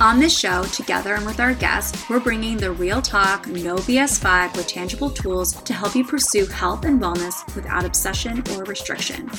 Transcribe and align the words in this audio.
On 0.00 0.18
this 0.18 0.36
show, 0.36 0.62
together 0.64 1.14
and 1.14 1.26
with 1.26 1.40
our 1.40 1.52
guests, 1.52 2.08
we're 2.08 2.20
bringing 2.20 2.56
the 2.56 2.72
real 2.72 3.02
talk, 3.02 3.46
no 3.46 3.76
BS 3.76 4.18
vibe 4.18 4.56
with 4.56 4.66
tangible 4.66 5.10
tools 5.10 5.52
to 5.52 5.74
help 5.74 5.94
you 5.94 6.06
pursue 6.06 6.46
health 6.46 6.86
and 6.86 6.98
wellness 6.98 7.54
without 7.54 7.84
obsession 7.84 8.42
or 8.52 8.64
restriction. 8.64 9.30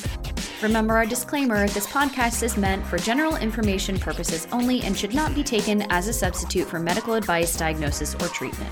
Remember 0.62 0.94
our 0.94 1.08
disclaimer 1.08 1.68
this 1.70 1.88
podcast 1.88 2.44
is 2.44 2.58
meant 2.58 2.86
for 2.86 3.00
general 3.00 3.38
information 3.38 3.98
purposes 3.98 4.48
only 4.52 4.84
and 4.84 4.96
should 4.96 5.16
not 5.16 5.34
be 5.34 5.44
taken 5.44 5.82
as 5.92 6.08
a 6.08 6.14
substitute 6.14 6.68
for 6.68 6.78
medical 6.78 7.16
advice, 7.16 7.58
diagnosis, 7.58 8.14
or 8.14 8.28
treatment. 8.28 8.72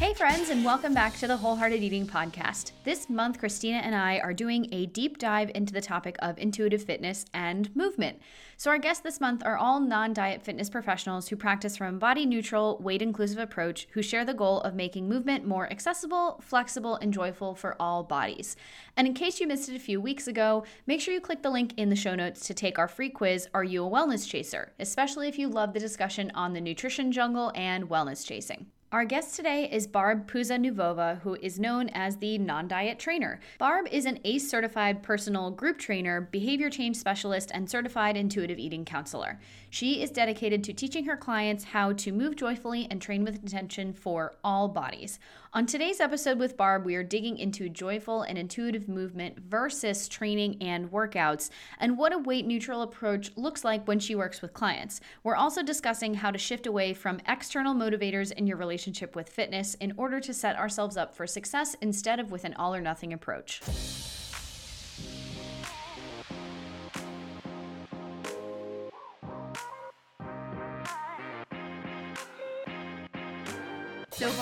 Hey, 0.00 0.14
friends, 0.14 0.48
and 0.48 0.64
welcome 0.64 0.94
back 0.94 1.18
to 1.18 1.26
the 1.26 1.36
Wholehearted 1.36 1.82
Eating 1.82 2.06
Podcast. 2.06 2.72
This 2.84 3.10
month, 3.10 3.38
Christina 3.38 3.80
and 3.84 3.94
I 3.94 4.18
are 4.20 4.32
doing 4.32 4.66
a 4.72 4.86
deep 4.86 5.18
dive 5.18 5.50
into 5.54 5.74
the 5.74 5.82
topic 5.82 6.16
of 6.20 6.38
intuitive 6.38 6.82
fitness 6.82 7.26
and 7.34 7.76
movement. 7.76 8.18
So, 8.56 8.70
our 8.70 8.78
guests 8.78 9.02
this 9.02 9.20
month 9.20 9.42
are 9.44 9.58
all 9.58 9.78
non 9.78 10.14
diet 10.14 10.40
fitness 10.40 10.70
professionals 10.70 11.28
who 11.28 11.36
practice 11.36 11.76
from 11.76 11.96
a 11.96 11.98
body 11.98 12.24
neutral, 12.24 12.78
weight 12.78 13.02
inclusive 13.02 13.38
approach 13.38 13.88
who 13.90 14.00
share 14.00 14.24
the 14.24 14.32
goal 14.32 14.62
of 14.62 14.74
making 14.74 15.06
movement 15.06 15.46
more 15.46 15.70
accessible, 15.70 16.40
flexible, 16.40 16.96
and 16.96 17.12
joyful 17.12 17.54
for 17.54 17.76
all 17.78 18.02
bodies. 18.02 18.56
And 18.96 19.06
in 19.06 19.12
case 19.12 19.38
you 19.38 19.46
missed 19.46 19.68
it 19.68 19.76
a 19.76 19.78
few 19.78 20.00
weeks 20.00 20.26
ago, 20.26 20.64
make 20.86 21.02
sure 21.02 21.12
you 21.12 21.20
click 21.20 21.42
the 21.42 21.50
link 21.50 21.74
in 21.76 21.90
the 21.90 21.94
show 21.94 22.14
notes 22.14 22.46
to 22.46 22.54
take 22.54 22.78
our 22.78 22.88
free 22.88 23.10
quiz 23.10 23.48
Are 23.52 23.64
You 23.64 23.84
a 23.84 23.90
Wellness 23.90 24.26
Chaser? 24.26 24.72
especially 24.78 25.28
if 25.28 25.38
you 25.38 25.50
love 25.50 25.74
the 25.74 25.78
discussion 25.78 26.32
on 26.34 26.54
the 26.54 26.60
nutrition 26.62 27.12
jungle 27.12 27.52
and 27.54 27.90
wellness 27.90 28.26
chasing. 28.26 28.68
Our 28.92 29.04
guest 29.04 29.36
today 29.36 29.70
is 29.70 29.86
Barb 29.86 30.28
Puza 30.28 31.20
who 31.20 31.36
is 31.36 31.60
known 31.60 31.90
as 31.90 32.16
the 32.16 32.38
non 32.38 32.66
diet 32.66 32.98
trainer. 32.98 33.38
Barb 33.56 33.86
is 33.92 34.04
an 34.04 34.18
ACE 34.24 34.50
certified 34.50 35.00
personal 35.00 35.52
group 35.52 35.78
trainer, 35.78 36.22
behavior 36.32 36.68
change 36.70 36.96
specialist, 36.96 37.52
and 37.54 37.70
certified 37.70 38.16
intuitive 38.16 38.58
eating 38.58 38.84
counselor. 38.84 39.38
She 39.70 40.02
is 40.02 40.10
dedicated 40.10 40.64
to 40.64 40.72
teaching 40.72 41.04
her 41.04 41.16
clients 41.16 41.62
how 41.62 41.92
to 41.92 42.10
move 42.10 42.34
joyfully 42.34 42.88
and 42.90 43.00
train 43.00 43.22
with 43.22 43.40
intention 43.40 43.92
for 43.92 44.34
all 44.42 44.66
bodies. 44.66 45.20
On 45.52 45.66
today's 45.66 45.98
episode 45.98 46.38
with 46.38 46.56
Barb, 46.56 46.84
we 46.84 46.94
are 46.94 47.02
digging 47.02 47.36
into 47.36 47.68
joyful 47.68 48.22
and 48.22 48.38
intuitive 48.38 48.88
movement 48.88 49.36
versus 49.40 50.06
training 50.06 50.58
and 50.60 50.92
workouts, 50.92 51.50
and 51.80 51.98
what 51.98 52.12
a 52.12 52.18
weight 52.18 52.46
neutral 52.46 52.82
approach 52.82 53.32
looks 53.36 53.64
like 53.64 53.88
when 53.88 53.98
she 53.98 54.14
works 54.14 54.42
with 54.42 54.54
clients. 54.54 55.00
We're 55.24 55.34
also 55.34 55.64
discussing 55.64 56.14
how 56.14 56.30
to 56.30 56.38
shift 56.38 56.68
away 56.68 56.94
from 56.94 57.20
external 57.26 57.74
motivators 57.74 58.30
in 58.30 58.46
your 58.46 58.58
relationship 58.58 59.16
with 59.16 59.28
fitness 59.28 59.74
in 59.74 59.92
order 59.96 60.20
to 60.20 60.32
set 60.32 60.54
ourselves 60.54 60.96
up 60.96 61.16
for 61.16 61.26
success 61.26 61.74
instead 61.80 62.20
of 62.20 62.30
with 62.30 62.44
an 62.44 62.54
all 62.54 62.72
or 62.72 62.80
nothing 62.80 63.12
approach. 63.12 63.60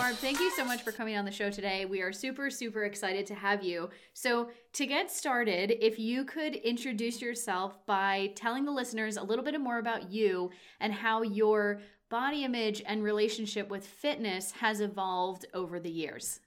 Barb, 0.09 0.21
thank 0.21 0.41
you 0.41 0.51
so 0.53 0.65
much 0.65 0.81
for 0.81 0.91
coming 0.91 1.19
on 1.19 1.27
the 1.27 1.31
show 1.31 1.51
today. 1.51 1.85
We 1.85 2.01
are 2.01 2.15
super, 2.15 2.49
super 2.49 2.85
excited 2.85 3.27
to 3.27 3.35
have 3.35 3.63
you. 3.63 3.91
So, 4.15 4.49
to 4.73 4.87
get 4.87 5.11
started, 5.11 5.77
if 5.85 5.99
you 5.99 6.25
could 6.25 6.57
introduce 6.57 7.21
yourself 7.21 7.85
by 7.85 8.33
telling 8.35 8.65
the 8.65 8.71
listeners 8.71 9.19
a 9.19 9.23
little 9.23 9.45
bit 9.45 9.61
more 9.61 9.77
about 9.77 10.11
you 10.11 10.51
and 10.81 10.95
how 10.95 11.21
your 11.21 11.83
body 12.09 12.45
image 12.45 12.83
and 12.87 13.03
relationship 13.03 13.69
with 13.69 13.87
fitness 13.87 14.53
has 14.53 14.81
evolved 14.81 15.45
over 15.53 15.79
the 15.79 15.91
years. 15.91 16.41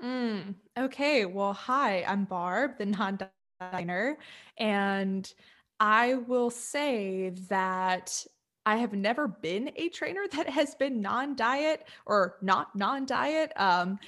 Mm, 0.00 0.54
okay. 0.78 1.26
Well, 1.26 1.54
hi, 1.54 2.04
I'm 2.06 2.24
Barb, 2.24 2.78
the 2.78 2.86
non 2.86 3.18
diner. 3.60 4.16
And 4.58 5.34
I 5.80 6.14
will 6.14 6.50
say 6.50 7.30
that 7.48 8.24
I 8.66 8.76
have 8.76 8.92
never 8.92 9.28
been 9.28 9.70
a 9.76 9.88
trainer 9.88 10.22
that 10.32 10.48
has 10.48 10.74
been 10.74 11.00
non-diet 11.00 11.86
or 12.06 12.36
not 12.42 12.74
non-diet. 12.74 13.52
Um, 13.56 13.98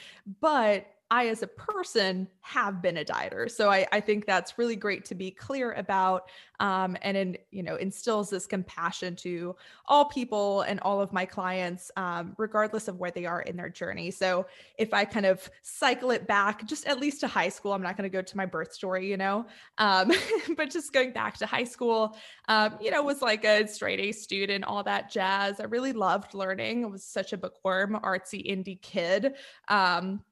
but 0.41 0.87
I, 1.11 1.29
as 1.29 1.43
a 1.43 1.47
person, 1.47 2.27
have 2.41 2.83
been 2.83 2.97
a 2.97 3.05
dieter. 3.05 3.49
So 3.49 3.71
I, 3.71 3.87
I 3.93 4.01
think 4.01 4.27
that's 4.27 4.59
really 4.59 4.75
great 4.75 5.05
to 5.07 5.15
be 5.15 5.31
clear 5.31 5.73
about, 5.73 6.29
um, 6.59 6.97
and 7.03 7.17
in, 7.17 7.39
you 7.51 7.63
know 7.63 7.77
instills 7.77 8.31
this 8.31 8.47
compassion 8.47 9.15
to 9.17 9.55
all 9.87 10.07
people 10.07 10.63
and 10.63 10.81
all 10.81 11.01
of 11.01 11.13
my 11.13 11.25
clients, 11.25 11.93
um, 11.97 12.35
regardless 12.39 12.89
of 12.89 12.99
where 12.99 13.13
they 13.13 13.25
are 13.25 13.43
in 13.43 13.57
their 13.57 13.69
journey. 13.69 14.11
So 14.11 14.47
if 14.79 14.93
I 14.93 15.05
kind 15.05 15.27
of 15.27 15.49
cycle 15.63 16.11
it 16.11 16.27
back, 16.27 16.67
just 16.67 16.87
at 16.87 16.99
least 16.99 17.21
to 17.21 17.29
high 17.29 17.51
school, 17.51 17.73
I'm 17.73 17.83
not 17.83 17.97
going 17.97 18.11
to 18.11 18.17
go 18.17 18.23
to 18.23 18.37
my 18.37 18.47
birth 18.47 18.73
story, 18.73 19.09
you 19.09 19.17
know, 19.17 19.47
um, 19.79 20.11
but 20.57 20.71
just 20.71 20.93
going 20.93 21.13
back 21.13 21.37
to 21.39 21.47
high 21.47 21.65
school, 21.65 22.17
um, 22.49 22.79
you 22.81 22.91
know, 22.91 23.03
was 23.03 23.23
like 23.23 23.45
a 23.45 23.69
straight 23.69 24.01
A 24.01 24.11
student, 24.11 24.65
all 24.65 24.83
that 24.83 25.11
jazz. 25.11 25.61
I 25.61 25.65
really 25.65 25.93
loved 25.93 26.35
learning. 26.35 26.85
I 26.85 26.89
was 26.89 27.05
such 27.05 27.33
a 27.33 27.37
bookworm, 27.37 27.99
artsy 28.03 28.45
indie 28.45 28.81
kid. 28.81 29.35
Um, 29.69 30.23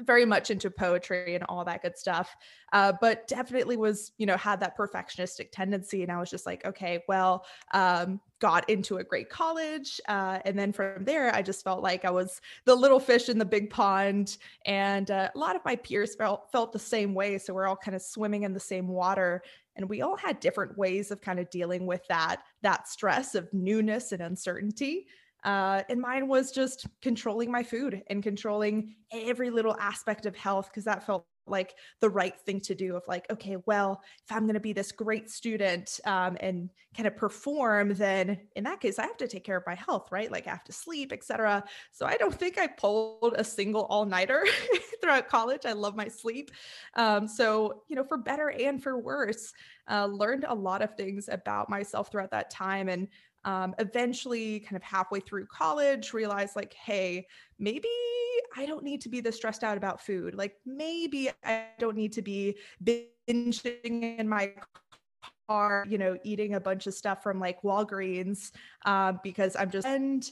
very 0.00 0.24
much 0.24 0.50
into 0.50 0.70
poetry 0.70 1.34
and 1.34 1.44
all 1.48 1.64
that 1.64 1.82
good 1.82 1.96
stuff 1.96 2.34
uh, 2.72 2.92
but 3.00 3.28
definitely 3.28 3.76
was 3.76 4.12
you 4.18 4.26
know 4.26 4.36
had 4.36 4.60
that 4.60 4.76
perfectionistic 4.76 5.48
tendency 5.52 6.02
and 6.02 6.10
i 6.10 6.18
was 6.18 6.30
just 6.30 6.46
like 6.46 6.64
okay 6.64 7.02
well 7.08 7.44
um, 7.72 8.20
got 8.40 8.68
into 8.68 8.96
a 8.96 9.04
great 9.04 9.30
college 9.30 10.00
uh, 10.08 10.38
and 10.44 10.58
then 10.58 10.72
from 10.72 11.04
there 11.04 11.34
i 11.34 11.40
just 11.40 11.62
felt 11.62 11.82
like 11.82 12.04
i 12.04 12.10
was 12.10 12.40
the 12.64 12.74
little 12.74 13.00
fish 13.00 13.28
in 13.28 13.38
the 13.38 13.44
big 13.44 13.70
pond 13.70 14.36
and 14.66 15.10
uh, 15.10 15.28
a 15.34 15.38
lot 15.38 15.54
of 15.54 15.64
my 15.64 15.76
peers 15.76 16.14
felt 16.16 16.50
felt 16.50 16.72
the 16.72 16.78
same 16.78 17.14
way 17.14 17.38
so 17.38 17.54
we're 17.54 17.66
all 17.66 17.76
kind 17.76 17.94
of 17.94 18.02
swimming 18.02 18.42
in 18.42 18.52
the 18.52 18.60
same 18.60 18.88
water 18.88 19.42
and 19.76 19.88
we 19.88 20.02
all 20.02 20.16
had 20.16 20.40
different 20.40 20.76
ways 20.78 21.10
of 21.10 21.20
kind 21.20 21.38
of 21.38 21.50
dealing 21.50 21.86
with 21.86 22.02
that 22.08 22.42
that 22.62 22.88
stress 22.88 23.34
of 23.34 23.52
newness 23.52 24.12
and 24.12 24.22
uncertainty 24.22 25.06
uh, 25.44 25.82
and 25.88 26.00
mine 26.00 26.26
was 26.26 26.50
just 26.50 26.86
controlling 27.02 27.50
my 27.50 27.62
food 27.62 28.02
and 28.08 28.22
controlling 28.22 28.96
every 29.12 29.50
little 29.50 29.76
aspect 29.78 30.26
of 30.26 30.34
health 30.34 30.68
because 30.70 30.84
that 30.84 31.04
felt 31.04 31.26
like 31.46 31.74
the 32.00 32.08
right 32.08 32.40
thing 32.40 32.58
to 32.58 32.74
do 32.74 32.96
of 32.96 33.02
like 33.06 33.30
okay 33.30 33.58
well 33.66 34.00
if 34.26 34.34
i'm 34.34 34.44
going 34.44 34.54
to 34.54 34.60
be 34.60 34.72
this 34.72 34.92
great 34.92 35.28
student 35.28 36.00
um, 36.06 36.38
and 36.40 36.70
kind 36.96 37.06
of 37.06 37.14
perform 37.16 37.92
then 37.92 38.40
in 38.56 38.64
that 38.64 38.80
case 38.80 38.98
i 38.98 39.02
have 39.02 39.18
to 39.18 39.28
take 39.28 39.44
care 39.44 39.58
of 39.58 39.62
my 39.66 39.74
health 39.74 40.10
right? 40.10 40.32
Like 40.32 40.46
i 40.46 40.50
have 40.50 40.64
to 40.64 40.72
sleep 40.72 41.12
etc 41.12 41.62
so 41.92 42.06
i 42.06 42.16
don't 42.16 42.34
think 42.34 42.58
i 42.58 42.66
pulled 42.66 43.34
a 43.36 43.44
single 43.44 43.82
all-nighter 43.90 44.46
throughout 45.04 45.28
college. 45.28 45.66
I 45.66 45.72
love 45.72 45.94
my 45.94 46.08
sleep. 46.08 46.50
Um, 46.94 47.28
so 47.28 47.82
you 47.88 47.96
know 47.96 48.04
for 48.04 48.16
better 48.16 48.50
and 48.50 48.82
for 48.82 48.98
worse 48.98 49.52
uh, 49.90 50.06
learned 50.06 50.46
a 50.48 50.54
lot 50.54 50.80
of 50.80 50.96
things 50.96 51.28
about 51.28 51.68
myself 51.68 52.10
throughout 52.10 52.30
that 52.30 52.50
time 52.50 52.88
and 52.88 53.08
um, 53.44 53.74
eventually 53.78 54.60
kind 54.60 54.76
of 54.76 54.82
halfway 54.82 55.20
through 55.20 55.46
college 55.46 56.12
realized 56.12 56.56
like 56.56 56.74
hey 56.74 57.26
maybe 57.58 57.88
i 58.56 58.66
don't 58.66 58.84
need 58.84 59.00
to 59.00 59.08
be 59.08 59.20
this 59.20 59.36
stressed 59.36 59.64
out 59.64 59.76
about 59.76 60.00
food. 60.00 60.34
Like 60.34 60.56
maybe 60.64 61.30
i 61.44 61.66
don't 61.78 61.96
need 61.96 62.12
to 62.12 62.22
be 62.22 62.56
binging 62.82 64.18
in 64.18 64.28
my 64.28 64.52
car 65.48 65.84
you 65.88 65.98
know 65.98 66.16
eating 66.24 66.54
a 66.54 66.60
bunch 66.60 66.86
of 66.86 66.94
stuff 66.94 67.22
from 67.22 67.38
like 67.38 67.60
walgreens 67.62 68.50
uh, 68.86 69.12
because 69.22 69.56
i'm 69.56 69.70
just 69.70 69.86
and 69.86 70.30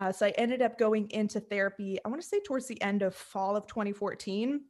uh, 0.00 0.12
so 0.12 0.26
i 0.26 0.30
ended 0.30 0.62
up 0.62 0.78
going 0.78 1.08
into 1.10 1.40
therapy 1.40 1.98
i 2.04 2.08
want 2.08 2.20
to 2.20 2.26
say 2.26 2.40
towards 2.40 2.66
the 2.66 2.80
end 2.82 3.02
of 3.02 3.14
fall 3.14 3.56
of 3.56 3.66
2014 3.66 4.60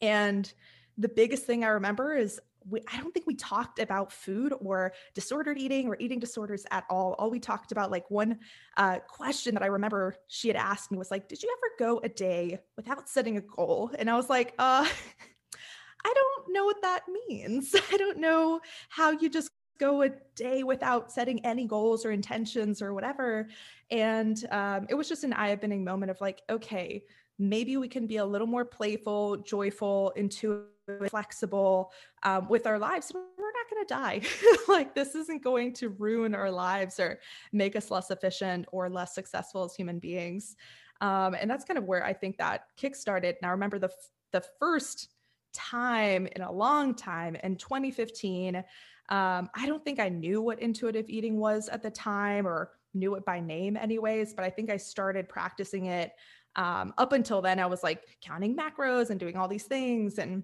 and 0.00 0.52
the 0.98 1.08
biggest 1.08 1.44
thing 1.44 1.64
i 1.64 1.68
remember 1.68 2.16
is 2.16 2.40
we, 2.68 2.80
I 2.92 2.98
don't 2.98 3.12
think 3.12 3.26
we 3.26 3.34
talked 3.34 3.78
about 3.78 4.12
food 4.12 4.54
or 4.60 4.92
disordered 5.14 5.58
eating 5.58 5.88
or 5.88 5.96
eating 5.98 6.18
disorders 6.18 6.64
at 6.70 6.84
all. 6.88 7.14
All 7.18 7.30
we 7.30 7.40
talked 7.40 7.72
about, 7.72 7.90
like 7.90 8.10
one 8.10 8.38
uh, 8.76 8.98
question 9.00 9.54
that 9.54 9.62
I 9.62 9.66
remember 9.66 10.14
she 10.28 10.48
had 10.48 10.56
asked 10.56 10.90
me 10.90 10.98
was 10.98 11.10
like, 11.10 11.28
"Did 11.28 11.42
you 11.42 11.54
ever 11.58 11.90
go 11.90 12.00
a 12.02 12.08
day 12.08 12.60
without 12.76 13.08
setting 13.08 13.36
a 13.36 13.40
goal?" 13.40 13.90
And 13.98 14.10
I 14.10 14.16
was 14.16 14.30
like, 14.30 14.54
"Uh, 14.58 14.86
I 16.04 16.14
don't 16.14 16.52
know 16.52 16.64
what 16.64 16.82
that 16.82 17.02
means. 17.28 17.74
I 17.92 17.96
don't 17.96 18.18
know 18.18 18.60
how 18.88 19.10
you 19.10 19.28
just 19.28 19.50
go 19.78 20.02
a 20.02 20.10
day 20.36 20.62
without 20.62 21.10
setting 21.10 21.44
any 21.44 21.66
goals 21.66 22.06
or 22.06 22.12
intentions 22.12 22.80
or 22.80 22.94
whatever." 22.94 23.48
And 23.90 24.42
um, 24.50 24.86
it 24.88 24.94
was 24.94 25.08
just 25.08 25.24
an 25.24 25.32
eye-opening 25.32 25.84
moment 25.84 26.10
of 26.10 26.20
like, 26.20 26.42
okay, 26.48 27.04
maybe 27.38 27.76
we 27.76 27.88
can 27.88 28.06
be 28.06 28.16
a 28.18 28.24
little 28.24 28.46
more 28.46 28.64
playful, 28.64 29.38
joyful, 29.38 30.12
intuitive 30.16 30.73
flexible 31.08 31.92
um, 32.22 32.48
with 32.48 32.66
our 32.66 32.78
lives 32.78 33.12
we're 33.14 33.20
not 33.20 33.70
going 33.70 33.86
to 33.86 33.94
die. 33.94 34.20
Like 34.68 34.94
this 34.94 35.14
isn't 35.14 35.42
going 35.42 35.72
to 35.74 35.90
ruin 35.90 36.34
our 36.34 36.50
lives 36.50 36.98
or 36.98 37.20
make 37.52 37.76
us 37.76 37.90
less 37.90 38.10
efficient 38.10 38.66
or 38.72 38.88
less 38.88 39.14
successful 39.14 39.64
as 39.64 39.74
human 39.74 39.98
beings. 39.98 40.56
Um, 41.00 41.34
and 41.34 41.50
that's 41.50 41.64
kind 41.64 41.78
of 41.78 41.84
where 41.84 42.04
i 42.04 42.12
think 42.12 42.38
that 42.38 42.66
kick 42.76 42.96
started 42.96 43.36
Now, 43.42 43.50
remember 43.50 43.78
the 43.78 43.90
the 44.32 44.44
first 44.58 45.08
time 45.52 46.26
in 46.34 46.42
a 46.42 46.50
long 46.50 46.94
time 46.94 47.36
in 47.36 47.56
2015 47.56 48.56
um, 48.56 49.50
i 49.54 49.66
don't 49.66 49.84
think 49.84 50.00
i 50.00 50.08
knew 50.08 50.40
what 50.40 50.60
intuitive 50.60 51.08
eating 51.08 51.38
was 51.38 51.68
at 51.68 51.82
the 51.82 51.90
time 51.90 52.46
or 52.46 52.70
knew 52.94 53.14
it 53.16 53.24
by 53.24 53.40
name 53.40 53.76
anyways 53.76 54.34
but 54.34 54.44
i 54.44 54.50
think 54.50 54.70
i 54.70 54.76
started 54.76 55.28
practicing 55.28 55.86
it 55.86 56.12
um, 56.56 56.94
up 56.98 57.12
until 57.12 57.42
then 57.42 57.60
i 57.60 57.66
was 57.66 57.82
like 57.82 58.02
counting 58.20 58.56
macros 58.56 59.10
and 59.10 59.20
doing 59.20 59.36
all 59.36 59.48
these 59.48 59.64
things 59.64 60.18
and 60.18 60.42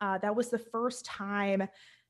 uh, 0.00 0.18
that 0.18 0.34
was 0.34 0.48
the 0.48 0.58
first 0.58 1.04
time 1.04 1.66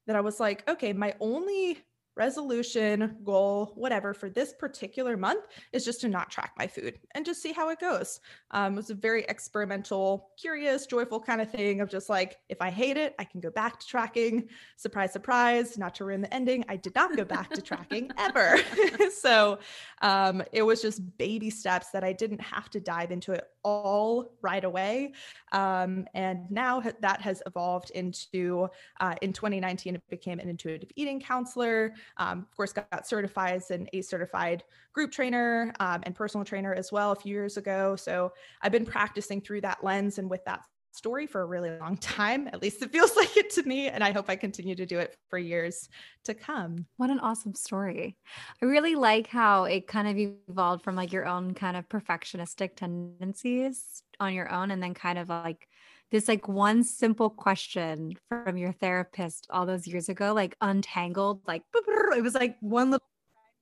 that 0.07 0.17
i 0.17 0.21
was 0.21 0.41
like 0.41 0.69
okay 0.69 0.93
my 0.93 1.15
only 1.21 1.79
resolution, 2.21 3.17
goal, 3.25 3.73
whatever 3.77 4.13
for 4.13 4.29
this 4.29 4.53
particular 4.53 5.17
month 5.17 5.45
is 5.73 5.87
just 5.87 6.03
to 6.03 6.09
not 6.09 6.31
track 6.31 6.53
my 6.59 6.67
food 6.67 6.99
and 7.15 7.25
just 7.25 7.41
see 7.41 7.51
how 7.51 7.71
it 7.71 7.81
goes. 7.81 8.21
Um, 8.51 8.75
it 8.75 8.77
was 8.77 8.91
a 8.91 8.95
very 8.95 9.25
experimental, 9.25 10.31
curious, 10.39 10.87
joyful 10.87 11.21
kind 11.21 11.41
of 11.41 11.51
thing 11.51 11.81
of 11.81 11.89
just 11.89 12.11
like, 12.11 12.37
if 12.51 12.61
I 12.61 12.69
hate 12.69 12.99
it, 12.99 13.15
I 13.19 13.25
can 13.25 13.41
go 13.41 13.51
back 13.51 13.81
to 13.81 13.87
tracking. 13.87 14.49
Surprise, 14.77 15.13
surprise, 15.15 15.79
not 15.79 15.95
to 15.95 16.05
ruin 16.05 16.21
the 16.21 16.33
ending. 16.35 16.63
I 16.69 16.77
did 16.77 16.95
not 16.95 17.17
go 17.17 17.25
back 17.25 17.51
to 17.53 17.63
tracking 17.63 18.11
ever. 18.19 18.59
so 19.17 19.59
um, 20.03 20.43
it 20.53 20.63
was 20.63 20.83
just 20.83 21.17
baby 21.17 21.49
steps 21.49 21.89
that 21.91 22.05
I 22.05 22.13
didn't 22.13 22.43
have 22.43 22.69
to 22.71 22.81
dive 22.81 23.13
into 23.13 23.33
it 23.33 23.45
all 23.63 24.33
right 24.43 24.65
away. 24.65 25.13
Um, 25.53 26.07
and 26.15 26.51
now 26.51 26.83
that 27.01 27.21
has 27.21 27.43
evolved 27.47 27.91
into, 27.91 28.69
uh, 29.01 29.15
in 29.23 29.33
2019, 29.33 29.95
it 29.95 30.03
became 30.09 30.39
an 30.39 30.49
intuitive 30.49 30.91
eating 30.97 31.21
counselor. 31.21 31.95
Um, 32.17 32.41
of 32.41 32.57
course, 32.57 32.73
got 32.73 33.07
certified 33.07 33.55
as 33.55 33.71
an 33.71 33.89
ACE 33.93 34.09
certified 34.09 34.65
group 34.93 35.13
trainer 35.13 35.73
um, 35.81 36.01
and 36.05 36.15
personal 36.15 36.45
trainer 36.45 36.75
as 36.75 36.91
well 36.91 37.13
a 37.13 37.17
few 37.17 37.33
years 37.33 37.57
ago. 37.57 37.97
So 37.97 38.33
I've 38.63 38.73
been 38.73 38.87
practicing 38.87 39.41
through 39.41 39.61
that 39.63 39.85
lens 39.85 40.19
and 40.19 40.29
with 40.29 40.45
that 40.45 40.63
story 40.93 41.27
for 41.27 41.43
a 41.43 41.47
really 41.47 41.71
long 41.79 41.97
time. 41.97 42.49
At 42.49 42.63
least 42.63 42.83
it 42.83 42.93
feels 42.93 43.17
like 43.17 43.37
it 43.37 43.51
to 43.51 43.63
me. 43.63 43.89
And 43.89 44.03
I 44.03 44.13
hope 44.13 44.27
I 44.29 44.37
continue 44.37 44.75
to 44.75 44.87
do 44.87 44.99
it 44.99 45.17
for 45.29 45.39
years 45.39 45.89
to 46.25 46.35
come. 46.35 46.87
What 46.97 47.11
an 47.11 47.21
awesome 47.21 47.55
story. 47.55 48.17
I 48.63 48.67
really 48.67 48.95
like 48.95 49.27
how 49.27 49.65
it 49.65 49.87
kind 49.87 50.09
of 50.09 50.19
evolved 50.49 50.85
from 50.85 50.97
like 50.97 51.13
your 51.13 51.27
own 51.27 51.55
kind 51.55 51.77
of 51.77 51.89
perfectionistic 51.89 52.77
tendencies 52.77 54.03
on 54.19 54.35
your 54.35 54.51
own 54.53 54.71
and 54.71 54.83
then 54.83 54.95
kind 54.95 55.19
of 55.19 55.29
like 55.29 55.67
this 56.11 56.27
like 56.27 56.49
one 56.49 56.83
simple 56.83 57.31
question 57.31 58.15
from 58.29 58.57
your 58.57 58.73
therapist 58.73 59.47
all 59.51 59.65
those 59.65 59.87
years 59.87 60.09
ago, 60.09 60.33
like 60.35 60.57
untangled, 60.61 61.41
like 61.47 61.63
it 61.75 62.23
was 62.23 62.35
like 62.35 62.57
one 62.61 62.91
little 62.91 63.07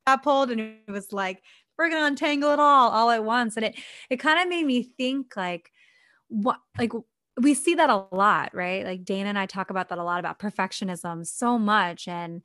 got 0.07 0.23
pulled 0.23 0.51
and 0.51 0.61
it 0.61 0.91
was 0.91 1.13
like, 1.13 1.43
we're 1.77 1.91
gonna 1.91 2.07
untangle 2.07 2.51
it 2.51 2.59
all 2.59 2.91
all 2.91 3.11
at 3.11 3.23
once. 3.23 3.57
And 3.57 3.67
it 3.67 3.77
it 4.11 4.17
kind 4.17 4.41
of 4.41 4.49
made 4.49 4.65
me 4.67 4.83
think 4.83 5.37
like 5.37 5.71
what 6.29 6.59
like 6.79 6.93
we 7.41 7.55
see 7.55 7.75
that 7.75 7.91
a 7.91 8.07
lot, 8.13 8.55
right? 8.55 8.85
Like 8.85 9.05
Dana 9.05 9.29
and 9.29 9.39
I 9.39 9.47
talk 9.47 9.71
about 9.71 9.89
that 9.89 9.99
a 9.99 10.05
lot 10.05 10.21
about 10.21 10.39
perfectionism 10.39 11.27
so 11.27 11.59
much. 11.59 12.09
And 12.09 12.43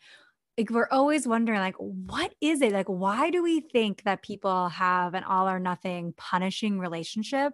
like 0.57 0.69
we're 0.69 0.89
always 0.91 1.27
wondering 1.27 1.59
like 1.59 1.75
what 1.77 2.33
is 2.39 2.61
it 2.61 2.73
like 2.73 2.87
why 2.87 3.31
do 3.31 3.41
we 3.41 3.59
think 3.61 4.03
that 4.03 4.21
people 4.21 4.69
have 4.69 5.15
an 5.15 5.23
all 5.23 5.49
or 5.49 5.59
nothing 5.59 6.13
punishing 6.15 6.79
relationship 6.79 7.53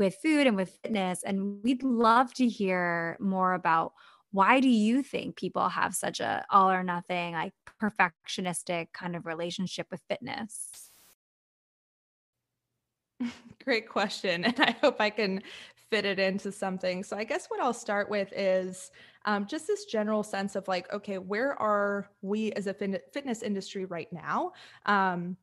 with 0.00 0.16
food 0.22 0.46
and 0.46 0.56
with 0.56 0.76
fitness. 0.82 1.22
And 1.22 1.62
we'd 1.62 1.82
love 1.84 2.32
to 2.34 2.48
hear 2.48 3.18
more 3.20 3.52
about 3.52 3.92
why 4.32 4.60
do 4.60 4.68
you 4.68 5.02
think 5.02 5.36
people 5.36 5.68
have 5.68 5.94
such 5.94 6.20
a 6.20 6.44
all 6.50 6.70
or 6.70 6.82
nothing, 6.82 7.34
like 7.34 7.52
perfectionistic 7.80 8.92
kind 8.92 9.14
of 9.14 9.26
relationship 9.26 9.88
with 9.90 10.00
fitness? 10.08 10.89
Great 13.64 13.88
question. 13.88 14.44
And 14.44 14.58
I 14.60 14.76
hope 14.80 15.00
I 15.00 15.10
can 15.10 15.42
fit 15.90 16.04
it 16.04 16.18
into 16.18 16.52
something. 16.52 17.02
So, 17.02 17.16
I 17.16 17.24
guess 17.24 17.46
what 17.48 17.60
I'll 17.60 17.72
start 17.74 18.08
with 18.08 18.32
is 18.34 18.90
um, 19.24 19.46
just 19.46 19.66
this 19.66 19.84
general 19.84 20.22
sense 20.22 20.56
of 20.56 20.66
like, 20.68 20.92
okay, 20.92 21.18
where 21.18 21.60
are 21.60 22.08
we 22.22 22.52
as 22.52 22.66
a 22.66 22.74
fitness 22.74 23.42
industry 23.42 23.84
right 23.84 24.10
now? 24.12 24.52
Um, 24.86 25.36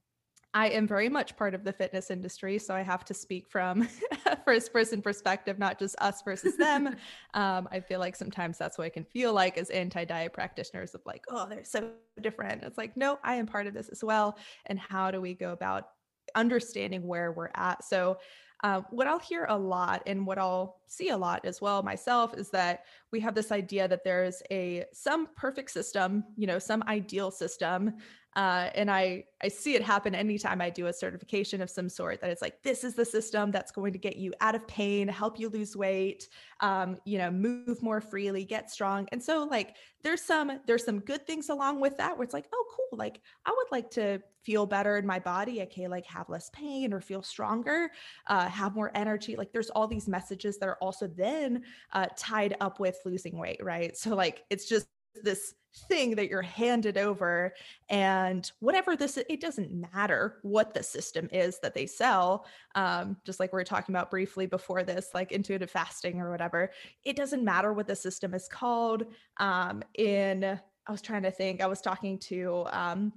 I 0.53 0.69
am 0.69 0.87
very 0.87 1.09
much 1.09 1.35
part 1.35 1.53
of 1.53 1.63
the 1.63 1.73
fitness 1.73 2.09
industry, 2.09 2.57
so 2.57 2.73
I 2.73 2.81
have 2.81 3.05
to 3.05 3.13
speak 3.13 3.47
from 3.47 3.87
a 4.25 4.37
first 4.45 4.73
person 4.73 5.01
perspective, 5.01 5.59
not 5.59 5.77
just 5.77 5.95
us 5.99 6.21
versus 6.23 6.55
them. 6.55 6.95
um, 7.33 7.67
I 7.71 7.79
feel 7.79 7.99
like 7.99 8.15
sometimes 8.15 8.57
that's 8.57 8.77
what 8.77 8.85
I 8.85 8.89
can 8.89 9.03
feel 9.03 9.33
like 9.33 9.57
as 9.57 9.69
anti 9.69 10.05
diet 10.05 10.33
practitioners 10.33 10.95
of 10.95 11.01
like, 11.05 11.25
oh, 11.29 11.47
they're 11.47 11.63
so 11.63 11.91
different. 12.21 12.63
It's 12.63 12.77
like, 12.77 12.95
no, 12.97 13.19
I 13.23 13.35
am 13.35 13.45
part 13.45 13.67
of 13.67 13.73
this 13.73 13.89
as 13.89 14.03
well. 14.03 14.37
And 14.65 14.79
how 14.79 15.11
do 15.11 15.21
we 15.21 15.33
go 15.33 15.51
about 15.51 15.89
understanding 16.35 17.05
where 17.05 17.31
we're 17.31 17.51
at? 17.55 17.83
So, 17.83 18.17
uh, 18.63 18.81
what 18.89 19.05
I'll 19.05 19.19
hear 19.19 19.45
a 19.49 19.57
lot 19.57 20.01
and 20.07 20.25
what 20.25 20.39
I'll 20.39 20.81
see 20.87 21.09
a 21.09 21.17
lot 21.17 21.45
as 21.45 21.61
well 21.61 21.83
myself 21.83 22.33
is 22.35 22.49
that 22.49 22.85
we 23.11 23.19
have 23.19 23.35
this 23.35 23.51
idea 23.51 23.87
that 23.87 24.03
there's 24.03 24.41
a 24.49 24.85
some 24.93 25.27
perfect 25.35 25.69
system, 25.69 26.23
you 26.35 26.47
know, 26.47 26.57
some 26.57 26.83
ideal 26.87 27.29
system 27.29 27.93
uh, 28.37 28.69
and 28.75 28.89
I 28.91 29.25
I 29.41 29.49
see 29.49 29.75
it 29.75 29.83
happen 29.83 30.15
anytime 30.15 30.61
I 30.61 30.69
do 30.69 30.87
a 30.87 30.93
certification 30.93 31.61
of 31.61 31.69
some 31.69 31.89
sort 31.89 32.21
that 32.21 32.29
it's 32.29 32.41
like 32.41 32.63
this 32.63 32.83
is 32.83 32.95
the 32.95 33.05
system 33.05 33.51
that's 33.51 33.71
going 33.71 33.93
to 33.93 33.99
get 33.99 34.15
you 34.17 34.33
out 34.41 34.55
of 34.55 34.67
pain, 34.67 35.07
help 35.07 35.39
you 35.39 35.49
lose 35.49 35.75
weight, 35.75 36.29
um, 36.61 36.97
you 37.05 37.17
know, 37.17 37.31
move 37.31 37.81
more 37.83 37.99
freely, 37.99 38.45
get 38.45 38.71
strong. 38.71 39.07
And 39.11 39.21
so 39.21 39.43
like 39.43 39.75
there's 40.03 40.21
some 40.21 40.59
there's 40.67 40.85
some 40.85 40.99
good 40.99 41.25
things 41.27 41.49
along 41.49 41.81
with 41.81 41.97
that 41.97 42.15
where 42.17 42.23
it's 42.23 42.33
like 42.33 42.47
oh 42.53 42.65
cool 42.75 42.97
like 42.99 43.21
I 43.45 43.51
would 43.51 43.71
like 43.71 43.89
to 43.91 44.21
feel 44.43 44.67
better 44.67 44.97
in 44.97 45.05
my 45.05 45.19
body, 45.19 45.61
okay, 45.63 45.87
like 45.87 46.05
have 46.05 46.29
less 46.29 46.49
pain 46.51 46.93
or 46.93 47.01
feel 47.01 47.23
stronger, 47.23 47.89
uh, 48.27 48.47
have 48.47 48.75
more 48.75 48.91
energy. 48.95 49.35
Like 49.35 49.51
there's 49.51 49.69
all 49.71 49.87
these 49.87 50.07
messages 50.07 50.57
that 50.59 50.69
are 50.69 50.77
also 50.81 51.07
then 51.07 51.63
uh, 51.91 52.07
tied 52.15 52.55
up 52.61 52.79
with 52.79 52.97
losing 53.03 53.37
weight, 53.37 53.59
right? 53.63 53.97
So 53.97 54.15
like 54.15 54.43
it's 54.49 54.69
just 54.69 54.87
this 55.23 55.53
thing 55.87 56.15
that 56.15 56.27
you're 56.27 56.41
handed 56.41 56.97
over 56.97 57.53
and 57.89 58.51
whatever 58.59 58.95
this 58.95 59.17
it 59.17 59.39
doesn't 59.39 59.71
matter 59.93 60.39
what 60.41 60.73
the 60.73 60.81
system 60.81 61.29
is 61.31 61.59
that 61.59 61.75
they 61.75 61.85
sell 61.85 62.45
um, 62.75 63.15
just 63.25 63.39
like 63.39 63.53
we 63.53 63.61
are 63.61 63.65
talking 63.65 63.93
about 63.93 64.09
briefly 64.09 64.47
before 64.47 64.83
this 64.83 65.09
like 65.13 65.31
intuitive 65.31 65.69
fasting 65.69 66.19
or 66.19 66.31
whatever 66.31 66.71
it 67.05 67.15
doesn't 67.15 67.43
matter 67.43 67.73
what 67.73 67.87
the 67.87 67.95
system 67.95 68.33
is 68.33 68.47
called. 68.47 69.05
Um, 69.37 69.83
in 69.95 70.43
i 70.43 70.91
was 70.91 71.01
trying 71.01 71.23
to 71.23 71.31
think 71.31 71.61
i 71.61 71.67
was 71.67 71.81
talking 71.81 72.17
to 72.17 72.65
um, 72.71 73.13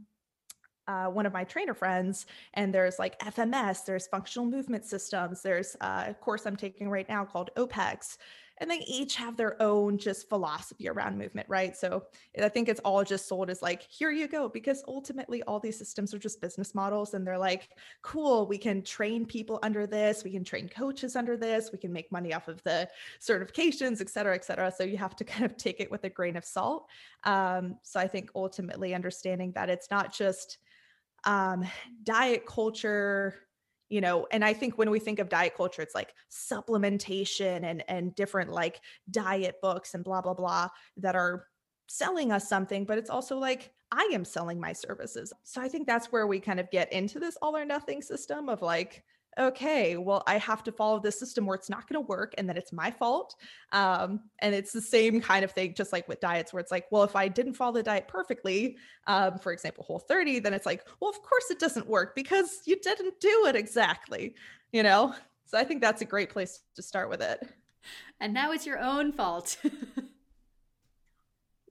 uh, 0.90 1.06
one 1.06 1.24
of 1.24 1.32
my 1.32 1.44
trainer 1.44 1.74
friends, 1.74 2.26
and 2.54 2.74
there's 2.74 2.98
like 2.98 3.16
FMS, 3.20 3.84
there's 3.84 4.08
functional 4.08 4.44
movement 4.44 4.84
systems, 4.84 5.40
there's 5.40 5.76
uh, 5.80 6.06
a 6.08 6.14
course 6.14 6.46
I'm 6.46 6.56
taking 6.56 6.88
right 6.88 7.08
now 7.08 7.24
called 7.24 7.50
OPEX, 7.56 8.16
and 8.60 8.70
they 8.70 8.84
each 8.86 9.16
have 9.16 9.36
their 9.36 9.60
own 9.60 9.96
just 9.96 10.28
philosophy 10.28 10.88
around 10.88 11.16
movement, 11.16 11.48
right? 11.48 11.74
So 11.74 12.04
I 12.40 12.48
think 12.50 12.68
it's 12.68 12.80
all 12.84 13.02
just 13.02 13.26
sold 13.26 13.48
as 13.48 13.62
like, 13.62 13.82
here 13.82 14.10
you 14.10 14.28
go, 14.28 14.48
because 14.50 14.84
ultimately 14.86 15.42
all 15.44 15.58
these 15.58 15.78
systems 15.78 16.12
are 16.12 16.18
just 16.18 16.42
business 16.42 16.74
models 16.74 17.14
and 17.14 17.26
they're 17.26 17.38
like, 17.38 17.70
cool, 18.02 18.46
we 18.46 18.58
can 18.58 18.82
train 18.82 19.24
people 19.24 19.58
under 19.62 19.86
this, 19.86 20.24
we 20.24 20.30
can 20.30 20.44
train 20.44 20.68
coaches 20.68 21.16
under 21.16 21.38
this, 21.38 21.70
we 21.72 21.78
can 21.78 21.92
make 21.92 22.12
money 22.12 22.34
off 22.34 22.48
of 22.48 22.62
the 22.62 22.86
certifications, 23.18 24.02
et 24.02 24.10
cetera, 24.10 24.34
et 24.34 24.44
cetera. 24.44 24.70
So 24.70 24.84
you 24.84 24.98
have 24.98 25.16
to 25.16 25.24
kind 25.30 25.46
of 25.46 25.56
take 25.56 25.80
it 25.80 25.90
with 25.90 26.04
a 26.04 26.10
grain 26.10 26.36
of 26.36 26.44
salt. 26.44 26.86
Um, 27.24 27.76
so 27.82 27.98
I 27.98 28.08
think 28.08 28.30
ultimately 28.34 28.94
understanding 28.94 29.52
that 29.52 29.70
it's 29.70 29.90
not 29.90 30.12
just 30.12 30.58
um, 31.24 31.66
diet 32.02 32.46
culture 32.46 33.34
you 33.90 34.00
know 34.00 34.26
and 34.30 34.42
i 34.42 34.54
think 34.54 34.78
when 34.78 34.88
we 34.88 34.98
think 34.98 35.18
of 35.18 35.28
diet 35.28 35.54
culture 35.54 35.82
it's 35.82 35.94
like 35.94 36.14
supplementation 36.30 37.64
and 37.64 37.84
and 37.88 38.14
different 38.14 38.50
like 38.50 38.80
diet 39.10 39.56
books 39.60 39.92
and 39.94 40.04
blah 40.04 40.22
blah 40.22 40.32
blah 40.32 40.68
that 40.96 41.14
are 41.14 41.46
selling 41.88 42.32
us 42.32 42.48
something 42.48 42.84
but 42.84 42.96
it's 42.96 43.10
also 43.10 43.36
like 43.36 43.72
i 43.92 44.08
am 44.12 44.24
selling 44.24 44.60
my 44.60 44.72
services. 44.72 45.32
So 45.42 45.60
i 45.60 45.68
think 45.68 45.86
that's 45.86 46.12
where 46.12 46.26
we 46.26 46.40
kind 46.40 46.60
of 46.60 46.70
get 46.70 46.92
into 46.92 47.18
this 47.18 47.36
all 47.42 47.56
or 47.56 47.64
nothing 47.64 48.00
system 48.00 48.48
of 48.48 48.62
like 48.62 49.04
okay, 49.38 49.96
well, 49.96 50.22
I 50.26 50.38
have 50.38 50.62
to 50.64 50.72
follow 50.72 50.98
this 50.98 51.18
system 51.18 51.46
where 51.46 51.54
it's 51.54 51.70
not 51.70 51.88
going 51.88 52.02
to 52.02 52.06
work 52.06 52.34
and 52.36 52.48
then 52.48 52.56
it's 52.56 52.72
my 52.72 52.90
fault. 52.90 53.34
Um, 53.72 54.20
and 54.40 54.54
it's 54.54 54.72
the 54.72 54.80
same 54.80 55.20
kind 55.20 55.44
of 55.44 55.52
thing, 55.52 55.74
just 55.74 55.92
like 55.92 56.08
with 56.08 56.20
diets, 56.20 56.52
where 56.52 56.60
it's 56.60 56.72
like, 56.72 56.86
well, 56.90 57.04
if 57.04 57.16
I 57.16 57.28
didn't 57.28 57.54
follow 57.54 57.72
the 57.72 57.82
diet 57.82 58.08
perfectly, 58.08 58.76
um, 59.06 59.38
for 59.38 59.52
example, 59.52 59.84
whole 59.84 59.98
30, 59.98 60.40
then 60.40 60.54
it's 60.54 60.66
like, 60.66 60.86
well, 61.00 61.10
of 61.10 61.22
course 61.22 61.50
it 61.50 61.58
doesn't 61.58 61.86
work 61.86 62.14
because 62.14 62.60
you 62.66 62.78
didn't 62.80 63.20
do 63.20 63.46
it 63.46 63.56
exactly, 63.56 64.34
you 64.72 64.82
know? 64.82 65.14
So 65.46 65.58
I 65.58 65.64
think 65.64 65.80
that's 65.80 66.02
a 66.02 66.06
great 66.06 66.30
place 66.30 66.60
to 66.76 66.82
start 66.82 67.08
with 67.08 67.22
it. 67.22 67.48
And 68.20 68.34
now 68.34 68.52
it's 68.52 68.66
your 68.66 68.78
own 68.78 69.12
fault. 69.12 69.56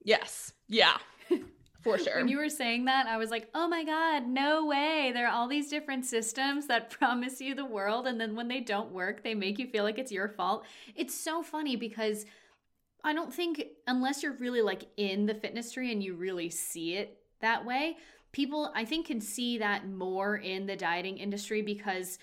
yes. 0.04 0.54
Yeah. 0.68 0.98
For 1.82 1.98
sure. 2.00 2.18
When 2.18 2.28
you 2.28 2.38
were 2.38 2.50
saying 2.50 2.86
that, 2.86 3.08
I 3.08 3.18
was 3.18 3.30
like, 3.30 3.48
oh 3.54 3.68
my 3.68 3.84
God, 3.84 4.28
no 4.28 4.66
way. 4.66 5.12
There 5.14 5.28
are 5.28 5.34
all 5.34 5.48
these 5.48 5.70
different 5.70 6.06
systems 6.06 6.68
that 6.68 6.90
promise 7.00 7.40
you 7.42 7.56
the 7.56 7.66
world. 7.66 8.08
And 8.08 8.20
then 8.20 8.36
when 8.36 8.48
they 8.48 8.60
don't 8.60 8.92
work, 8.92 9.24
they 9.24 9.34
make 9.34 9.60
you 9.60 9.68
feel 9.68 9.84
like 9.84 9.98
it's 9.98 10.12
your 10.12 10.28
fault. 10.28 10.66
It's 10.96 11.14
so 11.14 11.42
funny 11.42 11.76
because 11.76 12.26
I 13.04 13.14
don't 13.14 13.34
think, 13.34 13.64
unless 13.88 14.24
you're 14.24 14.34
really 14.34 14.62
like 14.62 14.84
in 14.98 15.26
the 15.26 15.34
fitness 15.34 15.72
tree 15.72 15.92
and 15.92 16.04
you 16.04 16.16
really 16.16 16.50
see 16.50 16.96
it 16.96 17.18
that 17.40 17.66
way, 17.66 17.98
people 18.32 18.72
I 18.76 18.86
think 18.86 19.08
can 19.08 19.22
see 19.22 19.58
that 19.60 19.88
more 19.88 20.38
in 20.38 20.66
the 20.66 20.76
dieting 20.76 21.18
industry 21.18 21.62
because 21.62 22.20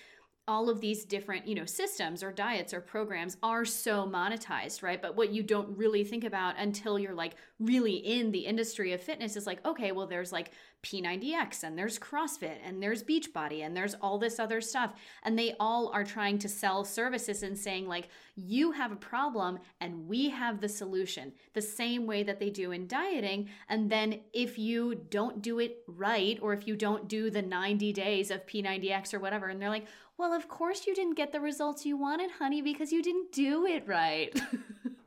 all 0.47 0.69
of 0.69 0.79
these 0.79 1.03
different 1.03 1.47
you 1.47 1.55
know 1.55 1.65
systems 1.65 2.23
or 2.23 2.31
diets 2.31 2.73
or 2.73 2.79
programs 2.79 3.37
are 3.43 3.65
so 3.65 4.05
monetized 4.07 4.81
right 4.81 5.01
but 5.01 5.15
what 5.15 5.31
you 5.31 5.43
don't 5.43 5.77
really 5.77 6.03
think 6.03 6.23
about 6.23 6.55
until 6.57 6.97
you're 6.97 7.13
like 7.13 7.35
really 7.59 7.95
in 7.95 8.31
the 8.31 8.39
industry 8.39 8.93
of 8.93 9.01
fitness 9.01 9.35
is 9.35 9.45
like 9.45 9.65
okay 9.65 9.91
well 9.91 10.07
there's 10.07 10.31
like 10.31 10.51
P90X 10.83 11.63
and 11.63 11.77
there's 11.77 11.99
CrossFit 11.99 12.57
and 12.63 12.81
there's 12.81 13.03
Beachbody 13.03 13.65
and 13.65 13.75
there's 13.75 13.95
all 13.95 14.17
this 14.17 14.39
other 14.39 14.61
stuff. 14.61 14.93
And 15.23 15.37
they 15.37 15.55
all 15.59 15.89
are 15.93 16.03
trying 16.03 16.37
to 16.39 16.49
sell 16.49 16.85
services 16.85 17.43
and 17.43 17.57
saying, 17.57 17.87
like, 17.87 18.09
you 18.35 18.71
have 18.71 18.91
a 18.91 18.97
problem 18.97 19.59
and 19.81 20.07
we 20.07 20.29
have 20.29 20.61
the 20.61 20.69
solution, 20.69 21.33
the 21.53 21.61
same 21.61 22.05
way 22.05 22.23
that 22.23 22.39
they 22.39 22.49
do 22.49 22.71
in 22.71 22.87
dieting. 22.87 23.49
And 23.67 23.89
then 23.89 24.21
if 24.33 24.57
you 24.57 24.95
don't 25.09 25.41
do 25.41 25.59
it 25.59 25.83
right, 25.87 26.37
or 26.41 26.53
if 26.53 26.67
you 26.67 26.75
don't 26.75 27.07
do 27.07 27.29
the 27.29 27.41
90 27.41 27.91
days 27.93 28.31
of 28.31 28.45
P90X 28.45 29.13
or 29.13 29.19
whatever, 29.19 29.47
and 29.47 29.61
they're 29.61 29.69
like, 29.69 29.87
well, 30.17 30.33
of 30.33 30.47
course 30.47 30.87
you 30.87 30.95
didn't 30.95 31.15
get 31.15 31.31
the 31.31 31.39
results 31.39 31.85
you 31.85 31.97
wanted, 31.97 32.31
honey, 32.31 32.61
because 32.61 32.91
you 32.91 33.03
didn't 33.03 33.31
do 33.31 33.65
it 33.65 33.87
right. 33.87 34.37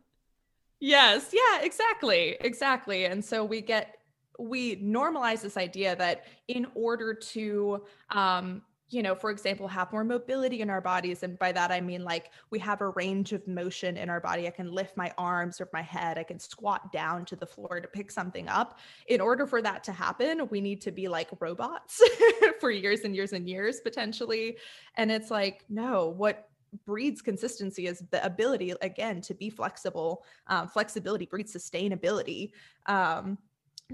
yes. 0.80 1.30
Yeah, 1.32 1.62
exactly. 1.62 2.36
Exactly. 2.40 3.04
And 3.06 3.24
so 3.24 3.44
we 3.44 3.60
get 3.60 3.96
we 4.38 4.76
normalize 4.76 5.42
this 5.42 5.56
idea 5.58 5.94
that 5.96 6.24
in 6.48 6.66
order 6.74 7.12
to 7.12 7.82
um, 8.08 8.62
you 8.90 9.02
know, 9.02 9.14
for 9.14 9.30
example, 9.30 9.68
have 9.68 9.92
more 9.92 10.02
mobility 10.02 10.60
in 10.60 10.68
our 10.68 10.80
bodies. 10.80 11.22
And 11.22 11.38
by 11.38 11.52
that, 11.52 11.70
I 11.70 11.80
mean 11.80 12.02
like 12.02 12.30
we 12.50 12.58
have 12.58 12.80
a 12.80 12.88
range 12.88 13.32
of 13.32 13.46
motion 13.46 13.96
in 13.96 14.10
our 14.10 14.20
body. 14.20 14.48
I 14.48 14.50
can 14.50 14.72
lift 14.72 14.96
my 14.96 15.12
arms 15.16 15.60
or 15.60 15.68
my 15.72 15.82
head. 15.82 16.18
I 16.18 16.24
can 16.24 16.40
squat 16.40 16.90
down 16.92 17.24
to 17.26 17.36
the 17.36 17.46
floor 17.46 17.80
to 17.80 17.86
pick 17.86 18.10
something 18.10 18.48
up. 18.48 18.80
In 19.06 19.20
order 19.20 19.46
for 19.46 19.62
that 19.62 19.84
to 19.84 19.92
happen, 19.92 20.48
we 20.50 20.60
need 20.60 20.80
to 20.82 20.90
be 20.90 21.06
like 21.06 21.28
robots 21.38 22.02
for 22.60 22.70
years 22.70 23.00
and 23.00 23.14
years 23.14 23.32
and 23.32 23.48
years 23.48 23.80
potentially. 23.80 24.58
And 24.96 25.10
it's 25.10 25.30
like, 25.30 25.64
no, 25.68 26.08
what 26.08 26.48
breeds 26.84 27.22
consistency 27.22 27.86
is 27.86 28.02
the 28.10 28.24
ability, 28.24 28.74
again, 28.82 29.20
to 29.22 29.34
be 29.34 29.50
flexible. 29.50 30.24
Um, 30.48 30.68
flexibility 30.68 31.26
breeds 31.26 31.54
sustainability. 31.54 32.50
Um, 32.86 33.38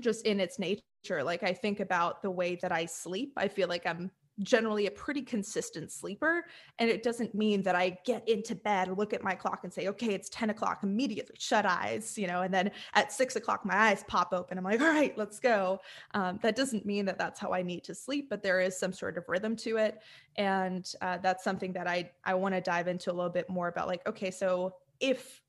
just 0.00 0.26
in 0.26 0.40
its 0.40 0.58
nature. 0.58 1.22
Like 1.22 1.42
I 1.42 1.52
think 1.52 1.80
about 1.80 2.20
the 2.20 2.30
way 2.30 2.56
that 2.56 2.70
I 2.70 2.84
sleep, 2.84 3.32
I 3.36 3.48
feel 3.48 3.66
like 3.66 3.86
I'm 3.86 4.10
generally 4.40 4.86
a 4.86 4.90
pretty 4.90 5.22
consistent 5.22 5.90
sleeper. 5.90 6.44
And 6.78 6.90
it 6.90 7.02
doesn't 7.02 7.34
mean 7.34 7.62
that 7.62 7.74
I 7.74 7.98
get 8.04 8.28
into 8.28 8.54
bed, 8.54 8.96
look 8.96 9.12
at 9.12 9.22
my 9.22 9.34
clock 9.34 9.60
and 9.64 9.72
say, 9.72 9.88
okay, 9.88 10.12
it's 10.14 10.28
10 10.28 10.50
o'clock, 10.50 10.80
immediately 10.82 11.36
shut 11.38 11.64
eyes, 11.64 12.18
you 12.18 12.26
know, 12.26 12.42
and 12.42 12.52
then 12.52 12.70
at 12.94 13.12
six 13.12 13.36
o'clock, 13.36 13.64
my 13.64 13.74
eyes 13.74 14.04
pop 14.06 14.32
open. 14.32 14.58
I'm 14.58 14.64
like, 14.64 14.80
all 14.80 14.88
right, 14.88 15.16
let's 15.16 15.40
go. 15.40 15.80
Um, 16.14 16.38
that 16.42 16.56
doesn't 16.56 16.84
mean 16.84 17.06
that 17.06 17.18
that's 17.18 17.40
how 17.40 17.52
I 17.52 17.62
need 17.62 17.84
to 17.84 17.94
sleep, 17.94 18.28
but 18.28 18.42
there 18.42 18.60
is 18.60 18.78
some 18.78 18.92
sort 18.92 19.16
of 19.16 19.24
rhythm 19.28 19.56
to 19.56 19.78
it. 19.78 20.02
And 20.36 20.90
uh, 21.00 21.18
that's 21.18 21.42
something 21.42 21.72
that 21.72 21.88
I, 21.88 22.10
I 22.24 22.34
want 22.34 22.54
to 22.54 22.60
dive 22.60 22.88
into 22.88 23.10
a 23.10 23.14
little 23.14 23.30
bit 23.30 23.48
more 23.48 23.68
about 23.68 23.88
like, 23.88 24.06
okay, 24.06 24.30
so 24.30 24.74
if 25.00 25.42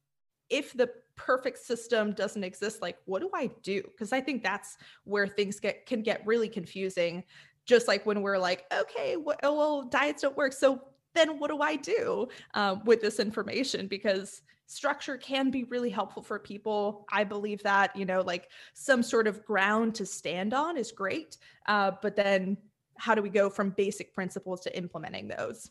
if 0.49 0.73
the 0.73 0.89
perfect 1.15 1.57
system 1.57 2.11
doesn't 2.11 2.43
exist 2.43 2.81
like 2.81 2.97
what 3.05 3.21
do 3.21 3.29
i 3.33 3.49
do 3.63 3.81
because 3.81 4.13
i 4.13 4.21
think 4.21 4.43
that's 4.43 4.77
where 5.03 5.27
things 5.27 5.59
get 5.59 5.85
can 5.85 6.01
get 6.03 6.25
really 6.25 6.47
confusing 6.47 7.23
just 7.67 7.87
like 7.87 8.05
when 8.05 8.21
we're 8.21 8.37
like 8.37 8.65
okay 8.73 9.17
well, 9.17 9.37
oh, 9.43 9.57
well 9.57 9.83
diets 9.83 10.23
don't 10.23 10.35
work 10.35 10.53
so 10.53 10.81
then 11.13 11.39
what 11.39 11.49
do 11.51 11.61
i 11.61 11.75
do 11.75 12.27
um, 12.55 12.81
with 12.85 13.01
this 13.01 13.19
information 13.19 13.87
because 13.87 14.41
structure 14.65 15.17
can 15.17 15.49
be 15.51 15.63
really 15.65 15.89
helpful 15.89 16.23
for 16.23 16.39
people 16.39 17.05
i 17.11 17.23
believe 17.23 17.61
that 17.63 17.95
you 17.95 18.05
know 18.05 18.21
like 18.21 18.49
some 18.73 19.03
sort 19.03 19.27
of 19.27 19.45
ground 19.45 19.93
to 19.93 20.05
stand 20.05 20.53
on 20.53 20.77
is 20.77 20.91
great 20.91 21.37
uh, 21.67 21.91
but 22.01 22.15
then 22.15 22.57
how 22.97 23.13
do 23.13 23.21
we 23.21 23.29
go 23.29 23.49
from 23.49 23.69
basic 23.71 24.13
principles 24.13 24.61
to 24.61 24.75
implementing 24.75 25.27
those 25.27 25.69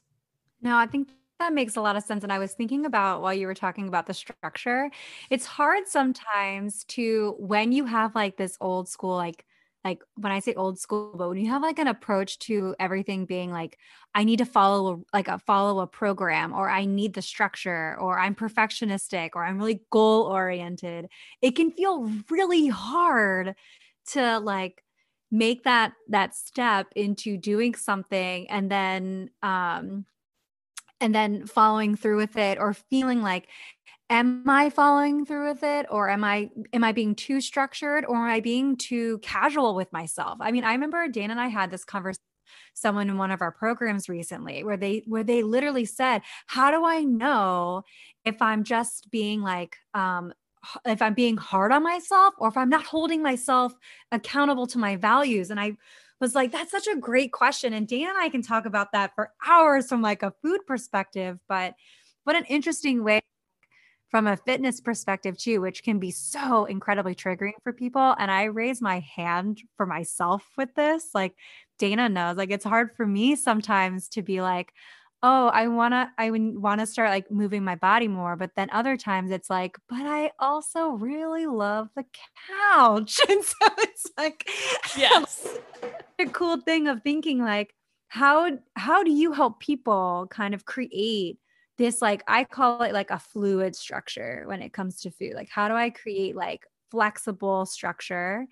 no 0.63 0.77
i 0.77 0.87
think 0.87 1.09
that 1.39 1.53
makes 1.53 1.77
a 1.77 1.81
lot 1.81 1.97
of 1.97 2.03
sense. 2.03 2.23
And 2.25 2.33
I 2.33 2.39
was 2.39 2.55
thinking 2.55 2.87
about 2.87 3.21
while 3.21 3.35
you 3.35 3.47
were 3.47 3.55
talking 3.55 3.89
about 3.89 4.07
the 4.07 4.15
structure, 4.15 4.91
it's 5.31 5.45
hard 5.45 5.87
sometimes 5.87 6.85
to, 6.85 7.35
when 7.39 7.73
you 7.73 7.85
have 7.85 8.15
like 8.15 8.37
this 8.37 8.57
old 8.61 8.89
school, 8.89 9.17
like, 9.17 9.45
like 9.87 10.03
when 10.17 10.33
I 10.33 10.41
say 10.41 10.53
old 10.55 10.81
school, 10.81 11.15
but 11.17 11.29
when 11.29 11.39
you 11.39 11.49
have 11.49 11.63
like 11.63 11.79
an 11.79 11.87
approach 11.87 12.41
to 12.41 12.75
everything 12.81 13.25
being 13.25 13.53
like, 13.53 13.79
I 14.17 14.25
need 14.25 14.39
to 14.39 14.45
follow 14.45 15.05
like 15.15 15.29
a 15.29 15.39
follow 15.39 15.79
a 15.79 15.87
program, 15.87 16.53
or 16.53 16.69
I 16.69 16.87
need 16.87 17.15
the 17.15 17.23
structure, 17.23 17.97
or 18.01 18.19
I'm 18.19 18.35
perfectionistic, 18.35 19.31
or 19.35 19.45
I'm 19.45 19.59
really 19.59 19.83
goal 19.93 20.25
oriented, 20.25 21.07
it 21.41 21.53
can 21.53 21.71
feel 21.71 22.11
really 22.29 22.67
hard 22.67 23.55
to 24.09 24.41
like 24.41 24.83
make 25.31 25.63
that 25.63 25.93
that 26.09 26.35
step 26.35 26.89
into 26.97 27.37
doing 27.37 27.77
something 27.77 28.51
and 28.51 28.69
then 28.69 29.31
um 29.45 30.05
and 31.01 31.15
then 31.15 31.47
following 31.47 31.95
through 31.95 32.17
with 32.17 32.37
it 32.37 32.59
or 32.59 32.75
feeling 32.75 33.23
like 33.23 33.49
am 34.11 34.49
i 34.49 34.71
following 34.71 35.25
through 35.25 35.49
with 35.49 35.63
it 35.63 35.87
or 35.91 36.09
am 36.09 36.23
i 36.23 36.49
am 36.73 36.85
i 36.85 36.93
being 36.93 37.15
too 37.15 37.41
structured 37.41 38.05
or 38.05 38.17
am 38.17 38.31
i 38.31 38.41
being 38.41 38.77
too 38.77 39.19
casual 39.19 39.75
with 39.75 39.93
myself 39.93 40.39
i 40.41 40.51
mean 40.51 40.65
i 40.65 40.73
remember 40.73 41.07
dan 41.09 41.31
and 41.31 41.41
i 41.41 41.49
had 41.49 41.71
this 41.71 41.85
conversation 41.85 42.23
someone 42.75 43.09
in 43.09 43.19
one 43.19 43.31
of 43.31 43.43
our 43.43 43.51
programs 43.51 44.09
recently 44.09 44.63
where 44.63 44.77
they 44.77 45.03
where 45.07 45.25
they 45.25 45.43
literally 45.43 45.85
said 45.85 46.23
how 46.47 46.71
do 46.71 46.85
i 46.85 47.03
know 47.03 47.83
if 48.25 48.41
i'm 48.41 48.63
just 48.63 49.11
being 49.11 49.43
like 49.43 49.77
um 49.95 50.33
if 50.85 51.03
i'm 51.03 51.15
being 51.15 51.37
hard 51.37 51.73
on 51.73 51.83
myself 51.83 52.35
or 52.39 52.49
if 52.49 52.57
i'm 52.57 52.69
not 52.69 52.85
holding 52.85 53.23
myself 53.23 53.73
accountable 54.13 54.67
to 54.67 54.79
my 54.79 54.95
values 54.97 55.51
and 55.51 55.59
i 55.59 55.77
was 56.21 56.35
like, 56.35 56.53
that's 56.53 56.71
such 56.71 56.87
a 56.87 56.97
great 56.97 57.33
question. 57.33 57.73
And 57.73 57.87
Dan 57.87 58.09
and 58.09 58.19
I 58.19 58.29
can 58.29 58.43
talk 58.43 58.67
about 58.67 58.93
that 58.93 59.15
for 59.15 59.33
hours 59.47 59.89
from 59.89 60.03
like 60.03 60.23
a 60.23 60.33
food 60.43 60.61
perspective, 60.67 61.39
but 61.49 61.75
what 62.25 62.37
an 62.37 62.45
interesting 62.45 63.05
way 63.05 63.21
from 64.11 64.27
a 64.27 64.37
fitness 64.37 64.81
perspective 64.81 65.37
too, 65.37 65.61
which 65.61 65.83
can 65.83 65.99
be 65.99 66.11
so 66.11 66.65
incredibly 66.65 67.15
triggering 67.15 67.53
for 67.63 67.73
people. 67.73 68.15
And 68.19 68.31
I 68.31 68.45
raise 68.45 68.81
my 68.81 69.01
hand 69.01 69.63
for 69.77 69.87
myself 69.87 70.45
with 70.57 70.75
this. 70.75 71.09
Like 71.15 71.35
Dana 71.79 72.09
knows, 72.09 72.37
like 72.37 72.51
it's 72.51 72.65
hard 72.65 72.91
for 72.97 73.07
me 73.07 73.37
sometimes 73.37 74.09
to 74.11 74.23
be 74.23 74.41
like, 74.41 74.73
oh, 75.23 75.49
I 75.49 75.67
wanna, 75.69 76.13
I 76.19 76.31
want 76.31 76.81
to 76.81 76.87
start 76.87 77.11
like 77.11 77.31
moving 77.31 77.65
my 77.65 77.75
body 77.75 78.07
more. 78.07 78.37
But 78.37 78.53
then 78.55 78.71
other 78.71 78.97
times 78.97 79.31
it's 79.31 79.51
like, 79.51 79.77
but 79.89 80.03
I 80.03 80.31
also 80.39 80.91
really 80.91 81.47
love 81.47 81.89
the 81.97 82.05
couch. 82.49 83.19
And 83.29 83.43
so 83.45 83.67
it's 83.79 84.07
like, 84.17 84.49
yes, 84.97 85.59
a 86.19 86.27
cool 86.27 86.61
thing 86.61 86.87
of 86.87 87.03
thinking 87.03 87.41
like, 87.41 87.75
how 88.09 88.59
how 88.77 89.03
do 89.03 89.11
you 89.11 89.33
help 89.33 89.59
people 89.59 90.29
kind 90.31 90.55
of 90.55 90.65
create 90.65 91.39
this 91.79 92.01
like 92.01 92.23
I 92.27 92.45
call 92.45 92.83
it 92.83 92.93
like 92.93 93.11
a 93.11 93.19
fluid 93.19 93.77
structure 93.77 94.45
when 94.47 94.63
it 94.63 94.73
comes 94.73 95.01
to 95.03 95.11
food. 95.11 95.35
Like 95.35 95.49
how 95.51 95.69
do 95.69 95.75
I 95.75 95.91
create 95.91 96.37
like 96.37 96.67
flexible 96.91 97.67
structure 97.67 98.47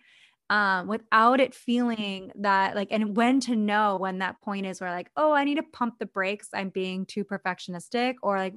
um, 0.51 0.89
without 0.89 1.41
it 1.41 1.55
feeling 1.55 2.31
that 2.37 2.75
like 2.75 2.89
and 2.91 3.17
when 3.17 3.41
to 3.41 3.57
know 3.57 3.97
when 3.97 4.19
that 4.19 4.41
point 4.43 4.67
is 4.67 4.81
where 4.81 4.91
like 4.91 5.11
oh 5.17 5.33
i 5.33 5.45
need 5.45 5.57
to 5.57 5.63
pump 5.63 5.99
the 5.99 6.07
brakes 6.07 6.49
i'm 6.53 6.69
being 6.69 7.07
too 7.07 7.25
perfectionistic 7.25 8.17
or 8.23 8.37
like 8.39 8.55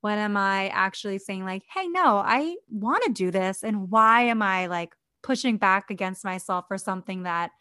when 0.00 0.18
am 0.18 0.36
i 0.36 0.68
actually 0.68 1.18
saying 1.18 1.44
like 1.44 1.62
hey 1.72 1.86
no 1.88 2.16
i 2.16 2.56
want 2.70 3.04
to 3.04 3.12
do 3.12 3.30
this 3.30 3.62
and 3.62 3.90
why 3.90 4.22
am 4.22 4.42
i 4.42 4.66
like 4.66 4.94
pushing 5.22 5.56
back 5.56 5.90
against 5.90 6.24
myself 6.24 6.66
for 6.66 6.76
something 6.76 7.22
that 7.22 7.52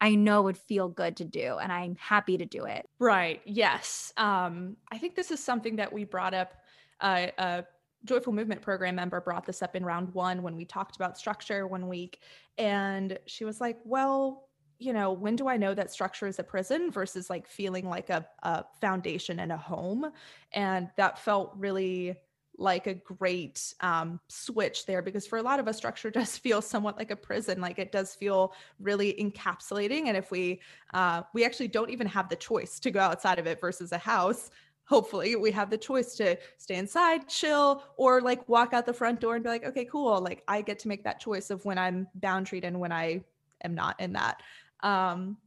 I 0.00 0.14
know 0.14 0.42
would 0.42 0.58
feel 0.58 0.88
good 0.88 1.16
to 1.16 1.24
do 1.24 1.56
and 1.56 1.72
I'm 1.72 1.96
happy 1.96 2.36
to 2.38 2.44
do 2.44 2.64
it. 2.64 2.88
Right. 2.98 3.40
Yes. 3.44 4.12
Um, 4.16 4.76
I 4.92 4.98
think 4.98 5.14
this 5.14 5.30
is 5.30 5.42
something 5.42 5.76
that 5.76 5.92
we 5.92 6.04
brought 6.04 6.34
up 6.34 6.54
uh, 7.00 7.62
Joyful 8.04 8.32
Movement 8.32 8.62
program 8.62 8.94
member 8.94 9.20
brought 9.20 9.44
this 9.44 9.62
up 9.62 9.76
in 9.76 9.84
round 9.84 10.14
one 10.14 10.42
when 10.42 10.56
we 10.56 10.64
talked 10.64 10.96
about 10.96 11.18
structure 11.18 11.66
one 11.66 11.88
week. 11.88 12.20
And 12.56 13.18
she 13.26 13.44
was 13.44 13.60
like, 13.60 13.78
well, 13.84 14.48
you 14.78 14.92
know, 14.92 15.12
when 15.12 15.36
do 15.36 15.48
I 15.48 15.56
know 15.56 15.74
that 15.74 15.90
structure 15.90 16.26
is 16.26 16.38
a 16.38 16.44
prison 16.44 16.90
versus 16.90 17.30
like 17.30 17.46
feeling 17.46 17.88
like 17.88 18.10
a, 18.10 18.26
a 18.42 18.64
foundation 18.80 19.40
and 19.40 19.50
a 19.50 19.56
home? 19.56 20.10
And 20.52 20.90
that 20.96 21.18
felt 21.18 21.52
really 21.56 22.16
like 22.58 22.86
a 22.86 22.94
great 22.94 23.74
um, 23.80 24.20
switch 24.28 24.86
there 24.86 25.02
because 25.02 25.26
for 25.26 25.38
a 25.38 25.42
lot 25.42 25.60
of 25.60 25.68
us 25.68 25.76
structure 25.76 26.10
does 26.20 26.36
feel 26.38 26.62
somewhat 26.62 26.96
like 26.96 27.10
a 27.10 27.16
prison 27.16 27.60
like 27.60 27.78
it 27.78 27.92
does 27.92 28.14
feel 28.14 28.52
really 28.80 29.14
encapsulating 29.14 30.06
and 30.06 30.16
if 30.16 30.30
we 30.30 30.60
uh, 30.94 31.22
we 31.32 31.44
actually 31.44 31.68
don't 31.68 31.90
even 31.90 32.06
have 32.06 32.28
the 32.28 32.36
choice 32.36 32.78
to 32.80 32.90
go 32.90 33.00
outside 33.00 33.38
of 33.38 33.46
it 33.46 33.60
versus 33.60 33.92
a 33.92 33.98
house 33.98 34.50
hopefully 34.84 35.34
we 35.34 35.50
have 35.50 35.68
the 35.68 35.78
choice 35.78 36.14
to 36.14 36.36
stay 36.58 36.76
inside 36.76 37.28
chill 37.28 37.82
or 37.96 38.20
like 38.20 38.48
walk 38.48 38.72
out 38.72 38.86
the 38.86 38.92
front 38.92 39.20
door 39.20 39.34
and 39.34 39.44
be 39.44 39.50
like 39.50 39.64
okay 39.64 39.84
cool 39.84 40.20
like 40.20 40.42
i 40.48 40.62
get 40.62 40.78
to 40.78 40.88
make 40.88 41.02
that 41.04 41.20
choice 41.20 41.50
of 41.50 41.64
when 41.64 41.78
i'm 41.78 42.06
boundaried 42.20 42.64
and 42.64 42.78
when 42.78 42.92
i 42.92 43.22
am 43.64 43.74
not 43.74 43.98
in 44.00 44.12
that. 44.12 44.42
Um 44.80 45.38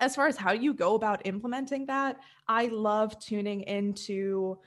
as 0.00 0.16
far 0.16 0.26
as 0.26 0.36
how 0.36 0.50
you 0.50 0.74
go 0.74 0.94
about 0.94 1.24
implementing 1.26 1.86
that 1.86 2.18
i 2.48 2.66
love 2.66 3.18
tuning 3.18 3.62
into 3.62 4.58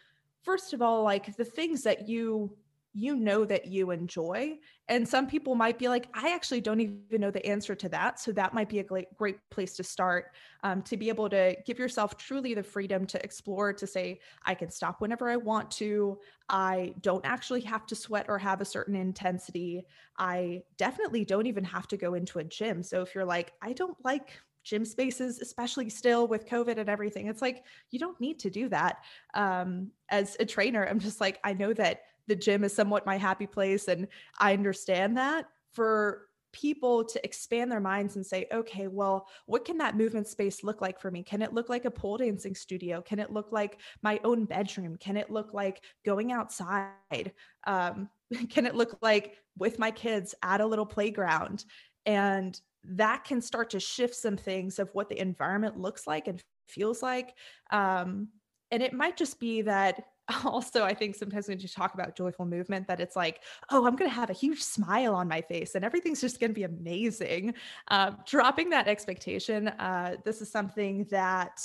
first 0.45 0.73
of 0.73 0.81
all 0.81 1.03
like 1.03 1.35
the 1.35 1.45
things 1.45 1.83
that 1.83 2.07
you 2.07 2.55
you 2.95 3.13
know 3.17 3.43
that 3.43 3.67
you 3.67 3.91
enjoy. 3.91 4.57
And 4.87 5.07
some 5.07 5.27
people 5.27 5.53
might 5.53 5.77
be 5.77 5.89
like, 5.89 6.07
I 6.13 6.33
actually 6.33 6.61
don't 6.61 6.79
even 6.79 7.19
know 7.19 7.29
the 7.29 7.45
answer 7.45 7.75
to 7.75 7.89
that. 7.89 8.21
So 8.21 8.31
that 8.31 8.53
might 8.53 8.69
be 8.69 8.79
a 8.79 8.83
great, 8.83 9.13
great 9.17 9.37
place 9.49 9.75
to 9.75 9.83
start 9.83 10.31
um, 10.63 10.81
to 10.83 10.95
be 10.95 11.09
able 11.09 11.29
to 11.29 11.57
give 11.65 11.77
yourself 11.77 12.17
truly 12.17 12.53
the 12.53 12.63
freedom 12.63 13.05
to 13.07 13.21
explore, 13.21 13.73
to 13.73 13.85
say, 13.85 14.21
I 14.45 14.55
can 14.55 14.69
stop 14.69 15.01
whenever 15.01 15.29
I 15.29 15.35
want 15.35 15.69
to. 15.71 16.17
I 16.47 16.93
don't 17.01 17.25
actually 17.25 17.61
have 17.61 17.85
to 17.87 17.95
sweat 17.95 18.27
or 18.29 18.39
have 18.39 18.61
a 18.61 18.65
certain 18.65 18.95
intensity. 18.95 19.85
I 20.17 20.63
definitely 20.77 21.25
don't 21.25 21.47
even 21.47 21.65
have 21.65 21.89
to 21.89 21.97
go 21.97 22.13
into 22.13 22.39
a 22.39 22.45
gym. 22.45 22.81
So 22.81 23.01
if 23.01 23.13
you're 23.13 23.25
like, 23.25 23.51
I 23.61 23.73
don't 23.73 23.97
like 24.05 24.39
gym 24.65 24.83
spaces, 24.83 25.39
especially 25.39 25.89
still 25.89 26.27
with 26.27 26.47
COVID 26.47 26.77
and 26.77 26.89
everything. 26.89 27.27
It's 27.27 27.41
like, 27.41 27.63
you 27.91 27.99
don't 27.99 28.19
need 28.19 28.39
to 28.39 28.49
do 28.49 28.67
that. 28.69 28.97
Um, 29.33 29.91
as 30.09 30.35
a 30.39 30.45
trainer, 30.45 30.85
I'm 30.85 30.99
just 30.99 31.21
like, 31.21 31.39
I 31.43 31.53
know 31.53 31.71
that 31.73 32.01
the 32.27 32.35
gym 32.35 32.63
is 32.63 32.73
somewhat 32.73 33.05
my 33.05 33.17
happy 33.17 33.47
place. 33.47 33.87
And 33.87 34.07
I 34.39 34.53
understand 34.53 35.17
that 35.17 35.45
for 35.73 36.27
people 36.51 37.03
to 37.03 37.23
expand 37.25 37.69
their 37.71 37.81
minds 37.81 38.15
and 38.15 38.25
say, 38.25 38.47
okay, 38.51 38.87
well, 38.87 39.27
what 39.45 39.65
can 39.65 39.77
that 39.77 39.97
movement 39.97 40.25
space 40.25 40.63
look 40.63 40.81
like 40.81 40.99
for 40.99 41.11
me? 41.11 41.21
Can 41.21 41.41
it 41.41 41.53
look 41.53 41.69
like 41.69 41.85
a 41.85 41.91
pole 41.91 42.17
dancing 42.17 42.55
studio? 42.55 43.01
Can 43.01 43.19
it 43.19 43.31
look 43.31 43.51
like 43.51 43.79
my 44.01 44.19
own 44.23 44.45
bedroom? 44.45 44.95
Can 44.95 45.17
it 45.17 45.29
look 45.29 45.53
like 45.53 45.81
going 46.05 46.31
outside? 46.31 47.33
Um, 47.67 48.09
can 48.49 48.65
it 48.65 48.73
look 48.73 48.97
like 49.01 49.35
with 49.57 49.77
my 49.77 49.91
kids 49.91 50.33
at 50.41 50.61
a 50.61 50.65
little 50.65 50.85
playground? 50.85 51.65
And 52.05 52.59
that 52.83 53.23
can 53.23 53.41
start 53.41 53.71
to 53.71 53.79
shift 53.79 54.15
some 54.15 54.37
things 54.37 54.79
of 54.79 54.89
what 54.93 55.09
the 55.09 55.19
environment 55.19 55.79
looks 55.79 56.05
like 56.05 56.27
and 56.27 56.41
feels 56.67 57.01
like. 57.01 57.33
Um, 57.71 58.29
and 58.71 58.83
it 58.83 58.93
might 58.93 59.17
just 59.17 59.39
be 59.39 59.61
that 59.63 60.03
also 60.43 60.83
i 60.83 60.93
think 60.93 61.15
sometimes 61.15 61.47
when 61.47 61.59
you 61.59 61.67
talk 61.67 61.93
about 61.93 62.15
joyful 62.15 62.45
movement 62.45 62.87
that 62.87 62.99
it's 62.99 63.15
like 63.15 63.41
oh 63.71 63.85
i'm 63.85 63.95
going 63.95 64.09
to 64.09 64.15
have 64.15 64.29
a 64.29 64.33
huge 64.33 64.61
smile 64.61 65.13
on 65.13 65.27
my 65.27 65.41
face 65.41 65.75
and 65.75 65.85
everything's 65.85 66.21
just 66.21 66.39
going 66.39 66.49
to 66.49 66.55
be 66.55 66.63
amazing 66.63 67.53
um, 67.89 68.17
dropping 68.25 68.69
that 68.69 68.87
expectation 68.87 69.67
uh, 69.67 70.15
this 70.23 70.41
is 70.41 70.51
something 70.51 71.05
that 71.11 71.61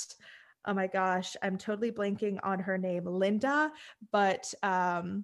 oh 0.65 0.73
my 0.73 0.87
gosh 0.87 1.35
i'm 1.41 1.57
totally 1.57 1.91
blanking 1.91 2.37
on 2.43 2.59
her 2.59 2.77
name 2.77 3.05
linda 3.05 3.71
but 4.11 4.53
um, 4.61 5.23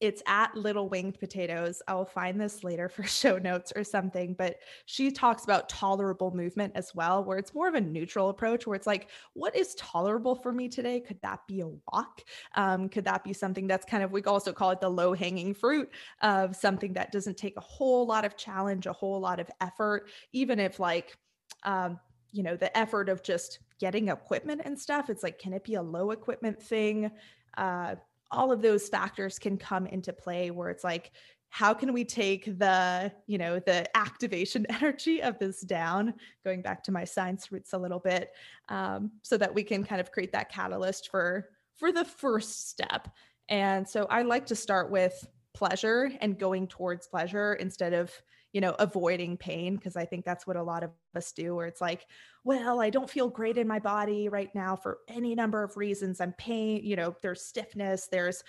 it's 0.00 0.22
at 0.26 0.56
Little 0.56 0.88
Winged 0.88 1.18
Potatoes. 1.20 1.82
I'll 1.86 2.06
find 2.06 2.40
this 2.40 2.64
later 2.64 2.88
for 2.88 3.02
show 3.04 3.38
notes 3.38 3.72
or 3.76 3.84
something, 3.84 4.34
but 4.34 4.56
she 4.86 5.10
talks 5.10 5.44
about 5.44 5.68
tolerable 5.68 6.34
movement 6.34 6.72
as 6.74 6.94
well, 6.94 7.22
where 7.22 7.38
it's 7.38 7.54
more 7.54 7.68
of 7.68 7.74
a 7.74 7.80
neutral 7.80 8.30
approach, 8.30 8.66
where 8.66 8.76
it's 8.76 8.86
like, 8.86 9.08
what 9.34 9.54
is 9.54 9.74
tolerable 9.74 10.34
for 10.34 10.52
me 10.52 10.68
today? 10.68 11.00
Could 11.00 11.20
that 11.22 11.40
be 11.46 11.60
a 11.60 11.68
walk? 11.92 12.22
Um, 12.54 12.88
could 12.88 13.04
that 13.04 13.24
be 13.24 13.32
something 13.32 13.66
that's 13.66 13.84
kind 13.84 14.02
of, 14.02 14.10
we 14.10 14.22
also 14.22 14.52
call 14.52 14.70
it 14.70 14.80
the 14.80 14.88
low 14.88 15.12
hanging 15.12 15.52
fruit 15.52 15.90
of 16.22 16.56
something 16.56 16.94
that 16.94 17.12
doesn't 17.12 17.36
take 17.36 17.56
a 17.56 17.60
whole 17.60 18.06
lot 18.06 18.24
of 18.24 18.36
challenge, 18.36 18.86
a 18.86 18.92
whole 18.92 19.20
lot 19.20 19.38
of 19.38 19.50
effort, 19.60 20.08
even 20.32 20.58
if 20.58 20.80
like, 20.80 21.16
um, 21.64 22.00
you 22.32 22.42
know, 22.42 22.56
the 22.56 22.76
effort 22.76 23.08
of 23.08 23.22
just 23.22 23.58
getting 23.78 24.08
equipment 24.08 24.62
and 24.64 24.78
stuff, 24.78 25.10
it's 25.10 25.22
like, 25.22 25.38
can 25.38 25.52
it 25.52 25.64
be 25.64 25.74
a 25.74 25.82
low 25.82 26.10
equipment 26.10 26.62
thing? 26.62 27.10
Uh, 27.56 27.96
all 28.30 28.52
of 28.52 28.62
those 28.62 28.88
factors 28.88 29.38
can 29.38 29.56
come 29.56 29.86
into 29.86 30.12
play 30.12 30.50
where 30.50 30.70
it's 30.70 30.84
like 30.84 31.12
how 31.50 31.74
can 31.74 31.92
we 31.92 32.04
take 32.04 32.46
the 32.58 33.12
you 33.26 33.36
know 33.36 33.58
the 33.58 33.84
activation 33.96 34.64
energy 34.70 35.20
of 35.20 35.38
this 35.38 35.60
down 35.60 36.14
going 36.44 36.62
back 36.62 36.82
to 36.82 36.92
my 36.92 37.04
science 37.04 37.52
roots 37.52 37.72
a 37.72 37.78
little 37.78 37.98
bit 37.98 38.30
um, 38.68 39.10
so 39.22 39.36
that 39.36 39.54
we 39.54 39.62
can 39.62 39.84
kind 39.84 40.00
of 40.00 40.12
create 40.12 40.32
that 40.32 40.50
catalyst 40.50 41.10
for 41.10 41.48
for 41.76 41.92
the 41.92 42.04
first 42.04 42.68
step. 42.68 43.08
And 43.48 43.88
so 43.88 44.06
i 44.10 44.22
like 44.22 44.46
to 44.46 44.54
start 44.54 44.90
with 44.90 45.26
pleasure 45.52 46.10
and 46.20 46.38
going 46.38 46.68
towards 46.68 47.08
pleasure 47.08 47.54
instead 47.54 47.92
of 47.92 48.12
you 48.52 48.60
know, 48.60 48.74
avoiding 48.78 49.36
pain 49.36 49.76
because 49.76 49.96
I 49.96 50.04
think 50.04 50.24
that's 50.24 50.46
what 50.46 50.56
a 50.56 50.62
lot 50.62 50.82
of 50.82 50.90
us 51.14 51.32
do 51.32 51.54
where 51.54 51.66
it's 51.66 51.80
like, 51.80 52.06
well, 52.44 52.80
I 52.80 52.90
don't 52.90 53.08
feel 53.08 53.28
great 53.28 53.58
in 53.58 53.68
my 53.68 53.78
body 53.78 54.28
right 54.28 54.52
now 54.54 54.76
for 54.76 54.98
any 55.08 55.34
number 55.34 55.62
of 55.62 55.76
reasons. 55.76 56.20
I'm 56.20 56.32
pain, 56.32 56.80
you 56.84 56.96
know, 56.96 57.14
there's 57.22 57.44
stiffness, 57.44 58.08
there's 58.10 58.42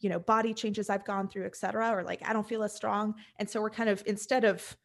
you 0.00 0.08
know, 0.08 0.18
body 0.18 0.52
changes 0.52 0.90
I've 0.90 1.04
gone 1.04 1.28
through, 1.28 1.46
et 1.46 1.56
cetera, 1.56 1.90
or 1.90 2.02
like 2.02 2.28
I 2.28 2.32
don't 2.32 2.46
feel 2.46 2.64
as 2.64 2.74
strong. 2.74 3.14
And 3.38 3.48
so 3.48 3.60
we're 3.60 3.70
kind 3.70 3.88
of 3.88 4.02
instead 4.04 4.44
of 4.44 4.76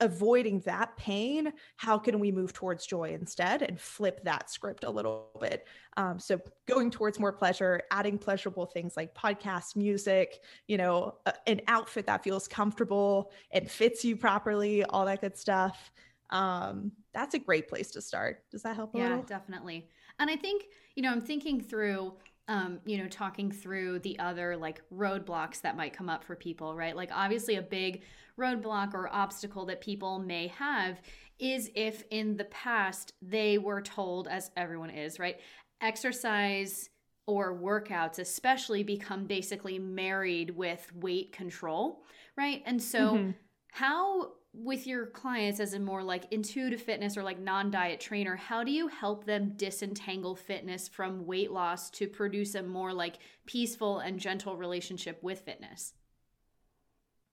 avoiding 0.00 0.60
that 0.60 0.96
pain 0.96 1.52
how 1.76 1.98
can 1.98 2.18
we 2.18 2.30
move 2.30 2.52
towards 2.52 2.86
joy 2.86 3.10
instead 3.10 3.62
and 3.62 3.80
flip 3.80 4.22
that 4.24 4.50
script 4.50 4.84
a 4.84 4.90
little 4.90 5.30
bit? 5.40 5.66
Um, 5.96 6.18
so 6.18 6.40
going 6.66 6.90
towards 6.90 7.18
more 7.18 7.32
pleasure 7.32 7.82
adding 7.90 8.18
pleasurable 8.18 8.66
things 8.66 8.96
like 8.96 9.14
podcast 9.14 9.76
music 9.76 10.40
you 10.66 10.76
know 10.76 11.16
a, 11.26 11.34
an 11.46 11.60
outfit 11.68 12.06
that 12.06 12.22
feels 12.22 12.46
comfortable 12.48 13.32
and 13.50 13.70
fits 13.70 14.04
you 14.04 14.16
properly 14.16 14.84
all 14.84 15.04
that 15.06 15.20
good 15.20 15.36
stuff. 15.36 15.90
Um, 16.30 16.92
that's 17.14 17.34
a 17.34 17.38
great 17.38 17.68
place 17.68 17.90
to 17.92 18.02
start. 18.02 18.44
Does 18.50 18.62
that 18.62 18.76
help 18.76 18.94
yeah 18.94 19.08
little? 19.08 19.22
definitely. 19.22 19.88
And 20.20 20.28
i 20.28 20.36
think 20.36 20.64
you 20.96 21.02
know 21.02 21.12
i'm 21.12 21.20
thinking 21.20 21.60
through 21.60 22.12
um, 22.48 22.80
you 22.86 22.96
know, 22.96 23.06
talking 23.08 23.52
through 23.52 23.98
the 24.00 24.18
other 24.18 24.56
like 24.56 24.80
roadblocks 24.94 25.60
that 25.60 25.76
might 25.76 25.92
come 25.92 26.08
up 26.08 26.24
for 26.24 26.34
people, 26.34 26.74
right? 26.74 26.96
Like, 26.96 27.10
obviously, 27.12 27.56
a 27.56 27.62
big 27.62 28.02
roadblock 28.38 28.94
or 28.94 29.12
obstacle 29.12 29.66
that 29.66 29.80
people 29.80 30.18
may 30.18 30.48
have 30.48 31.00
is 31.38 31.70
if 31.74 32.04
in 32.10 32.36
the 32.36 32.44
past 32.44 33.12
they 33.22 33.58
were 33.58 33.82
told, 33.82 34.26
as 34.28 34.50
everyone 34.56 34.90
is, 34.90 35.18
right? 35.18 35.38
Exercise 35.80 36.88
or 37.26 37.54
workouts, 37.54 38.18
especially, 38.18 38.82
become 38.82 39.26
basically 39.26 39.78
married 39.78 40.50
with 40.50 40.90
weight 40.94 41.30
control, 41.32 42.02
right? 42.36 42.62
And 42.64 42.82
so, 42.82 43.14
mm-hmm. 43.14 43.30
how 43.72 44.32
with 44.64 44.86
your 44.86 45.06
clients 45.06 45.60
as 45.60 45.72
a 45.72 45.78
more 45.78 46.02
like 46.02 46.24
intuitive 46.32 46.82
fitness 46.82 47.16
or 47.16 47.22
like 47.22 47.38
non-diet 47.38 48.00
trainer 48.00 48.34
how 48.36 48.64
do 48.64 48.72
you 48.72 48.88
help 48.88 49.24
them 49.24 49.52
disentangle 49.56 50.34
fitness 50.34 50.88
from 50.88 51.26
weight 51.26 51.52
loss 51.52 51.90
to 51.90 52.08
produce 52.08 52.54
a 52.54 52.62
more 52.62 52.92
like 52.92 53.18
peaceful 53.46 54.00
and 54.00 54.18
gentle 54.18 54.56
relationship 54.56 55.22
with 55.22 55.40
fitness 55.40 55.94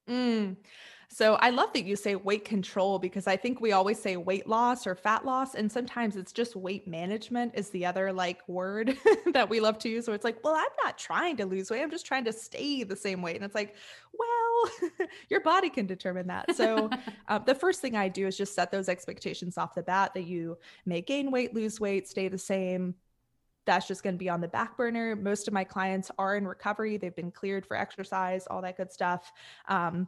mm. 0.08 0.56
So 1.10 1.36
I 1.36 1.50
love 1.50 1.72
that 1.74 1.86
you 1.86 1.96
say 1.96 2.16
weight 2.16 2.46
control 2.46 3.00
because 3.00 3.28
I 3.28 3.38
think 3.38 3.62
we 3.62 3.72
always 3.72 4.00
say 4.00 4.18
weight 4.18 4.48
loss 4.48 4.86
or 4.86 4.96
fat 4.96 5.26
loss. 5.26 5.56
And 5.56 5.72
sometimes 5.72 6.16
it's 6.16 6.32
just 6.32 6.56
weight 6.56 6.88
management 6.88 7.54
is 7.56 7.70
the 7.70 7.86
other 7.86 8.12
like 8.12 8.48
word 8.48 8.98
that 9.34 9.50
we 9.50 9.60
love 9.60 9.80
to 9.80 9.90
use. 9.90 10.06
So 10.06 10.14
it's 10.14 10.24
like, 10.24 10.44
well, 10.44 10.56
I'm 10.56 10.66
not 10.84 10.98
trying 10.98 11.38
to 11.38 11.46
lose 11.46 11.70
weight. 11.70 11.82
I'm 11.82 11.92
just 11.92 12.06
trying 12.06 12.26
to 12.26 12.34
stay 12.34 12.84
the 12.84 12.96
same 12.96 13.22
weight. 13.22 13.36
And 13.36 13.46
it's 13.46 13.56
like, 13.56 13.76
well, 14.14 14.90
your 15.30 15.42
body 15.42 15.70
can 15.70 15.86
determine 15.86 16.28
that. 16.28 16.56
So 16.56 16.90
um, 17.28 17.44
the 17.46 17.56
first 17.56 17.82
thing 17.82 17.96
I 17.96 18.08
do 18.08 18.28
is 18.28 18.38
just 18.38 18.56
set 18.56 18.72
those 18.72 18.90
expectations 18.90 19.58
off 19.58 19.76
the 19.76 19.84
bat 19.84 20.14
that 20.14 20.26
you 20.26 20.58
may 20.86 21.02
gain 21.02 21.32
weight, 21.32 21.54
lose 21.54 21.80
weight, 21.80 22.08
stay 22.08 22.28
the 22.28 22.38
same 22.38 22.96
that's 23.66 23.88
just 23.88 24.04
going 24.04 24.16
to 24.16 24.20
be 24.20 24.30
on 24.30 24.42
the 24.42 24.48
back 24.48 24.78
burner. 24.78 25.16
Most 25.16 25.48
of 25.48 25.54
my 25.54 25.64
clients 25.64 26.12
are 26.18 26.36
in 26.36 26.48
recovery. 26.48 26.98
They've 26.98 27.16
been 27.16 27.32
cleared 27.32 27.66
for 27.66 27.76
exercise, 27.76 28.48
all 28.48 28.62
that 28.62 28.78
good 28.78 28.92
stuff. 28.92 29.32
Um, 29.68 30.08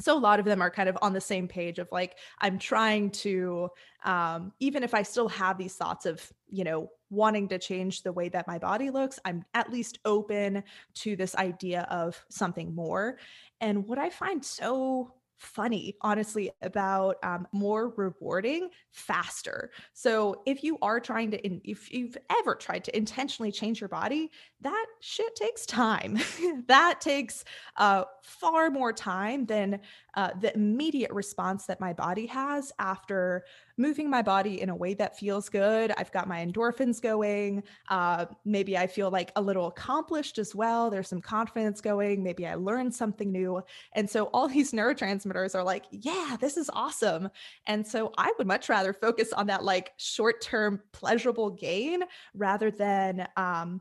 so 0.00 0.16
a 0.16 0.18
lot 0.18 0.40
of 0.40 0.44
them 0.44 0.60
are 0.60 0.70
kind 0.70 0.88
of 0.88 0.98
on 1.02 1.12
the 1.12 1.20
same 1.20 1.46
page 1.46 1.78
of 1.78 1.88
like 1.92 2.16
i'm 2.40 2.58
trying 2.58 3.10
to 3.10 3.68
um, 4.04 4.52
even 4.60 4.82
if 4.82 4.94
i 4.94 5.02
still 5.02 5.28
have 5.28 5.56
these 5.58 5.74
thoughts 5.74 6.06
of 6.06 6.20
you 6.48 6.64
know 6.64 6.88
wanting 7.10 7.48
to 7.48 7.58
change 7.58 8.02
the 8.02 8.12
way 8.12 8.28
that 8.28 8.46
my 8.46 8.58
body 8.58 8.90
looks 8.90 9.18
i'm 9.24 9.44
at 9.54 9.72
least 9.72 9.98
open 10.04 10.62
to 10.94 11.16
this 11.16 11.34
idea 11.36 11.86
of 11.90 12.24
something 12.28 12.74
more. 12.74 13.18
And 13.60 13.86
what 13.86 13.98
i 13.98 14.10
find 14.10 14.44
so 14.44 15.14
funny, 15.36 15.96
honestly, 16.00 16.50
about 16.62 17.16
um, 17.22 17.46
more 17.52 17.90
rewarding 17.96 18.68
faster. 18.92 19.70
So 19.92 20.42
if 20.46 20.62
you 20.62 20.78
are 20.82 21.00
trying 21.00 21.30
to, 21.32 21.46
in, 21.46 21.60
if 21.64 21.92
you've 21.92 22.16
ever 22.40 22.54
tried 22.54 22.84
to 22.84 22.96
intentionally 22.96 23.52
change 23.52 23.80
your 23.80 23.88
body, 23.88 24.30
that 24.60 24.86
shit 25.00 25.34
takes 25.34 25.66
time. 25.66 26.18
that 26.68 27.00
takes 27.00 27.44
uh, 27.76 28.04
far 28.22 28.70
more 28.70 28.92
time 28.92 29.46
than 29.46 29.80
uh, 30.14 30.30
the 30.40 30.54
immediate 30.54 31.12
response 31.12 31.66
that 31.66 31.80
my 31.80 31.92
body 31.92 32.26
has 32.26 32.72
after 32.78 33.44
moving 33.76 34.08
my 34.08 34.22
body 34.22 34.60
in 34.60 34.68
a 34.68 34.74
way 34.74 34.94
that 34.94 35.18
feels 35.18 35.48
good. 35.48 35.92
I've 35.96 36.12
got 36.12 36.28
my 36.28 36.44
endorphins 36.44 37.00
going. 37.00 37.62
Uh, 37.88 38.26
maybe 38.44 38.78
I 38.78 38.86
feel 38.86 39.10
like 39.10 39.32
a 39.36 39.42
little 39.42 39.66
accomplished 39.66 40.38
as 40.38 40.54
well. 40.54 40.90
There's 40.90 41.08
some 41.08 41.20
confidence 41.20 41.80
going. 41.80 42.22
Maybe 42.22 42.46
I 42.46 42.54
learned 42.54 42.94
something 42.94 43.32
new. 43.32 43.62
And 43.92 44.08
so 44.08 44.24
all 44.26 44.48
these 44.54 44.72
neurotransmitters 44.72 45.54
are 45.54 45.64
like, 45.64 45.84
yeah, 45.90 46.36
this 46.40 46.56
is 46.56 46.70
awesome. 46.72 47.28
And 47.66 47.86
so 47.86 48.12
I 48.16 48.32
would 48.38 48.46
much 48.46 48.68
rather 48.68 48.92
focus 48.92 49.32
on 49.32 49.46
that 49.48 49.64
like 49.64 49.92
short 49.96 50.40
term 50.40 50.80
pleasurable 50.92 51.50
gain 51.50 52.02
rather 52.34 52.70
than, 52.70 53.26
um, 53.36 53.80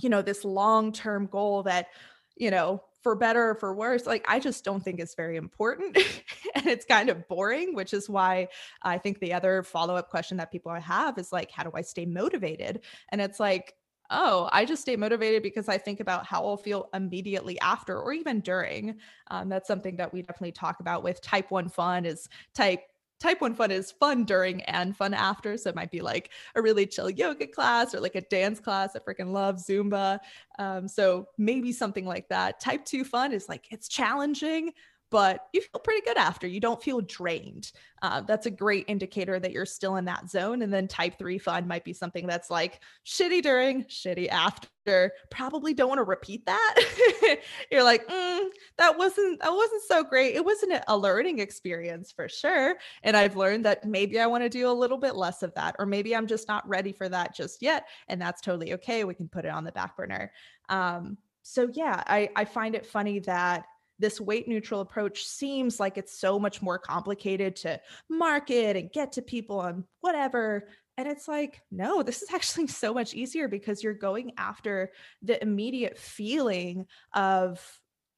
you 0.00 0.08
know, 0.08 0.22
this 0.22 0.44
long 0.44 0.92
term 0.92 1.26
goal 1.26 1.62
that, 1.64 1.88
you 2.36 2.50
know, 2.50 2.82
for 3.04 3.14
better 3.14 3.50
or 3.50 3.54
for 3.54 3.74
worse, 3.74 4.06
like 4.06 4.24
I 4.26 4.40
just 4.40 4.64
don't 4.64 4.82
think 4.82 4.98
it's 4.98 5.14
very 5.14 5.36
important 5.36 5.96
and 6.54 6.66
it's 6.66 6.86
kind 6.86 7.10
of 7.10 7.28
boring, 7.28 7.74
which 7.74 7.92
is 7.92 8.08
why 8.08 8.48
I 8.82 8.98
think 8.98 9.20
the 9.20 9.34
other 9.34 9.62
follow 9.62 9.94
up 9.94 10.08
question 10.08 10.38
that 10.38 10.50
people 10.50 10.72
have 10.72 11.18
is 11.18 11.30
like, 11.30 11.50
how 11.52 11.62
do 11.62 11.70
I 11.74 11.82
stay 11.82 12.06
motivated? 12.06 12.80
And 13.10 13.20
it's 13.20 13.38
like, 13.38 13.74
oh, 14.10 14.48
I 14.52 14.64
just 14.64 14.82
stay 14.82 14.96
motivated 14.96 15.42
because 15.42 15.68
I 15.68 15.76
think 15.76 16.00
about 16.00 16.24
how 16.24 16.46
I'll 16.46 16.56
feel 16.56 16.88
immediately 16.94 17.60
after 17.60 18.00
or 18.00 18.12
even 18.14 18.40
during. 18.40 18.96
Um, 19.30 19.50
that's 19.50 19.68
something 19.68 19.96
that 19.96 20.12
we 20.12 20.22
definitely 20.22 20.52
talk 20.52 20.80
about 20.80 21.02
with 21.02 21.20
type 21.20 21.50
one 21.50 21.68
fun 21.68 22.06
is 22.06 22.28
type 22.54 22.80
type 23.20 23.40
one 23.40 23.54
fun 23.54 23.70
is 23.70 23.90
fun 23.92 24.24
during 24.24 24.62
and 24.62 24.96
fun 24.96 25.14
after. 25.14 25.56
So 25.56 25.70
it 25.70 25.76
might 25.76 25.90
be 25.90 26.00
like 26.00 26.30
a 26.54 26.62
really 26.62 26.86
chill 26.86 27.10
yoga 27.10 27.46
class 27.46 27.94
or 27.94 28.00
like 28.00 28.14
a 28.14 28.20
dance 28.22 28.60
class. 28.60 28.94
I 28.94 28.98
freaking 28.98 29.32
love 29.32 29.56
Zumba. 29.56 30.18
Um, 30.58 30.88
so 30.88 31.26
maybe 31.38 31.72
something 31.72 32.06
like 32.06 32.28
that. 32.28 32.60
Type 32.60 32.84
two 32.84 33.04
fun 33.04 33.32
is 33.32 33.48
like 33.48 33.66
it's 33.70 33.88
challenging, 33.88 34.72
but 35.14 35.46
you 35.52 35.60
feel 35.60 35.78
pretty 35.78 36.00
good 36.04 36.16
after. 36.16 36.48
You 36.48 36.58
don't 36.58 36.82
feel 36.82 37.00
drained. 37.00 37.70
Uh, 38.02 38.20
that's 38.22 38.46
a 38.46 38.50
great 38.50 38.84
indicator 38.88 39.38
that 39.38 39.52
you're 39.52 39.64
still 39.64 39.94
in 39.94 40.04
that 40.06 40.28
zone. 40.28 40.62
And 40.62 40.74
then 40.74 40.88
type 40.88 41.18
three 41.18 41.38
fun 41.38 41.68
might 41.68 41.84
be 41.84 41.92
something 41.92 42.26
that's 42.26 42.50
like 42.50 42.80
shitty 43.06 43.40
during, 43.40 43.84
shitty 43.84 44.28
after. 44.28 45.12
Probably 45.30 45.72
don't 45.72 45.88
want 45.88 46.00
to 46.00 46.02
repeat 46.02 46.44
that. 46.46 47.38
you're 47.70 47.84
like, 47.84 48.04
mm, 48.08 48.48
that 48.76 48.98
wasn't 48.98 49.40
that 49.40 49.52
wasn't 49.52 49.82
so 49.86 50.02
great. 50.02 50.34
It 50.34 50.44
wasn't 50.44 50.82
a 50.88 50.98
learning 50.98 51.38
experience 51.38 52.10
for 52.10 52.28
sure. 52.28 52.74
And 53.04 53.16
I've 53.16 53.36
learned 53.36 53.64
that 53.66 53.84
maybe 53.84 54.18
I 54.18 54.26
want 54.26 54.42
to 54.42 54.48
do 54.48 54.68
a 54.68 54.72
little 54.72 54.98
bit 54.98 55.14
less 55.14 55.44
of 55.44 55.54
that, 55.54 55.76
or 55.78 55.86
maybe 55.86 56.16
I'm 56.16 56.26
just 56.26 56.48
not 56.48 56.68
ready 56.68 56.90
for 56.90 57.08
that 57.08 57.36
just 57.36 57.62
yet. 57.62 57.86
And 58.08 58.20
that's 58.20 58.40
totally 58.40 58.72
okay. 58.74 59.04
We 59.04 59.14
can 59.14 59.28
put 59.28 59.44
it 59.44 59.52
on 59.52 59.62
the 59.62 59.70
back 59.70 59.96
burner. 59.96 60.32
Um, 60.68 61.18
so 61.44 61.68
yeah, 61.72 62.02
I, 62.08 62.30
I 62.34 62.46
find 62.46 62.74
it 62.74 62.84
funny 62.84 63.20
that 63.20 63.66
this 63.98 64.20
weight 64.20 64.48
neutral 64.48 64.80
approach 64.80 65.24
seems 65.24 65.78
like 65.78 65.96
it's 65.96 66.18
so 66.18 66.38
much 66.38 66.62
more 66.62 66.78
complicated 66.78 67.56
to 67.56 67.80
market 68.08 68.76
and 68.76 68.92
get 68.92 69.12
to 69.12 69.22
people 69.22 69.62
and 69.62 69.84
whatever. 70.00 70.68
And 70.96 71.08
it's 71.08 71.28
like, 71.28 71.62
no, 71.70 72.02
this 72.02 72.22
is 72.22 72.30
actually 72.34 72.66
so 72.68 72.92
much 72.92 73.14
easier 73.14 73.48
because 73.48 73.82
you're 73.82 73.94
going 73.94 74.32
after 74.38 74.92
the 75.22 75.40
immediate 75.42 75.98
feeling 75.98 76.86
of, 77.14 77.60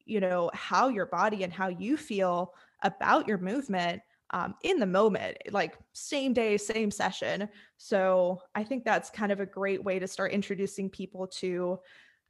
you 0.05 0.19
know, 0.19 0.49
how 0.53 0.87
your 0.87 1.05
body 1.05 1.43
and 1.43 1.53
how 1.53 1.67
you 1.67 1.97
feel 1.97 2.53
about 2.83 3.27
your 3.27 3.37
movement 3.37 4.01
um, 4.31 4.55
in 4.63 4.79
the 4.79 4.85
moment, 4.85 5.37
like 5.51 5.77
same 5.93 6.33
day, 6.33 6.57
same 6.57 6.91
session. 6.91 7.47
So 7.77 8.41
I 8.55 8.63
think 8.63 8.83
that's 8.83 9.09
kind 9.09 9.31
of 9.31 9.39
a 9.39 9.45
great 9.45 9.83
way 9.83 9.99
to 9.99 10.07
start 10.07 10.33
introducing 10.33 10.89
people 10.89 11.27
to 11.27 11.79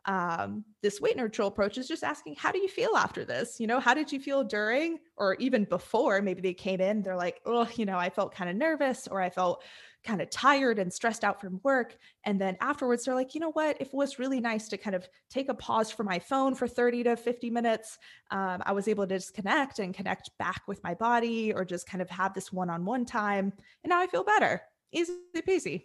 um, 0.08 0.64
this 0.82 1.02
weight 1.02 1.18
neutral 1.18 1.50
approach 1.50 1.78
is 1.78 1.88
just 1.88 2.04
asking, 2.04 2.36
how 2.38 2.52
do 2.52 2.60
you 2.60 2.70
feel 2.70 2.96
after 2.96 3.26
this? 3.26 3.60
You 3.60 3.68
know, 3.68 3.82
how 3.82 3.94
did 3.94 4.12
you 4.12 4.20
feel 4.22 4.44
during 4.44 5.00
or 5.18 5.36
even 5.36 5.66
before? 5.66 6.22
Maybe 6.22 6.42
they 6.42 6.54
came 6.54 6.80
in, 6.80 7.02
they're 7.02 7.18
like, 7.18 7.42
oh, 7.46 7.68
you 7.76 7.86
know, 7.86 7.98
I 7.98 8.10
felt 8.10 8.34
kind 8.34 8.50
of 8.50 8.56
nervous 8.56 9.08
or 9.08 9.22
I 9.22 9.30
felt 9.30 9.64
kind 10.06 10.22
of 10.22 10.30
tired 10.30 10.80
and 10.80 10.94
stressed 10.94 11.26
out 11.26 11.42
from 11.42 11.60
work. 11.64 11.98
And 12.24 12.40
then 12.40 12.56
afterwards, 12.62 13.04
they're 13.04 13.16
like, 13.16 13.36
you 13.36 13.42
know 13.42 13.52
what? 13.52 13.82
It 13.82 13.90
was 13.92 14.18
really 14.18 14.40
nice 14.40 14.70
to 14.70 14.78
kind 14.78 14.96
of 14.96 15.06
take 15.30 15.50
a 15.50 15.54
pause 15.54 15.92
from 15.92 16.06
my 16.06 16.20
phone 16.20 16.56
for 16.56 16.68
30 16.70 17.04
to 17.04 17.18
50 17.18 17.50
minutes, 17.50 17.98
um, 18.32 18.64
I 18.66 18.72
was 18.72 18.88
able 18.88 19.06
to 19.06 19.16
disconnect 19.16 19.80
and 19.80 19.94
connect 19.94 20.30
back 20.40 20.62
with 20.68 20.82
my 20.84 20.94
body 20.94 21.52
or 21.52 21.66
just 21.66 21.88
kind 21.88 22.02
of 22.02 22.10
have 22.10 22.34
this 22.34 22.54
one 22.54 22.70
on 22.70 22.86
one 22.86 23.04
time. 23.04 23.52
And 23.84 23.90
now 23.90 24.00
I 24.00 24.08
feel 24.08 24.24
better. 24.24 24.62
Easy 24.94 25.14
peasy. 25.36 25.84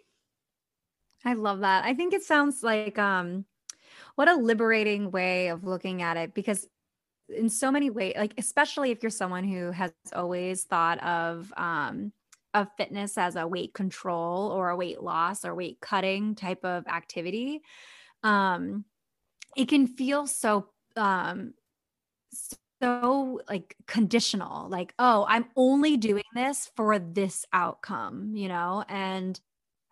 I 1.25 1.33
love 1.33 1.59
that. 1.59 1.83
I 1.83 1.93
think 1.93 2.13
it 2.13 2.23
sounds 2.23 2.63
like 2.63 2.97
um 2.97 3.45
what 4.15 4.29
a 4.29 4.35
liberating 4.35 5.11
way 5.11 5.47
of 5.47 5.63
looking 5.63 6.01
at 6.01 6.17
it 6.17 6.33
because 6.33 6.67
in 7.29 7.49
so 7.49 7.71
many 7.71 7.89
ways 7.89 8.13
like 8.17 8.33
especially 8.37 8.91
if 8.91 9.01
you're 9.01 9.09
someone 9.09 9.43
who 9.43 9.71
has 9.71 9.91
always 10.13 10.63
thought 10.63 11.01
of 11.03 11.51
um 11.57 12.11
of 12.53 12.67
fitness 12.77 13.17
as 13.17 13.35
a 13.35 13.47
weight 13.47 13.73
control 13.73 14.51
or 14.51 14.69
a 14.69 14.75
weight 14.75 15.01
loss 15.01 15.43
or 15.45 15.55
weight 15.55 15.79
cutting 15.81 16.35
type 16.35 16.63
of 16.63 16.85
activity 16.87 17.61
um 18.23 18.85
it 19.55 19.67
can 19.67 19.87
feel 19.87 20.27
so 20.27 20.67
um 20.95 21.53
so 22.81 23.39
like 23.49 23.75
conditional 23.87 24.67
like 24.69 24.93
oh 24.99 25.25
i'm 25.29 25.45
only 25.55 25.95
doing 25.97 26.23
this 26.35 26.69
for 26.75 26.99
this 26.99 27.45
outcome 27.53 28.35
you 28.35 28.47
know? 28.47 28.83
And 28.89 29.39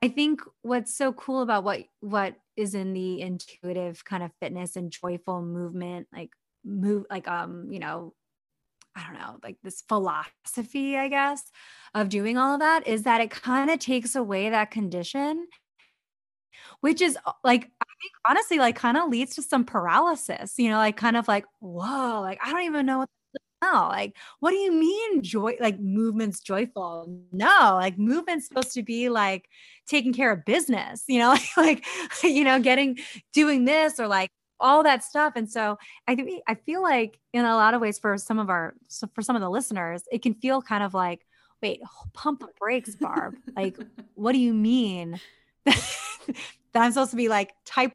i 0.03 0.09
think 0.09 0.41
what's 0.61 0.93
so 0.93 1.13
cool 1.13 1.41
about 1.41 1.63
what 1.63 1.83
what 2.01 2.35
is 2.61 2.75
in 2.75 2.93
the 2.93 3.21
intuitive 3.21 4.05
kind 4.05 4.23
of 4.23 4.31
fitness 4.39 4.75
and 4.75 4.91
joyful 4.91 5.41
movement 5.41 6.07
like 6.13 6.29
move 6.63 7.05
like 7.09 7.27
um 7.27 7.67
you 7.71 7.79
know 7.79 8.13
I 8.95 9.03
don't 9.05 9.13
know, 9.13 9.39
like 9.43 9.57
this 9.63 9.81
philosophy, 9.87 10.97
I 10.97 11.07
guess, 11.07 11.43
of 11.93 12.09
doing 12.09 12.37
all 12.37 12.55
of 12.55 12.59
that 12.59 12.87
is 12.87 13.03
that 13.03 13.21
it 13.21 13.29
kind 13.29 13.69
of 13.69 13.79
takes 13.79 14.15
away 14.15 14.49
that 14.49 14.71
condition, 14.71 15.47
which 16.81 17.01
is 17.01 17.17
uh, 17.25 17.31
like, 17.43 17.63
I 17.63 17.85
think 18.01 18.11
honestly, 18.27 18.57
like 18.59 18.75
kind 18.75 18.97
of 18.97 19.09
leads 19.09 19.35
to 19.35 19.41
some 19.41 19.63
paralysis, 19.63 20.55
you 20.57 20.69
know, 20.69 20.77
like 20.77 20.97
kind 20.97 21.15
of 21.15 21.27
like, 21.27 21.45
whoa, 21.59 22.21
like 22.21 22.39
I 22.43 22.51
don't 22.51 22.63
even 22.63 22.85
know 22.85 22.99
what 22.99 23.09
no, 23.61 23.87
like, 23.89 24.17
what 24.39 24.51
do 24.51 24.57
you 24.57 24.71
mean 24.71 25.21
joy, 25.21 25.55
like 25.59 25.79
movement's 25.79 26.39
joyful? 26.39 27.21
No, 27.31 27.75
like 27.75 27.97
movement's 27.97 28.47
supposed 28.47 28.73
to 28.73 28.83
be 28.83 29.09
like 29.09 29.47
taking 29.87 30.13
care 30.13 30.31
of 30.31 30.45
business, 30.45 31.03
you 31.07 31.19
know, 31.19 31.35
like, 31.57 31.85
you 32.23 32.43
know, 32.43 32.59
getting, 32.59 32.97
doing 33.33 33.65
this 33.65 33.99
or 33.99 34.07
like 34.07 34.31
all 34.59 34.83
that 34.83 35.03
stuff. 35.03 35.33
And 35.35 35.49
so 35.49 35.77
I 36.07 36.15
think, 36.15 36.43
I 36.47 36.55
feel 36.55 36.81
like 36.81 37.19
in 37.33 37.45
a 37.45 37.55
lot 37.55 37.73
of 37.73 37.81
ways 37.81 37.99
for 37.99 38.17
some 38.17 38.39
of 38.39 38.49
our, 38.49 38.73
so 38.87 39.07
for 39.13 39.21
some 39.21 39.35
of 39.35 39.41
the 39.41 39.49
listeners, 39.49 40.03
it 40.11 40.21
can 40.21 40.33
feel 40.35 40.61
kind 40.61 40.83
of 40.83 40.93
like, 40.93 41.25
wait, 41.61 41.81
pump 42.13 42.39
the 42.39 42.49
brakes, 42.59 42.95
Barb. 42.95 43.35
like, 43.55 43.77
what 44.15 44.31
do 44.31 44.39
you 44.39 44.53
mean 44.53 45.19
that 45.65 45.75
I'm 46.73 46.91
supposed 46.91 47.11
to 47.11 47.17
be 47.17 47.27
like 47.27 47.53
type 47.65 47.93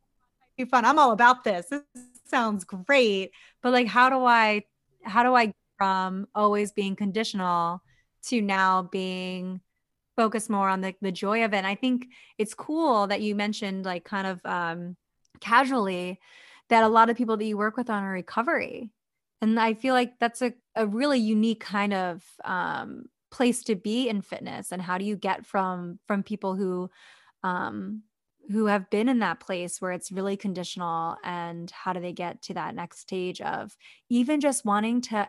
fun? 0.70 0.85
I'm 0.85 0.98
all 0.98 1.12
about 1.12 1.44
this. 1.44 1.66
This 1.66 1.83
sounds 2.26 2.64
great. 2.64 3.33
But 3.62 3.72
like, 3.72 3.88
how 3.88 4.11
do 4.11 4.24
I 4.24 4.62
how 5.06 5.22
do 5.22 5.34
I 5.34 5.52
from 5.78 6.26
always 6.34 6.72
being 6.72 6.96
conditional 6.96 7.82
to 8.26 8.40
now 8.40 8.82
being 8.82 9.60
focused 10.16 10.50
more 10.50 10.68
on 10.68 10.80
the, 10.80 10.94
the 11.02 11.12
joy 11.12 11.44
of 11.44 11.52
it. 11.52 11.58
And 11.58 11.66
I 11.66 11.74
think 11.74 12.08
it's 12.38 12.54
cool 12.54 13.06
that 13.08 13.20
you 13.20 13.34
mentioned 13.34 13.84
like 13.84 14.04
kind 14.04 14.26
of 14.26 14.40
um, 14.44 14.96
casually 15.40 16.18
that 16.68 16.84
a 16.84 16.88
lot 16.88 17.10
of 17.10 17.16
people 17.16 17.36
that 17.36 17.44
you 17.44 17.56
work 17.56 17.76
with 17.76 17.90
on 17.90 18.02
a 18.02 18.08
recovery. 18.08 18.90
And 19.42 19.60
I 19.60 19.74
feel 19.74 19.94
like 19.94 20.18
that's 20.18 20.42
a, 20.42 20.54
a 20.74 20.86
really 20.86 21.18
unique 21.18 21.60
kind 21.60 21.92
of 21.92 22.24
um, 22.44 23.04
place 23.30 23.62
to 23.64 23.76
be 23.76 24.08
in 24.08 24.22
fitness. 24.22 24.72
And 24.72 24.80
how 24.80 24.98
do 24.98 25.04
you 25.04 25.16
get 25.16 25.44
from 25.44 25.98
from 26.06 26.22
people 26.22 26.56
who 26.56 26.90
um, 27.42 28.02
who 28.50 28.66
have 28.66 28.90
been 28.90 29.09
in 29.09 29.20
that 29.20 29.40
place 29.40 29.80
where 29.80 29.92
it's 29.92 30.12
really 30.12 30.37
conditional 30.37 31.16
and 31.24 31.70
how 31.70 31.92
do 31.92 32.00
they 32.00 32.12
get 32.12 32.42
to 32.42 32.54
that 32.54 32.74
next 32.74 33.00
stage 33.00 33.40
of 33.40 33.76
even 34.09 34.40
just 34.40 34.64
wanting 34.64 35.00
to 35.00 35.28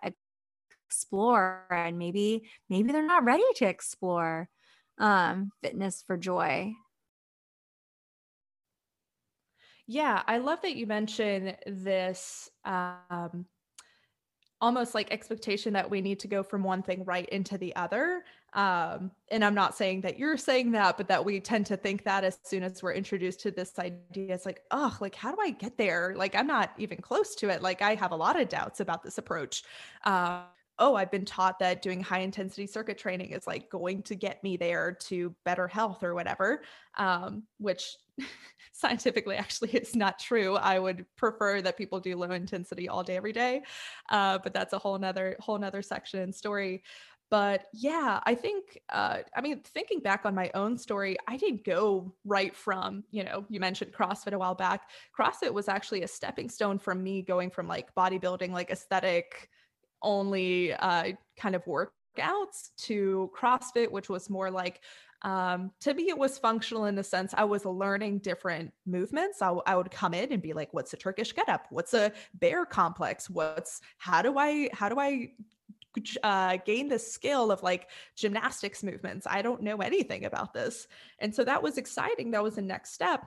explore 0.88 1.66
and 1.70 1.98
maybe 1.98 2.50
maybe 2.70 2.92
they're 2.92 3.06
not 3.06 3.26
ready 3.26 3.44
to 3.56 3.66
explore 3.66 4.50
um, 5.00 5.52
fitness 5.62 6.04
for 6.06 6.18
joy 6.18 6.74
yeah 9.88 10.22
i 10.28 10.38
love 10.38 10.62
that 10.62 10.76
you 10.76 10.86
mentioned 10.86 11.58
this 11.66 12.50
um, 12.66 13.46
almost 14.62 14.96
like 14.96 15.12
expectation 15.12 15.74
that 15.74 15.90
we 15.90 16.02
need 16.02 16.20
to 16.20 16.28
go 16.28 16.44
from 16.44 16.64
one 16.64 16.82
thing 16.82 17.04
right 17.06 17.28
into 17.30 17.58
the 17.58 17.76
other. 17.76 18.24
Um, 18.54 19.12
and 19.30 19.44
I'm 19.44 19.54
not 19.54 19.76
saying 19.76 20.02
that 20.02 20.18
you're 20.18 20.38
saying 20.38 20.72
that, 20.72 20.98
but 20.98 21.08
that 21.10 21.24
we 21.24 21.40
tend 21.40 21.66
to 21.68 21.78
think 21.78 22.04
that 22.06 22.24
as 22.24 22.40
soon 22.44 22.64
as 22.64 22.82
we're 22.82 22.94
introduced 22.94 23.42
to 23.42 23.52
this 23.52 23.78
idea, 23.78 24.34
it's 24.34 24.46
like, 24.46 24.62
oh, 24.72 24.96
like, 25.00 25.16
how 25.16 25.32
do 25.32 25.38
I 25.40 25.52
get 25.52 25.78
there? 25.78 26.14
Like, 26.16 26.36
I'm 26.36 26.48
not 26.48 26.72
even 26.78 27.00
close 27.00 27.36
to 27.36 27.50
it. 27.50 27.62
Like, 27.62 27.82
I 27.82 27.96
have 27.96 28.12
a 28.12 28.16
lot 28.16 28.40
of 28.40 28.50
doubts 28.50 28.80
about 28.80 29.04
this 29.04 29.18
approach. 29.18 29.64
Uh, 30.06 30.44
oh, 30.80 30.96
I've 30.96 31.12
been 31.12 31.26
taught 31.26 31.60
that 31.60 31.82
doing 31.82 32.02
high 32.02 32.20
intensity 32.20 32.68
circuit 32.68 32.98
training 32.98 33.32
is 33.32 33.48
like 33.48 33.70
going 33.70 34.04
to 34.04 34.16
get 34.16 34.44
me 34.44 34.58
there 34.58 34.92
to 35.08 35.34
better 35.44 35.68
health 35.68 36.04
or 36.04 36.14
whatever, 36.14 36.62
um, 36.96 37.44
which 37.58 37.96
scientifically 38.72 39.36
actually 39.36 39.72
it's 39.72 39.96
not 39.96 40.20
true. 40.20 40.56
I 40.56 40.78
would 40.78 41.06
prefer 41.16 41.62
that 41.62 41.78
people 41.78 42.00
do 42.00 42.16
low 42.16 42.32
intensity 42.32 42.88
all 42.90 43.04
day, 43.04 43.18
every 43.18 43.34
day. 43.34 43.64
Uh, 44.10 44.38
but 44.38 44.54
that's 44.54 44.74
a 44.74 44.80
whole 44.80 44.98
nother 44.98 45.36
whole 45.40 45.58
nother 45.58 45.82
section 45.82 46.20
and 46.20 46.34
story. 46.34 46.84
But 47.30 47.66
yeah, 47.74 48.22
I 48.24 48.36
think 48.36 48.80
uh, 48.90 49.20
I 49.36 49.42
mean 49.42 49.62
thinking 49.62 50.00
back 50.00 50.26
on 50.26 50.34
my 50.34 50.50
own 50.54 50.78
story, 50.78 51.18
I 51.28 51.38
didn't 51.38 51.66
go 51.66 52.14
right 52.26 52.56
from, 52.56 53.04
you 53.12 53.24
know, 53.24 53.46
you 53.50 53.60
mentioned 53.60 53.94
CrossFit 53.94 54.34
a 54.34 54.40
while 54.40 54.56
back. 54.56 54.90
CrossFit 55.18 55.54
was 55.54 55.68
actually 55.68 56.04
a 56.04 56.08
stepping 56.08 56.50
stone 56.50 56.80
for 56.80 56.96
me 56.96 57.22
going 57.22 57.50
from 57.50 57.68
like 57.68 57.94
bodybuilding, 57.96 58.52
like 58.52 58.70
aesthetic 58.70 59.50
only 60.02 60.74
uh, 60.74 61.12
kind 61.38 61.56
of 61.56 61.66
workouts 61.66 62.70
to 62.78 63.30
CrossFit, 63.38 63.92
which 63.92 64.10
was 64.10 64.30
more 64.30 64.50
like 64.50 64.82
um, 65.24 65.72
to 65.82 65.94
me, 65.94 66.10
it 66.10 66.18
was 66.18 66.38
functional 66.38 66.86
in 66.86 66.96
the 66.96 67.04
sense 67.04 67.34
I 67.36 67.44
was 67.44 67.66
learning 67.66 68.20
different 68.20 68.72
movements. 68.86 69.42
I, 69.42 69.50
I 69.66 69.76
would 69.76 69.90
come 69.90 70.14
in 70.14 70.32
and 70.32 70.42
be 70.42 70.54
like, 70.54 70.74
"What's 70.74 70.94
a 70.94 70.98
Turkish 70.98 71.34
getup? 71.34 71.68
What's 71.72 71.94
a 71.94 72.12
bear 72.36 72.66
complex? 72.66 73.30
What's 73.30 73.82
how 73.98 74.22
do 74.22 74.38
I 74.38 74.70
how 74.74 74.90
do 74.90 75.00
I 75.00 75.32
uh, 76.24 76.58
gain 76.66 76.88
the 76.88 77.00
skill 77.00 77.52
of 77.52 77.64
like 77.64 77.90
gymnastics 78.16 78.84
movements. 78.84 79.26
I 79.30 79.42
don't 79.42 79.62
know 79.62 79.78
anything 79.78 80.26
about 80.26 80.54
this. 80.54 80.88
And 81.20 81.34
so 81.34 81.44
that 81.44 81.64
was 81.64 81.78
exciting. 81.78 82.32
That 82.32 82.44
was 82.44 82.56
the 82.56 82.62
next 82.62 82.94
step. 82.94 83.26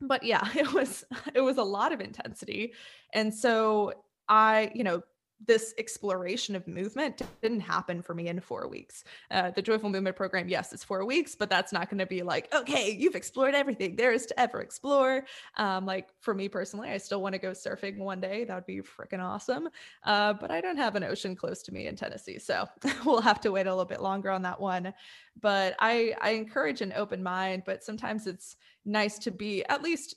but 0.00 0.22
yeah, 0.22 0.46
it 0.56 0.72
was 0.72 1.04
it 1.34 1.40
was 1.40 1.58
a 1.58 1.62
lot 1.62 1.92
of 1.92 2.00
intensity. 2.00 2.72
And 3.12 3.34
so 3.34 3.92
I, 4.28 4.70
you 4.74 4.84
know, 4.84 5.02
this 5.46 5.72
exploration 5.78 6.56
of 6.56 6.66
movement 6.66 7.22
didn't 7.40 7.60
happen 7.60 8.02
for 8.02 8.12
me 8.12 8.28
in 8.28 8.40
four 8.40 8.68
weeks. 8.68 9.04
Uh, 9.30 9.50
the 9.50 9.62
Joyful 9.62 9.88
Movement 9.88 10.16
program, 10.16 10.48
yes, 10.48 10.72
it's 10.72 10.82
four 10.82 11.04
weeks, 11.04 11.36
but 11.36 11.48
that's 11.48 11.72
not 11.72 11.88
going 11.88 11.98
to 11.98 12.06
be 12.06 12.22
like, 12.22 12.52
okay, 12.52 12.90
you've 12.90 13.14
explored 13.14 13.54
everything 13.54 13.94
there 13.94 14.12
is 14.12 14.26
to 14.26 14.40
ever 14.40 14.60
explore. 14.60 15.24
Um, 15.56 15.86
like 15.86 16.08
for 16.20 16.34
me 16.34 16.48
personally, 16.48 16.90
I 16.90 16.98
still 16.98 17.22
want 17.22 17.34
to 17.34 17.38
go 17.38 17.52
surfing 17.52 17.98
one 17.98 18.20
day. 18.20 18.44
That 18.44 18.54
would 18.56 18.66
be 18.66 18.80
freaking 18.80 19.22
awesome. 19.22 19.68
Uh, 20.04 20.32
but 20.32 20.50
I 20.50 20.60
don't 20.60 20.76
have 20.76 20.96
an 20.96 21.04
ocean 21.04 21.36
close 21.36 21.62
to 21.62 21.72
me 21.72 21.86
in 21.86 21.94
Tennessee, 21.94 22.38
so 22.38 22.66
we'll 23.04 23.20
have 23.20 23.40
to 23.42 23.52
wait 23.52 23.66
a 23.66 23.70
little 23.70 23.84
bit 23.84 24.02
longer 24.02 24.30
on 24.30 24.42
that 24.42 24.60
one. 24.60 24.92
But 25.40 25.76
I, 25.78 26.14
I 26.20 26.30
encourage 26.30 26.80
an 26.80 26.92
open 26.96 27.22
mind, 27.22 27.62
but 27.64 27.84
sometimes 27.84 28.26
it's 28.26 28.56
nice 28.84 29.18
to 29.20 29.30
be 29.30 29.64
at 29.66 29.82
least 29.82 30.16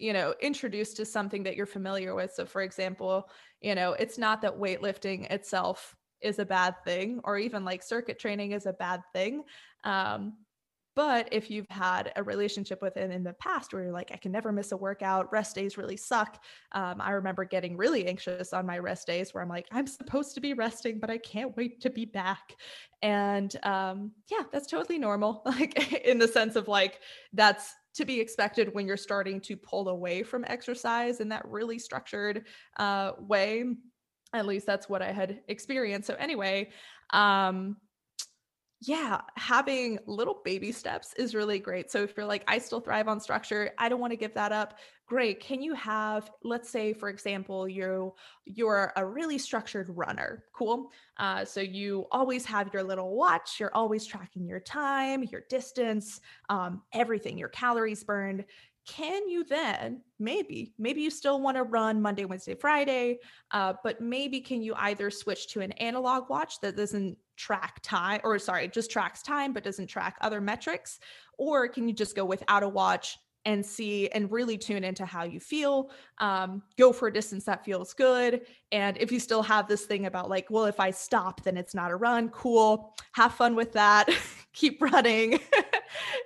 you 0.00 0.12
know 0.12 0.34
introduced 0.40 0.96
to 0.96 1.04
something 1.04 1.42
that 1.42 1.56
you're 1.56 1.66
familiar 1.66 2.14
with 2.14 2.32
so 2.32 2.44
for 2.44 2.62
example 2.62 3.28
you 3.60 3.74
know 3.74 3.92
it's 3.92 4.18
not 4.18 4.40
that 4.42 4.58
weightlifting 4.58 5.30
itself 5.30 5.94
is 6.20 6.38
a 6.38 6.44
bad 6.44 6.74
thing 6.84 7.20
or 7.24 7.38
even 7.38 7.64
like 7.64 7.82
circuit 7.82 8.18
training 8.18 8.52
is 8.52 8.66
a 8.66 8.72
bad 8.72 9.02
thing 9.12 9.42
um, 9.84 10.34
but 10.96 11.28
if 11.30 11.50
you've 11.50 11.68
had 11.70 12.12
a 12.16 12.22
relationship 12.22 12.82
with 12.82 12.96
it 12.96 13.10
in 13.10 13.22
the 13.22 13.32
past 13.34 13.72
where 13.72 13.84
you're 13.84 13.92
like, 13.92 14.10
I 14.12 14.16
can 14.16 14.32
never 14.32 14.50
miss 14.50 14.72
a 14.72 14.76
workout, 14.76 15.32
rest 15.32 15.54
days 15.54 15.78
really 15.78 15.96
suck. 15.96 16.42
Um, 16.72 17.00
I 17.00 17.12
remember 17.12 17.44
getting 17.44 17.76
really 17.76 18.06
anxious 18.06 18.52
on 18.52 18.66
my 18.66 18.78
rest 18.78 19.06
days 19.06 19.32
where 19.32 19.42
I'm 19.42 19.48
like, 19.48 19.66
I'm 19.70 19.86
supposed 19.86 20.34
to 20.34 20.40
be 20.40 20.52
resting, 20.52 20.98
but 20.98 21.08
I 21.08 21.18
can't 21.18 21.56
wait 21.56 21.80
to 21.82 21.90
be 21.90 22.06
back. 22.06 22.56
And 23.02 23.54
um, 23.64 24.12
yeah, 24.30 24.42
that's 24.52 24.66
totally 24.66 24.98
normal. 24.98 25.42
Like, 25.50 26.04
in 26.04 26.18
the 26.18 26.28
sense 26.28 26.54
of 26.56 26.68
like, 26.68 27.00
that's 27.32 27.74
to 27.94 28.04
be 28.04 28.20
expected 28.20 28.72
when 28.74 28.86
you're 28.86 28.96
starting 28.96 29.40
to 29.40 29.56
pull 29.56 29.88
away 29.88 30.22
from 30.22 30.44
exercise 30.46 31.20
in 31.20 31.28
that 31.28 31.46
really 31.46 31.78
structured 31.78 32.46
uh, 32.78 33.12
way. 33.18 33.64
At 34.32 34.46
least 34.46 34.66
that's 34.66 34.88
what 34.88 35.02
I 35.02 35.12
had 35.12 35.40
experienced. 35.48 36.06
So, 36.06 36.14
anyway, 36.14 36.70
um, 37.12 37.76
yeah, 38.82 39.20
having 39.36 39.98
little 40.06 40.40
baby 40.42 40.72
steps 40.72 41.12
is 41.14 41.34
really 41.34 41.58
great. 41.58 41.90
So 41.90 42.02
if 42.02 42.16
you're 42.16 42.24
like, 42.24 42.44
I 42.48 42.58
still 42.58 42.80
thrive 42.80 43.08
on 43.08 43.20
structure, 43.20 43.72
I 43.76 43.90
don't 43.90 44.00
want 44.00 44.12
to 44.12 44.16
give 44.16 44.32
that 44.34 44.52
up. 44.52 44.78
Great. 45.06 45.40
Can 45.40 45.60
you 45.60 45.74
have, 45.74 46.30
let's 46.44 46.70
say, 46.70 46.94
for 46.94 47.10
example, 47.10 47.68
you 47.68 48.14
you're 48.46 48.92
a 48.96 49.04
really 49.04 49.36
structured 49.36 49.88
runner. 49.90 50.44
Cool. 50.54 50.90
Uh, 51.18 51.44
so 51.44 51.60
you 51.60 52.06
always 52.10 52.46
have 52.46 52.72
your 52.72 52.82
little 52.82 53.16
watch. 53.16 53.60
You're 53.60 53.74
always 53.74 54.06
tracking 54.06 54.46
your 54.46 54.60
time, 54.60 55.24
your 55.24 55.42
distance, 55.50 56.20
um, 56.48 56.80
everything, 56.94 57.36
your 57.36 57.48
calories 57.48 58.02
burned 58.02 58.44
can 58.86 59.28
you 59.28 59.44
then 59.44 60.00
maybe 60.18 60.72
maybe 60.78 61.00
you 61.00 61.10
still 61.10 61.40
want 61.40 61.56
to 61.56 61.62
run 61.62 62.00
monday 62.00 62.24
wednesday 62.24 62.54
friday 62.54 63.18
uh, 63.50 63.74
but 63.84 64.00
maybe 64.00 64.40
can 64.40 64.62
you 64.62 64.74
either 64.78 65.10
switch 65.10 65.48
to 65.48 65.60
an 65.60 65.70
analog 65.72 66.28
watch 66.30 66.60
that 66.60 66.76
doesn't 66.76 67.16
track 67.40 67.80
time 67.82 68.20
or 68.22 68.38
sorry 68.38 68.68
just 68.68 68.90
tracks 68.90 69.22
time 69.22 69.52
but 69.54 69.64
doesn't 69.64 69.86
track 69.86 70.16
other 70.20 70.42
metrics 70.42 71.00
or 71.38 71.66
can 71.66 71.88
you 71.88 71.94
just 71.94 72.14
go 72.14 72.22
without 72.22 72.62
a 72.62 72.68
watch 72.68 73.16
and 73.46 73.64
see 73.64 74.06
and 74.08 74.30
really 74.30 74.58
tune 74.58 74.84
into 74.84 75.06
how 75.06 75.22
you 75.22 75.40
feel? 75.40 75.90
Um, 76.18 76.62
go 76.76 76.92
for 76.92 77.08
a 77.08 77.12
distance 77.12 77.44
that 77.44 77.64
feels 77.64 77.94
good 77.94 78.42
and 78.70 78.98
if 78.98 79.10
you 79.10 79.18
still 79.18 79.42
have 79.42 79.66
this 79.66 79.86
thing 79.86 80.04
about 80.04 80.28
like 80.28 80.50
well 80.50 80.66
if 80.66 80.78
i 80.78 80.90
stop 80.90 81.42
then 81.42 81.56
it's 81.56 81.74
not 81.74 81.90
a 81.90 81.96
run 81.96 82.28
cool 82.28 82.94
have 83.12 83.32
fun 83.32 83.56
with 83.56 83.72
that 83.72 84.08
keep 84.52 84.80
running. 84.82 85.40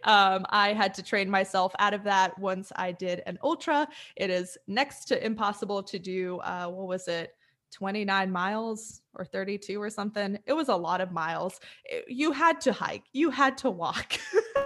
Um, 0.04 0.44
i 0.50 0.74
had 0.74 0.92
to 0.94 1.02
train 1.02 1.30
myself 1.30 1.72
out 1.78 1.94
of 1.94 2.04
that 2.04 2.38
once 2.38 2.70
i 2.76 2.92
did 2.92 3.22
an 3.24 3.38
ultra. 3.42 3.88
It 4.16 4.28
is 4.28 4.58
next 4.66 5.06
to 5.06 5.24
impossible 5.24 5.82
to 5.84 5.98
do 5.98 6.38
uh, 6.40 6.66
what 6.66 6.86
was 6.86 7.08
it 7.08 7.34
29 7.74 8.30
miles 8.30 9.02
or 9.14 9.24
32 9.24 9.82
or 9.82 9.90
something 9.90 10.38
it 10.46 10.52
was 10.52 10.68
a 10.68 10.76
lot 10.76 11.00
of 11.00 11.10
miles 11.10 11.60
you 12.06 12.30
had 12.30 12.60
to 12.60 12.72
hike 12.72 13.04
you 13.12 13.30
had 13.30 13.58
to 13.58 13.68
walk 13.68 14.18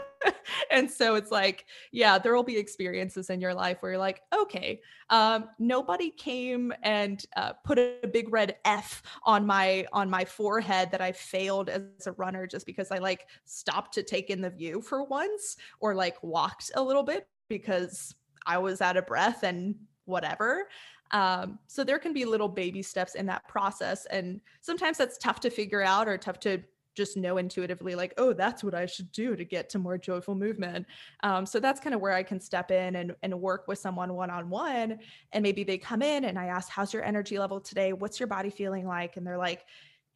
and 0.71 0.91
so 0.91 1.15
it's 1.15 1.31
like, 1.31 1.67
yeah, 1.93 2.19
there 2.19 2.35
will 2.35 2.43
be 2.43 2.57
experiences 2.57 3.31
in 3.31 3.41
your 3.41 3.55
life 3.55 3.79
where 3.81 3.93
you're 3.93 3.99
like, 3.99 4.23
okay, 4.35 4.81
um, 5.11 5.49
nobody 5.59 6.11
came 6.11 6.73
and 6.83 7.25
uh, 7.37 7.53
put 7.65 7.79
a 7.79 8.07
big 8.13 8.33
red 8.33 8.57
F 8.65 9.03
on 9.25 9.47
my 9.47 9.87
on 9.93 10.11
my 10.11 10.25
forehead 10.25 10.91
that 10.91 11.01
I 11.01 11.13
failed 11.13 11.69
as 11.69 12.07
a 12.07 12.13
runner 12.13 12.47
just 12.47 12.67
because 12.67 12.91
I 12.91 12.99
like 12.99 13.27
stopped 13.45 13.95
to 13.95 14.03
take 14.03 14.31
in 14.31 14.41
the 14.41 14.51
view 14.51 14.81
for 14.81 15.05
once 15.05 15.57
or 15.81 15.95
like 15.95 16.23
walked 16.23 16.71
a 16.75 16.83
little 16.83 17.03
bit 17.03 17.27
because 17.49 18.15
I 18.47 18.59
was 18.59 18.81
out 18.81 18.97
of 18.97 19.07
breath 19.07 19.43
and 19.43 19.75
whatever. 20.05 20.69
Um, 21.11 21.59
so 21.67 21.85
there 21.85 21.99
can 21.99 22.13
be 22.13 22.25
little 22.25 22.49
baby 22.49 22.83
steps 22.83 23.15
in 23.15 23.27
that 23.27 23.47
process. 23.49 24.07
And 24.07 24.41
sometimes 24.61 24.99
that's 24.99 25.19
tough 25.19 25.41
to 25.41 25.51
figure 25.51 25.83
out 25.83 26.09
or 26.09 26.19
tough 26.19 26.41
to 26.41 26.63
just 26.99 27.17
know 27.17 27.39
intuitively 27.39 27.95
like 27.95 28.13
oh 28.19 28.33
that's 28.33 28.65
what 28.65 28.75
i 28.75 28.85
should 28.85 29.11
do 29.13 29.37
to 29.37 29.45
get 29.45 29.71
to 29.71 29.79
more 29.79 29.97
joyful 29.97 30.35
movement. 30.35 30.85
Um, 31.23 31.47
so 31.47 31.61
that's 31.61 31.79
kind 31.79 31.95
of 31.95 32.01
where 32.01 32.13
i 32.13 32.25
can 32.25 32.41
step 32.41 32.73
in 32.73 32.97
and, 32.97 33.15
and 33.23 33.41
work 33.41 33.69
with 33.69 33.79
someone 33.79 34.13
one-on-one 34.15 34.99
and 35.33 35.43
maybe 35.43 35.63
they 35.63 35.79
come 35.79 36.03
in 36.03 36.25
and 36.25 36.37
i 36.37 36.47
ask 36.47 36.69
how's 36.69 36.93
your 36.93 37.05
energy 37.05 37.39
level 37.39 37.61
today? 37.61 37.93
What's 37.93 38.19
your 38.19 38.27
body 38.27 38.51
feeling 38.51 38.85
like? 38.85 39.17
And 39.17 39.25
they're 39.25 39.39
like 39.39 39.65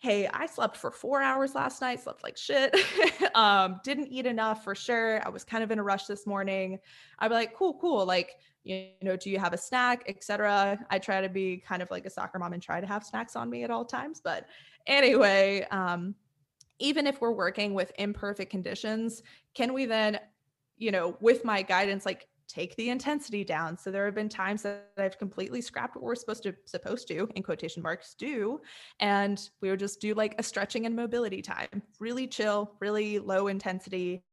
hey 0.00 0.26
i 0.26 0.46
slept 0.46 0.76
for 0.76 0.90
four 0.90 1.22
hours 1.22 1.54
last 1.54 1.80
night 1.80 2.02
slept 2.02 2.24
like 2.24 2.36
shit. 2.36 2.76
Um, 3.34 3.80
didn't 3.82 4.08
eat 4.08 4.26
enough 4.26 4.62
for 4.62 4.74
sure. 4.74 5.26
I 5.26 5.30
was 5.30 5.42
kind 5.42 5.64
of 5.64 5.70
in 5.70 5.78
a 5.78 5.82
rush 5.82 6.04
this 6.04 6.26
morning. 6.26 6.78
I'd 7.18 7.28
be 7.28 7.34
like 7.34 7.54
cool 7.54 7.78
cool. 7.80 8.04
Like 8.04 8.32
you 8.64 8.88
know 9.02 9.16
do 9.16 9.28
you 9.28 9.38
have 9.38 9.52
a 9.52 9.58
snack 9.58 10.04
etc 10.06 10.78
i 10.90 10.98
try 10.98 11.20
to 11.20 11.28
be 11.28 11.56
kind 11.66 11.82
of 11.82 11.90
like 11.90 12.06
a 12.06 12.10
soccer 12.10 12.38
mom 12.38 12.52
and 12.52 12.62
try 12.62 12.80
to 12.80 12.86
have 12.86 13.04
snacks 13.04 13.34
on 13.34 13.50
me 13.50 13.64
at 13.64 13.70
all 13.70 13.84
times 13.84 14.20
but 14.22 14.46
anyway 14.86 15.66
um, 15.70 16.14
even 16.82 17.06
if 17.06 17.20
we're 17.20 17.32
working 17.32 17.74
with 17.74 17.92
imperfect 17.96 18.50
conditions, 18.50 19.22
can 19.54 19.72
we 19.72 19.86
then, 19.86 20.18
you 20.76 20.90
know, 20.90 21.16
with 21.20 21.44
my 21.44 21.62
guidance, 21.62 22.04
like 22.04 22.26
take 22.48 22.74
the 22.76 22.90
intensity 22.90 23.44
down. 23.44 23.78
So 23.78 23.90
there 23.90 24.04
have 24.04 24.16
been 24.16 24.28
times 24.28 24.62
that 24.62 24.90
I've 24.98 25.16
completely 25.16 25.60
scrapped 25.60 25.94
what 25.94 26.04
we're 26.04 26.16
supposed 26.16 26.42
to 26.42 26.54
supposed 26.66 27.06
to 27.08 27.28
in 27.36 27.42
quotation 27.42 27.82
marks 27.82 28.14
do 28.14 28.60
and 29.00 29.48
we 29.62 29.70
would 29.70 29.78
just 29.78 30.00
do 30.00 30.12
like 30.12 30.34
a 30.38 30.42
stretching 30.42 30.84
and 30.84 30.94
mobility 30.94 31.40
time. 31.40 31.82
Really 32.00 32.26
chill, 32.26 32.72
really 32.80 33.20
low 33.20 33.46
intensity. 33.46 34.24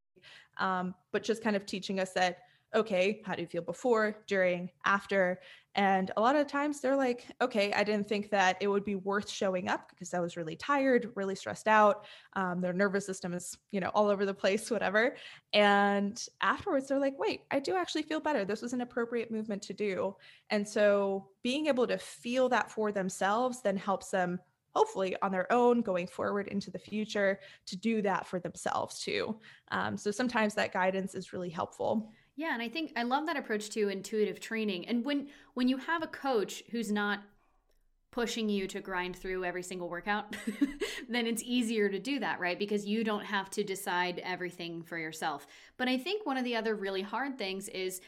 Um, 0.58 0.96
but 1.14 1.24
just 1.24 1.44
kind 1.44 1.56
of 1.56 1.66
teaching 1.66 2.00
us 2.00 2.12
that 2.14 2.40
okay, 2.76 3.22
how 3.26 3.36
do 3.36 3.42
you 3.42 3.48
feel 3.48 3.62
before, 3.62 4.16
during, 4.28 4.70
after? 4.86 5.40
And 5.76 6.12
a 6.18 6.22
lot 6.22 6.36
of 6.36 6.48
times 6.48 6.82
they're 6.82 6.96
like, 6.96 7.26
okay, 7.42 7.72
I 7.74 7.84
didn't 7.84 8.10
think 8.10 8.30
that 8.32 8.58
it 8.60 8.68
would 8.68 8.84
be 8.84 8.96
worth 8.96 9.30
showing 9.30 9.70
up 9.70 9.90
because 9.90 10.14
I 10.14 10.20
was 10.20 10.36
really 10.36 10.56
tired, 10.56 11.12
really 11.16 11.36
stressed 11.36 11.68
out. 11.68 12.06
Um, 12.34 12.60
their 12.60 12.74
nervous 12.74 13.06
system 13.06 13.34
is, 13.34 13.58
you 13.72 13.80
know, 13.80 13.90
all 13.94 14.10
over 14.10 14.26
the 14.26 14.34
place, 14.34 14.70
whatever. 14.72 15.16
And 15.54 16.22
afterwards, 16.42 16.88
they're 16.88 17.00
like, 17.00 17.18
wait, 17.18 17.42
I 17.52 17.60
do 17.60 17.76
actually 17.76 18.04
feel 18.04 18.20
better. 18.20 18.46
This 18.46 18.62
was 18.62 18.74
an 18.74 18.82
appropriate 18.82 19.32
movement 19.32 19.62
to 19.64 19.74
do. 19.74 20.16
And 20.50 20.68
so 20.68 21.30
being 21.44 21.68
able 21.68 21.88
to 21.88 21.98
feel 21.98 22.50
that 22.50 22.72
for 22.72 22.92
themselves 22.92 23.62
then 23.62 23.78
helps 23.78 24.10
them 24.10 24.40
hopefully 24.76 25.16
on 25.22 25.32
their 25.32 25.52
own 25.52 25.82
going 25.82 26.08
forward 26.08 26.48
into 26.48 26.72
the 26.72 26.80
future 26.80 27.40
to 27.66 27.76
do 27.78 28.02
that 28.02 28.28
for 28.28 28.40
themselves 28.40 29.00
too. 29.00 29.40
Um, 29.72 29.98
so 29.98 30.12
sometimes 30.12 30.54
that 30.56 30.74
guidance 30.74 31.16
is 31.16 31.34
really 31.34 31.50
helpful. 31.50 32.12
Yeah, 32.40 32.54
and 32.54 32.62
I 32.62 32.70
think 32.70 32.94
I 32.96 33.04
love 33.04 33.26
that 33.26 33.36
approach 33.36 33.70
to 33.72 33.90
intuitive 33.90 34.40
training. 34.40 34.88
And 34.88 35.04
when 35.04 35.28
when 35.56 35.68
you 35.68 35.76
have 35.76 36.04
a 36.04 36.08
coach 36.08 36.64
who's 36.72 36.90
not 36.90 37.20
pushing 38.12 38.48
you 38.48 38.66
to 38.66 38.80
grind 38.80 39.18
through 39.18 39.44
every 39.44 39.62
single 39.62 39.90
workout, 39.90 40.38
then 41.10 41.28
it's 41.28 41.44
easier 41.44 41.90
to 41.90 42.00
do 42.00 42.18
that, 42.20 42.40
right? 42.40 42.58
Because 42.58 42.86
you 42.86 43.04
don't 43.04 43.26
have 43.26 43.50
to 43.50 43.64
decide 43.66 44.22
everything 44.24 44.84
for 44.84 44.98
yourself. 44.98 45.48
But 45.76 45.90
I 45.90 45.98
think 45.98 46.26
one 46.26 46.38
of 46.38 46.46
the 46.46 46.56
other 46.56 46.76
really 46.76 47.02
hard 47.02 47.38
things 47.38 47.68
is 47.68 48.00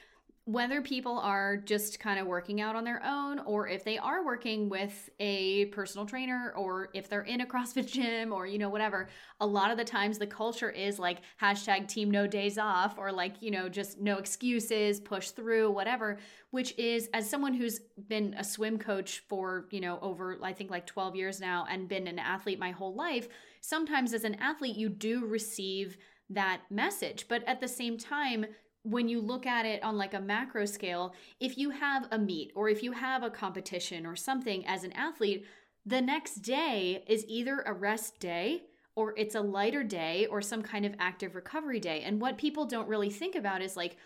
whether 0.46 0.82
people 0.82 1.20
are 1.20 1.56
just 1.56 2.00
kind 2.00 2.20
of 2.20 2.26
working 2.26 2.62
out 2.62 2.76
on 2.76 2.84
their 2.84 3.02
own 3.06 3.38
or 3.40 3.68
if 3.68 3.84
they 3.84 4.00
are 4.00 4.26
working 4.26 4.70
with 4.70 5.10
a 5.20 5.66
personal 5.66 6.06
trainer 6.06 6.52
or 6.58 6.90
if 6.96 7.08
they're 7.08 7.22
in 7.22 7.42
a 7.42 7.46
CrossFit 7.46 7.86
gym 7.92 8.34
or, 8.34 8.48
you 8.48 8.58
know, 8.58 8.70
whatever, 8.70 9.08
a 9.40 9.46
lot 9.46 9.70
of 9.70 9.78
the 9.78 9.84
times 9.84 10.18
the 10.18 10.26
culture 10.26 10.72
is 10.72 10.98
like 10.98 11.20
hashtag 11.40 11.88
team 11.88 12.10
no 12.10 12.26
days 12.26 12.58
off 12.58 12.98
or 12.98 13.12
like, 13.12 13.36
you 13.40 13.52
know, 13.52 13.70
just 13.70 14.00
no 14.00 14.18
excuses, 14.18 15.00
push 15.00 15.30
through, 15.30 15.70
whatever, 15.70 16.18
which 16.50 16.78
is 16.78 17.08
as 17.14 17.30
someone 17.30 17.54
who's 17.54 17.80
been 18.08 18.34
a 18.38 18.44
swim 18.44 18.80
coach 18.80 19.24
for, 19.30 19.68
you 19.70 19.80
know, 19.80 20.00
over, 20.02 20.40
I 20.42 20.54
think 20.54 20.72
like 20.72 20.88
12 20.88 21.16
years 21.16 21.40
now 21.40 21.68
and 21.70 21.88
been 21.88 22.08
an 22.08 22.18
athlete 22.18 22.58
my 22.58 22.72
whole 22.72 22.96
life, 22.96 23.28
sometimes 23.62 24.12
as 24.12 24.24
an 24.24 24.36
athlete, 24.36 24.76
you 24.76 24.90
do 24.90 25.24
receive 25.24 25.98
that 26.32 26.62
message. 26.72 27.28
But 27.28 27.44
at 27.48 27.62
the 27.62 27.68
same 27.68 28.00
time, 28.00 28.48
when 28.84 29.08
you 29.08 29.22
look 29.22 29.46
at 29.46 29.66
it 29.66 29.84
on 29.84 29.98
like 29.98 30.14
a 30.14 30.20
macro 30.20 30.66
scale, 30.66 31.14
if 31.40 31.58
you 31.58 31.70
have 31.70 32.08
a 32.12 32.18
meet 32.18 32.52
or 32.56 32.70
if 32.70 32.82
you 32.82 32.92
have 32.94 33.24
a 33.24 33.30
competition 33.30 34.06
or 34.06 34.16
something 34.16 34.66
as 34.66 34.84
an 34.84 34.92
athlete, 34.94 35.46
the 35.86 36.02
next 36.02 36.36
day 36.36 37.04
is 37.08 37.26
either 37.28 37.60
a 37.60 37.74
rest 37.74 38.20
day 38.20 38.64
or 38.96 39.14
it's 39.18 39.36
a 39.36 39.42
lighter 39.42 39.84
day 39.84 40.28
or 40.28 40.42
some 40.42 40.62
kind 40.62 40.86
of 40.86 40.96
active 41.00 41.36
recovery 41.36 41.80
day. 41.80 42.02
And 42.02 42.20
what 42.20 42.38
people 42.38 42.66
don't 42.66 42.88
really 42.88 43.10
think 43.10 43.36
about 43.36 43.62
is 43.62 43.78
like, 43.78 43.98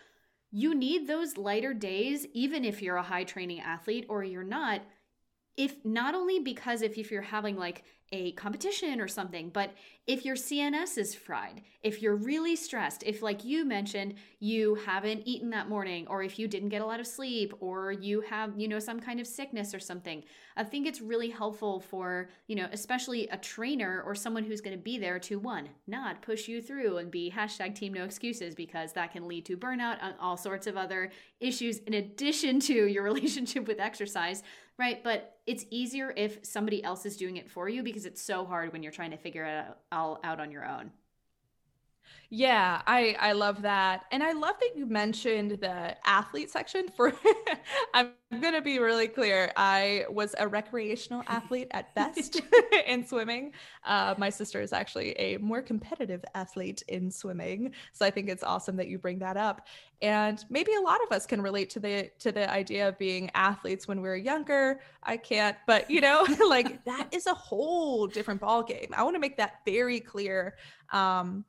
you 0.52 0.74
need 0.74 1.06
those 1.06 1.36
lighter 1.36 1.74
days, 1.74 2.26
even 2.32 2.64
if 2.64 2.80
you're 2.80 2.96
a 2.96 3.02
high 3.02 3.24
training 3.24 3.60
athlete 3.60 4.06
or 4.08 4.22
you're 4.22 4.44
not. 4.44 4.82
If 5.56 5.84
not 5.84 6.14
only 6.14 6.40
because 6.40 6.82
if, 6.82 6.98
if 6.98 7.10
you're 7.10 7.22
having 7.22 7.56
like 7.56 7.84
a 8.12 8.32
competition 8.32 9.00
or 9.00 9.08
something. 9.08 9.50
But 9.50 9.72
if 10.06 10.24
your 10.24 10.36
CNS 10.36 10.96
is 10.96 11.14
fried, 11.14 11.62
if 11.82 12.00
you're 12.00 12.14
really 12.14 12.54
stressed, 12.54 13.02
if, 13.04 13.20
like 13.20 13.44
you 13.44 13.64
mentioned, 13.64 14.14
you 14.38 14.76
haven't 14.76 15.22
eaten 15.24 15.50
that 15.50 15.68
morning, 15.68 16.06
or 16.08 16.22
if 16.22 16.38
you 16.38 16.46
didn't 16.46 16.68
get 16.68 16.82
a 16.82 16.86
lot 16.86 17.00
of 17.00 17.06
sleep, 17.06 17.52
or 17.58 17.90
you 17.90 18.20
have, 18.20 18.52
you 18.56 18.68
know, 18.68 18.78
some 18.78 19.00
kind 19.00 19.18
of 19.18 19.26
sickness 19.26 19.74
or 19.74 19.80
something, 19.80 20.22
I 20.56 20.62
think 20.62 20.86
it's 20.86 21.00
really 21.00 21.30
helpful 21.30 21.80
for, 21.80 22.28
you 22.46 22.54
know, 22.54 22.68
especially 22.70 23.26
a 23.28 23.36
trainer 23.36 24.02
or 24.06 24.14
someone 24.14 24.44
who's 24.44 24.60
going 24.60 24.76
to 24.76 24.82
be 24.82 24.98
there 24.98 25.18
to 25.20 25.40
one, 25.40 25.68
not 25.88 26.22
push 26.22 26.46
you 26.46 26.62
through 26.62 26.98
and 26.98 27.10
be 27.10 27.32
hashtag 27.34 27.74
team 27.74 27.92
no 27.92 28.04
excuses 28.04 28.54
because 28.54 28.92
that 28.92 29.12
can 29.12 29.26
lead 29.26 29.44
to 29.46 29.56
burnout 29.56 29.98
and 30.00 30.14
all 30.20 30.36
sorts 30.36 30.68
of 30.68 30.76
other 30.76 31.10
issues 31.40 31.78
in 31.78 31.94
addition 31.94 32.60
to 32.60 32.86
your 32.86 33.02
relationship 33.12 33.66
with 33.66 33.80
exercise 33.80 34.44
right? 34.78 35.02
But 35.02 35.38
it's 35.46 35.64
easier 35.70 36.12
if 36.16 36.38
somebody 36.42 36.82
else 36.84 37.06
is 37.06 37.16
doing 37.16 37.36
it 37.36 37.50
for 37.50 37.68
you 37.68 37.82
because 37.82 38.06
it's 38.06 38.20
so 38.22 38.44
hard 38.44 38.72
when 38.72 38.82
you're 38.82 38.92
trying 38.92 39.12
to 39.12 39.16
figure 39.16 39.44
it 39.44 39.64
all 39.92 40.20
out 40.22 40.40
on 40.40 40.50
your 40.50 40.66
own. 40.66 40.90
Yeah, 42.28 42.82
I 42.86 43.16
I 43.20 43.32
love 43.32 43.62
that. 43.62 44.04
And 44.10 44.22
I 44.22 44.32
love 44.32 44.56
that 44.60 44.76
you 44.76 44.86
mentioned 44.86 45.52
the 45.60 45.96
athlete 46.08 46.50
section 46.50 46.88
for 46.88 47.12
I'm 47.94 48.10
going 48.40 48.54
to 48.54 48.62
be 48.62 48.80
really 48.80 49.06
clear. 49.06 49.52
I 49.56 50.06
was 50.10 50.34
a 50.38 50.48
recreational 50.48 51.22
athlete 51.28 51.68
at 51.70 51.94
best 51.94 52.40
in 52.86 53.06
swimming. 53.06 53.52
Uh, 53.84 54.14
my 54.18 54.28
sister 54.28 54.60
is 54.60 54.72
actually 54.72 55.12
a 55.12 55.36
more 55.38 55.62
competitive 55.62 56.24
athlete 56.34 56.82
in 56.88 57.12
swimming, 57.12 57.72
so 57.92 58.04
I 58.04 58.10
think 58.10 58.28
it's 58.28 58.42
awesome 58.42 58.76
that 58.76 58.88
you 58.88 58.98
bring 58.98 59.20
that 59.20 59.36
up. 59.36 59.68
And 60.02 60.44
maybe 60.50 60.72
a 60.74 60.80
lot 60.80 60.98
of 61.06 61.12
us 61.14 61.26
can 61.26 61.40
relate 61.40 61.70
to 61.70 61.80
the 61.80 62.10
to 62.18 62.32
the 62.32 62.50
idea 62.50 62.88
of 62.88 62.98
being 62.98 63.30
athletes 63.34 63.86
when 63.86 64.02
we 64.02 64.08
are 64.08 64.16
younger. 64.16 64.80
I 65.04 65.16
can't, 65.16 65.56
but 65.66 65.88
you 65.88 66.00
know, 66.00 66.26
like 66.48 66.84
that 66.84 67.08
is 67.12 67.26
a 67.26 67.34
whole 67.34 68.08
different 68.08 68.40
ball 68.40 68.64
game. 68.64 68.88
I 68.96 69.04
want 69.04 69.14
to 69.14 69.20
make 69.20 69.36
that 69.36 69.60
very 69.64 70.00
clear. 70.00 70.56
Um, 70.90 71.44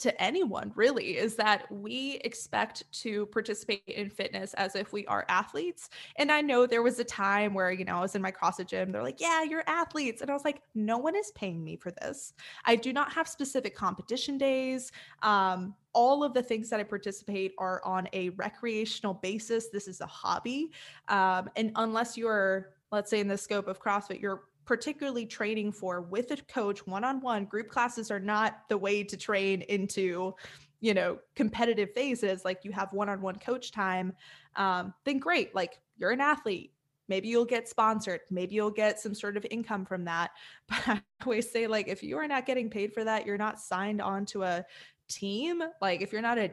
to 0.00 0.22
anyone 0.22 0.72
really 0.74 1.18
is 1.18 1.36
that 1.36 1.70
we 1.70 2.14
expect 2.24 2.90
to 2.92 3.26
participate 3.26 3.82
in 3.86 4.08
fitness 4.08 4.54
as 4.54 4.74
if 4.74 4.92
we 4.92 5.06
are 5.06 5.26
athletes. 5.28 5.90
And 6.16 6.32
I 6.32 6.40
know 6.40 6.66
there 6.66 6.82
was 6.82 6.98
a 6.98 7.04
time 7.04 7.52
where, 7.52 7.70
you 7.70 7.84
know, 7.84 7.98
I 7.98 8.00
was 8.00 8.14
in 8.14 8.22
my 8.22 8.32
CrossFit 8.32 8.66
gym, 8.66 8.92
they're 8.92 9.02
like, 9.02 9.20
yeah, 9.20 9.42
you're 9.42 9.64
athletes. 9.66 10.22
And 10.22 10.30
I 10.30 10.34
was 10.34 10.44
like, 10.44 10.62
no 10.74 10.96
one 10.96 11.14
is 11.14 11.30
paying 11.32 11.62
me 11.62 11.76
for 11.76 11.90
this. 11.90 12.32
I 12.64 12.76
do 12.76 12.92
not 12.92 13.12
have 13.12 13.28
specific 13.28 13.76
competition 13.76 14.38
days. 14.38 14.90
Um, 15.22 15.74
all 15.92 16.24
of 16.24 16.32
the 16.32 16.42
things 16.42 16.70
that 16.70 16.80
I 16.80 16.84
participate 16.84 17.52
are 17.58 17.84
on 17.84 18.08
a 18.14 18.30
recreational 18.30 19.14
basis. 19.14 19.68
This 19.68 19.86
is 19.86 20.00
a 20.00 20.06
hobby. 20.06 20.70
Um, 21.08 21.50
and 21.56 21.72
unless 21.76 22.16
you're, 22.16 22.74
let's 22.90 23.10
say, 23.10 23.20
in 23.20 23.28
the 23.28 23.36
scope 23.36 23.68
of 23.68 23.82
CrossFit, 23.82 24.20
you're 24.20 24.44
particularly 24.70 25.26
training 25.26 25.72
for 25.72 26.00
with 26.00 26.30
a 26.30 26.36
coach 26.44 26.86
one-on-one 26.86 27.44
group 27.46 27.68
classes 27.68 28.08
are 28.08 28.20
not 28.20 28.60
the 28.68 28.78
way 28.78 29.02
to 29.02 29.16
train 29.16 29.62
into 29.62 30.32
you 30.78 30.94
know 30.94 31.18
competitive 31.34 31.90
phases 31.92 32.44
like 32.44 32.60
you 32.62 32.70
have 32.70 32.92
one-on-one 32.92 33.34
coach 33.40 33.72
time 33.72 34.12
um, 34.54 34.94
then 35.04 35.18
great 35.18 35.56
like 35.56 35.80
you're 35.96 36.12
an 36.12 36.20
athlete. 36.20 36.72
Maybe 37.08 37.26
you'll 37.26 37.44
get 37.44 37.68
sponsored. 37.68 38.20
Maybe 38.30 38.54
you'll 38.54 38.70
get 38.70 39.00
some 39.00 39.12
sort 39.12 39.36
of 39.36 39.44
income 39.50 39.84
from 39.84 40.04
that. 40.04 40.30
But 40.68 40.78
i 40.86 41.02
always 41.24 41.50
say 41.50 41.66
like 41.66 41.88
if 41.88 42.04
you 42.04 42.16
are 42.18 42.28
not 42.28 42.46
getting 42.46 42.70
paid 42.70 42.92
for 42.92 43.02
that 43.02 43.26
you're 43.26 43.36
not 43.36 43.58
signed 43.58 44.00
on 44.00 44.24
to 44.26 44.44
a 44.44 44.64
team 45.08 45.64
like 45.82 46.00
if 46.00 46.12
you're 46.12 46.22
not 46.22 46.38
a 46.38 46.52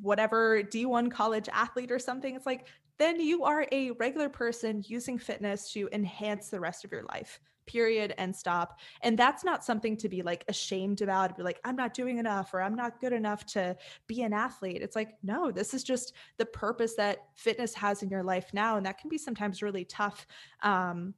whatever 0.00 0.62
d1 0.62 1.10
college 1.10 1.50
athlete 1.52 1.92
or 1.92 1.98
something 1.98 2.34
it's 2.34 2.46
like 2.46 2.66
then 2.98 3.20
you 3.20 3.44
are 3.44 3.66
a 3.72 3.90
regular 3.92 4.28
person 4.28 4.82
using 4.86 5.18
fitness 5.18 5.72
to 5.72 5.88
enhance 5.92 6.48
the 6.48 6.60
rest 6.60 6.84
of 6.84 6.92
your 6.92 7.04
life 7.04 7.40
period 7.66 8.14
and 8.18 8.34
stop. 8.34 8.78
And 9.02 9.18
that's 9.18 9.44
not 9.44 9.64
something 9.64 9.96
to 9.98 10.08
be 10.08 10.22
like 10.22 10.44
ashamed 10.48 11.00
about 11.00 11.36
be 11.36 11.42
like 11.42 11.60
i'm 11.64 11.76
not 11.76 11.94
doing 11.94 12.18
enough 12.18 12.52
or 12.52 12.60
i'm 12.60 12.74
not 12.74 13.00
good 13.00 13.12
enough 13.12 13.46
to 13.46 13.76
be 14.06 14.22
an 14.22 14.32
athlete. 14.32 14.82
It's 14.82 14.96
like 14.96 15.14
no 15.22 15.50
this 15.50 15.74
is 15.74 15.84
just 15.84 16.14
the 16.38 16.46
purpose 16.46 16.94
that 16.96 17.18
fitness 17.34 17.74
has 17.74 18.02
in 18.02 18.08
your 18.08 18.22
life 18.22 18.50
now 18.52 18.76
and 18.76 18.86
that 18.86 18.98
can 18.98 19.08
be 19.08 19.18
sometimes 19.18 19.62
really 19.62 19.84
tough 19.84 20.26
um, 20.62 21.14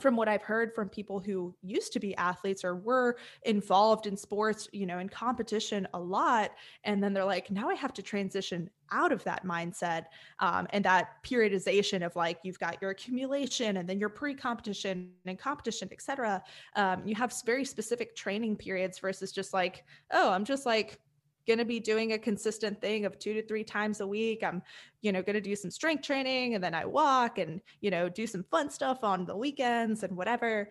from 0.00 0.16
what 0.16 0.28
I've 0.28 0.42
heard 0.42 0.74
from 0.74 0.88
people 0.88 1.20
who 1.20 1.54
used 1.62 1.92
to 1.92 2.00
be 2.00 2.16
athletes 2.16 2.64
or 2.64 2.76
were 2.76 3.16
involved 3.42 4.06
in 4.06 4.16
sports, 4.16 4.68
you 4.72 4.86
know, 4.86 4.98
in 4.98 5.08
competition 5.08 5.86
a 5.94 6.00
lot. 6.00 6.52
And 6.84 7.02
then 7.02 7.12
they're 7.12 7.24
like, 7.24 7.50
now 7.50 7.68
I 7.68 7.74
have 7.74 7.92
to 7.94 8.02
transition 8.02 8.70
out 8.90 9.12
of 9.12 9.22
that 9.24 9.44
mindset 9.44 10.06
um, 10.38 10.66
and 10.70 10.84
that 10.84 11.22
periodization 11.24 12.04
of 12.04 12.16
like, 12.16 12.38
you've 12.42 12.58
got 12.58 12.80
your 12.80 12.90
accumulation 12.90 13.78
and 13.78 13.88
then 13.88 13.98
your 13.98 14.08
pre 14.08 14.34
competition 14.34 15.10
and 15.26 15.38
competition, 15.38 15.88
et 15.92 16.00
cetera. 16.00 16.42
Um, 16.76 17.02
you 17.06 17.14
have 17.14 17.34
very 17.44 17.64
specific 17.64 18.16
training 18.16 18.56
periods 18.56 18.98
versus 18.98 19.32
just 19.32 19.52
like, 19.52 19.84
oh, 20.10 20.30
I'm 20.30 20.44
just 20.44 20.66
like, 20.66 21.00
going 21.46 21.58
to 21.58 21.64
be 21.64 21.80
doing 21.80 22.12
a 22.12 22.18
consistent 22.18 22.80
thing 22.80 23.04
of 23.04 23.18
two 23.18 23.34
to 23.34 23.42
three 23.42 23.64
times 23.64 24.00
a 24.00 24.06
week. 24.06 24.42
I'm, 24.42 24.62
you 25.00 25.12
know, 25.12 25.22
going 25.22 25.34
to 25.34 25.40
do 25.40 25.56
some 25.56 25.70
strength 25.70 26.04
training 26.04 26.54
and 26.54 26.62
then 26.62 26.74
I 26.74 26.84
walk 26.84 27.38
and, 27.38 27.60
you 27.80 27.90
know, 27.90 28.08
do 28.08 28.26
some 28.26 28.44
fun 28.50 28.70
stuff 28.70 29.02
on 29.02 29.24
the 29.24 29.36
weekends 29.36 30.02
and 30.02 30.16
whatever. 30.16 30.68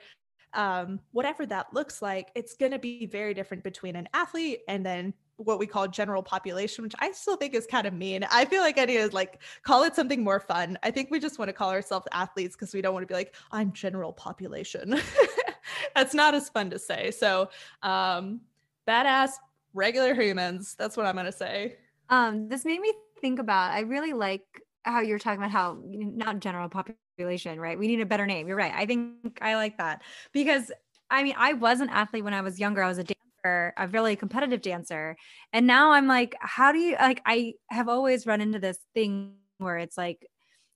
Um, 0.54 1.00
whatever 1.12 1.46
that 1.46 1.74
looks 1.74 2.02
like, 2.02 2.30
it's 2.36 2.56
going 2.56 2.74
to 2.74 2.80
be 2.80 3.06
very 3.06 3.34
different 3.34 3.64
between 3.64 3.96
an 3.96 4.10
athlete 4.14 4.62
and 4.68 4.86
then 4.86 5.14
what 5.38 5.60
we 5.60 5.66
call 5.66 5.88
general 5.88 6.22
population, 6.22 6.84
which 6.84 6.94
I 7.00 7.12
still 7.12 7.36
think 7.36 7.54
is 7.54 7.66
kind 7.66 7.88
of 7.88 7.94
mean. 7.94 8.26
I 8.30 8.46
feel 8.46 8.62
like 8.62 8.78
I 8.78 8.86
need 8.86 8.98
to 8.98 9.10
like 9.16 9.42
call 9.64 9.84
it 9.84 9.96
something 9.96 10.24
more 10.24 10.40
fun. 10.40 10.78
I 10.84 10.92
think 10.92 11.10
we 11.10 11.20
just 11.20 11.40
want 11.40 11.50
to 11.50 11.54
call 11.54 11.72
ourselves 11.72 12.08
athletes 12.12 12.56
because 12.56 12.74
we 12.74 12.82
don't 12.82 12.94
want 12.94 13.04
to 13.04 13.08
be 13.08 13.14
like, 13.14 13.36
I'm 13.52 13.72
general 13.72 14.14
population. 14.14 15.00
That's 15.96 16.14
not 16.14 16.34
as 16.34 16.50
fun 16.50 16.70
to 16.72 16.80
say. 16.80 17.12
So, 17.12 17.50
um, 17.82 18.42
badass 18.88 19.32
regular 19.74 20.14
humans. 20.14 20.76
That's 20.78 20.98
what 20.98 21.06
I'm 21.06 21.16
going 21.16 21.26
to 21.26 21.32
say. 21.32 21.78
Um, 22.10 22.50
this 22.50 22.66
made 22.66 22.82
me 22.82 22.94
think 23.22 23.40
about, 23.40 23.72
I 23.72 23.82
really 23.82 24.14
like 24.14 24.44
how 24.84 25.02
you're 25.02 25.20
talking 25.20 25.40
about 25.40 25.52
how 25.52 25.80
not 25.84 26.40
general 26.40 26.68
population, 26.70 27.60
right? 27.60 27.78
We 27.78 27.88
need 27.88 28.02
a 28.02 28.06
better 28.06 28.26
name. 28.26 28.48
You're 28.48 28.58
right. 28.58 28.74
I 28.76 28.86
think 28.86 29.38
I 29.42 29.56
like 29.56 29.78
that 29.78 30.02
because 30.34 30.72
I 31.10 31.24
mean, 31.24 31.36
I 31.38 31.54
was 31.54 31.82
an 31.82 31.90
athlete 31.90 32.24
when 32.24 32.34
I 32.34 32.42
was 32.42 32.60
younger. 32.60 32.82
I 32.82 32.88
was 32.88 32.98
a 32.98 33.04
dancer, 33.04 33.74
a 33.78 33.88
really 33.88 34.16
competitive 34.16 34.62
dancer. 34.62 35.18
And 35.54 35.68
now 35.68 35.92
I'm 35.92 36.08
like, 36.08 36.36
how 36.40 36.72
do 36.72 36.80
you 36.80 36.96
like 37.00 37.22
I 37.26 37.54
have 37.70 37.90
always 37.90 38.26
run 38.26 38.42
into 38.42 38.60
this 38.60 38.80
thing 38.94 39.34
where 39.58 39.78
it's 39.78 39.98
like 39.98 40.26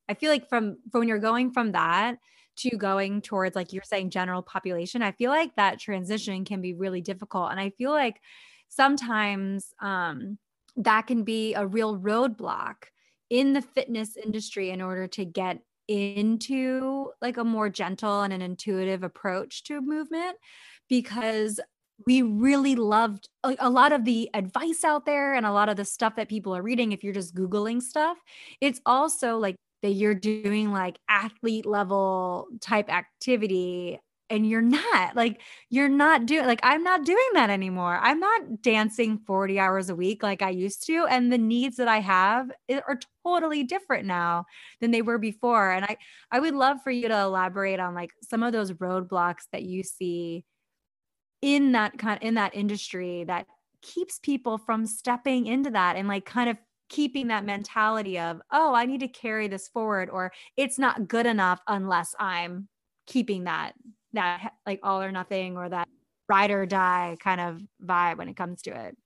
I 0.08 0.14
feel 0.14 0.30
like 0.30 0.48
from, 0.50 0.78
from 0.92 1.00
when 1.00 1.08
you're 1.08 1.18
going 1.18 1.52
from 1.52 1.72
that 1.72 2.18
to 2.58 2.78
going 2.78 3.22
towards 3.22 3.56
like 3.56 3.74
you're 3.74 3.84
saying 3.84 4.12
general 4.12 4.42
population, 4.42 5.02
I 5.02 5.14
feel 5.14 5.32
like 5.32 5.56
that 5.56 5.80
transition 5.80 6.46
can 6.46 6.62
be 6.62 6.74
really 6.74 7.02
difficult. 7.02 7.52
And 7.52 7.60
I 7.60 7.72
feel 7.72 7.92
like 7.92 8.22
sometimes 8.76 9.74
um, 9.82 10.38
that 10.76 11.08
can 11.08 11.24
be 11.24 11.54
a 11.54 11.66
real 11.66 11.98
roadblock 11.98 12.76
in 13.30 13.54
the 13.54 13.62
fitness 13.62 14.18
industry 14.18 14.70
in 14.70 14.82
order 14.82 15.08
to 15.08 15.26
get 15.26 15.60
into 15.88 17.12
like 17.22 17.38
a 17.38 17.44
more 17.44 17.70
gentle 17.70 18.24
and 18.24 18.34
an 18.34 18.42
intuitive 18.42 19.04
approach 19.04 19.64
to 19.64 19.82
movement 19.82 20.36
because 20.90 21.60
we 22.06 22.22
really 22.22 22.76
loved 22.76 23.30
like, 23.44 23.58
a 23.62 23.70
lot 23.70 23.92
of 23.94 24.04
the 24.04 24.30
advice 24.34 24.84
out 24.84 25.06
there 25.06 25.36
and 25.36 25.46
a 25.46 25.52
lot 25.52 25.70
of 25.70 25.78
the 25.78 25.86
stuff 25.86 26.16
that 26.16 26.28
people 26.28 26.56
are 26.56 26.62
reading 26.62 26.92
if 26.92 27.04
you're 27.04 27.14
just 27.14 27.36
googling 27.36 27.82
stuff 27.82 28.18
it's 28.62 28.82
also 28.86 29.38
like 29.38 29.56
that 29.82 29.92
you're 29.92 30.16
doing 30.16 30.72
like 30.72 30.98
athlete 31.08 31.66
level 31.66 32.48
type 32.62 32.92
activity 32.92 34.00
and 34.30 34.48
you're 34.48 34.62
not 34.62 35.16
like 35.16 35.42
you're 35.70 35.90
not 35.90 36.26
doing 36.26 36.46
like 36.46 36.60
i'm 36.64 36.84
not 36.84 37.06
doing 37.06 37.30
that 37.34 37.50
anymore. 37.50 38.00
I'm 38.02 38.20
not 38.20 38.62
dancing 38.62 39.20
40 39.20 39.60
hours 39.60 39.90
a 39.90 39.96
week 39.96 40.24
like 40.24 40.42
i 40.42 40.50
used 40.50 40.86
to 40.88 41.06
and 41.10 41.32
the 41.32 41.38
needs 41.38 41.78
that 41.78 41.88
i 41.88 42.00
have 42.00 42.50
eh, 42.70 42.82
are 42.88 43.00
totally 43.26 43.64
different 43.64 44.06
now 44.06 44.46
than 44.82 44.92
they 44.92 45.02
were 45.02 45.18
before 45.18 45.72
and 45.72 45.86
i 45.86 45.98
i 46.32 46.40
would 46.40 46.56
love 46.56 46.78
for 46.84 46.92
you 46.92 47.08
to 47.08 47.18
elaborate 47.20 47.80
on 47.80 47.94
like 47.94 48.12
some 48.22 48.44
of 48.44 48.54
those 48.54 48.72
roadblocks 48.74 49.44
that 49.52 49.64
you 49.64 49.84
see 49.84 50.44
in 51.42 51.74
that 51.74 51.98
kind 51.98 52.22
in 52.22 52.36
that 52.36 52.56
industry 52.56 53.24
that 53.26 53.46
keeps 53.82 54.20
people 54.20 54.58
from 54.58 54.86
stepping 54.86 55.46
into 55.46 55.70
that 55.70 55.96
and 55.96 56.08
like 56.08 56.26
kind 56.26 56.50
of 56.50 56.58
keeping 56.90 57.28
that 57.28 57.46
mentality 57.46 58.20
of 58.20 58.42
oh 58.52 58.74
i 58.74 58.86
need 58.86 59.00
to 59.00 59.08
carry 59.08 59.48
this 59.48 59.68
forward 59.68 60.10
or 60.10 60.32
it's 60.56 60.80
not 60.80 61.08
good 61.08 61.26
enough 61.26 61.60
unless 61.68 62.16
i'm 62.20 62.68
keeping 63.08 63.44
that 63.44 63.74
that 64.16 64.54
like 64.66 64.80
all 64.84 65.02
or 65.02 65.12
nothing 65.12 65.58
or 65.58 65.70
that 65.70 65.88
ride 66.28 66.52
or 66.52 66.66
die 66.66 67.18
kind 67.20 67.40
of 67.42 67.62
vibe 67.84 68.18
when 68.18 68.30
it 68.30 68.36
comes 68.36 68.62
to 68.64 68.72
it. 68.72 68.98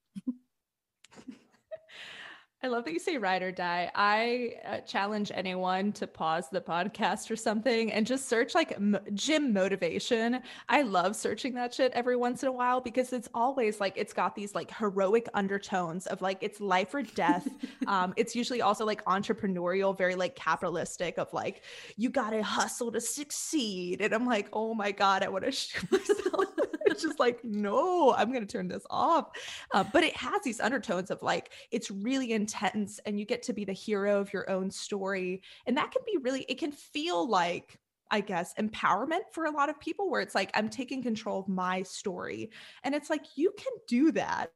I 2.62 2.68
love 2.68 2.84
that 2.84 2.93
you 2.93 2.99
say 2.99 3.18
ride 3.18 3.41
or 3.41 3.53
die. 3.53 3.89
I 3.95 4.55
uh, 4.66 4.80
challenge 4.80 5.32
anyone 5.34 5.93
to 5.93 6.05
pause 6.05 6.49
the 6.49 6.60
podcast 6.60 7.32
or 7.32 7.38
something 7.38 7.89
and 7.89 8.05
just 8.05 8.28
search 8.28 8.53
like 8.53 8.74
m- 8.74 8.99
gym 9.14 9.53
motivation. 9.53 10.41
I 10.68 10.82
love 10.82 11.16
searching 11.16 11.53
that 11.53 11.74
shit 11.74 11.93
every 11.93 12.18
once 12.18 12.43
in 12.43 12.49
a 12.49 12.51
while 12.51 12.82
because 12.82 13.14
it's 13.14 13.30
always 13.34 13.80
like 13.80 13.93
it's 13.95 14.12
got 14.12 14.36
these 14.36 14.55
like 14.55 14.76
heroic 14.76 15.30
undertones 15.34 16.05
of 16.07 16.22
like 16.22 16.39
it's 16.41 16.60
life 16.60 16.93
or 16.93 17.01
death. 17.01 17.47
um, 17.88 18.14
it's 18.18 18.36
usually 18.36 18.62
also 18.62 18.86
like 18.86 19.05
entrepreneurial, 19.05 19.97
very 19.97 20.16
like 20.16 20.36
capitalistic 20.36 21.18
of 21.18 21.32
like 21.32 21.64
you 21.95 22.10
got 22.10 22.32
to 22.32 22.43
hustle 22.43 22.91
to 22.91 22.99
succeed. 22.99 24.01
And 24.01 24.14
I'm 24.14 24.26
like, 24.26 24.49
oh 24.51 24.74
my 24.74 24.91
god, 24.91 25.24
I 25.24 25.30
want 25.30 25.45
to 25.45 25.51
shoot 25.53 25.89
myself 25.91 26.43
it's 26.90 27.04
just 27.04 27.20
like, 27.20 27.44
no, 27.44 28.14
I'm 28.14 28.32
going 28.32 28.46
to 28.46 28.52
turn 28.52 28.68
this 28.68 28.86
off. 28.90 29.30
Uh, 29.74 29.84
but 29.94 30.04
it 30.04 30.16
has 30.16 30.42
these 30.44 30.60
undertones 30.60 31.12
of 31.12 31.22
like, 31.22 31.52
it's 31.72 31.92
really 31.92 32.32
intense 32.32 33.00
and 33.06 33.20
you 33.20 33.26
get 33.26 33.44
to 33.44 33.54
be 33.54 33.66
the 33.66 33.74
hero 33.74 34.20
of 34.20 34.34
your 34.34 34.50
own 34.50 34.72
story. 34.72 35.42
And 35.66 35.78
that 35.78 35.92
can 35.92 36.02
be 36.06 36.18
really, 36.22 36.42
it 36.50 36.60
can 36.60 36.72
feel 36.72 37.28
like, 37.30 37.78
I 38.12 38.22
guess, 38.22 38.54
empowerment 38.60 39.22
for 39.32 39.46
a 39.46 39.52
lot 39.52 39.70
of 39.70 39.80
people 39.80 40.10
where 40.10 40.22
it's 40.22 40.36
like, 40.36 40.50
I'm 40.56 40.70
taking 40.70 41.04
control 41.04 41.42
of 41.42 41.48
my 41.48 41.84
story. 41.84 42.50
And 42.84 42.96
it's 42.96 43.10
like, 43.10 43.26
you 43.36 43.54
can 43.58 43.74
do 43.88 44.12
that, 44.14 44.52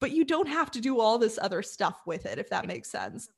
but 0.00 0.10
you 0.10 0.24
don't 0.24 0.48
have 0.48 0.70
to 0.70 0.80
do 0.80 0.98
all 0.98 1.18
this 1.18 1.38
other 1.40 1.62
stuff 1.62 2.00
with 2.06 2.24
it, 2.24 2.38
if 2.38 2.48
that 2.50 2.66
makes 2.66 2.90
sense. 2.90 3.28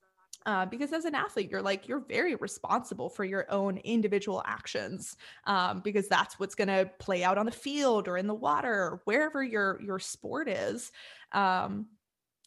Uh, 0.46 0.64
because 0.64 0.90
as 0.94 1.04
an 1.04 1.14
athlete 1.14 1.50
you're 1.50 1.60
like 1.60 1.86
you're 1.86 2.00
very 2.08 2.34
responsible 2.36 3.10
for 3.10 3.24
your 3.24 3.44
own 3.50 3.76
individual 3.78 4.42
actions 4.46 5.18
um, 5.44 5.80
because 5.80 6.08
that's 6.08 6.40
what's 6.40 6.54
going 6.54 6.66
to 6.66 6.90
play 6.98 7.22
out 7.22 7.36
on 7.36 7.44
the 7.44 7.52
field 7.52 8.08
or 8.08 8.16
in 8.16 8.26
the 8.26 8.34
water 8.34 8.72
or 8.72 9.02
wherever 9.04 9.42
your 9.44 9.78
your 9.82 9.98
sport 9.98 10.48
is 10.48 10.92
um, 11.32 11.84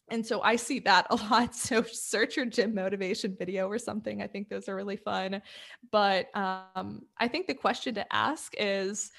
and 0.08 0.26
so 0.26 0.42
i 0.42 0.56
see 0.56 0.80
that 0.80 1.06
a 1.10 1.14
lot 1.14 1.54
so 1.54 1.84
search 1.84 2.36
your 2.36 2.46
gym 2.46 2.74
motivation 2.74 3.36
video 3.38 3.68
or 3.68 3.78
something 3.78 4.20
i 4.20 4.26
think 4.26 4.48
those 4.48 4.68
are 4.68 4.74
really 4.74 4.96
fun 4.96 5.40
but 5.92 6.36
um, 6.36 7.02
i 7.18 7.28
think 7.28 7.46
the 7.46 7.54
question 7.54 7.94
to 7.94 8.12
ask 8.12 8.54
is 8.58 9.12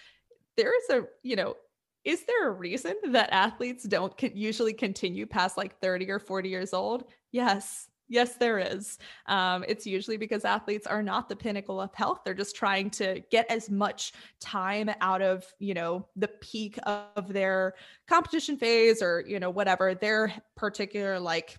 there 0.57 0.75
is 0.77 0.89
a 0.89 1.07
you 1.23 1.37
know 1.37 1.55
is 2.03 2.25
there 2.25 2.49
a 2.49 2.51
reason 2.51 2.93
that 3.07 3.29
athletes 3.31 3.85
don't 3.85 4.13
usually 4.35 4.73
continue 4.73 5.25
past 5.25 5.57
like 5.57 5.79
30 5.79 6.11
or 6.11 6.19
40 6.19 6.49
years 6.49 6.71
old? 6.71 7.05
Yes 7.31 7.87
Yes, 8.07 8.35
there 8.35 8.59
is. 8.59 8.99
Um, 9.25 9.65
it's 9.67 9.87
usually 9.87 10.17
because 10.17 10.45
athletes 10.45 10.85
are 10.85 11.01
not 11.01 11.27
the 11.27 11.35
pinnacle 11.35 11.81
of 11.81 11.93
health. 11.95 12.21
They're 12.23 12.35
just 12.35 12.55
trying 12.55 12.91
to 12.91 13.23
get 13.31 13.49
as 13.49 13.69
much 13.69 14.13
time 14.39 14.91
out 15.01 15.23
of, 15.23 15.43
you 15.59 15.73
know, 15.73 16.07
the 16.15 16.27
peak 16.27 16.77
of 16.85 17.33
their 17.33 17.73
competition 18.07 18.57
phase 18.57 19.01
or, 19.01 19.23
you 19.27 19.39
know, 19.39 19.49
whatever 19.49 19.95
their 19.95 20.31
particular 20.55 21.19
like 21.19 21.57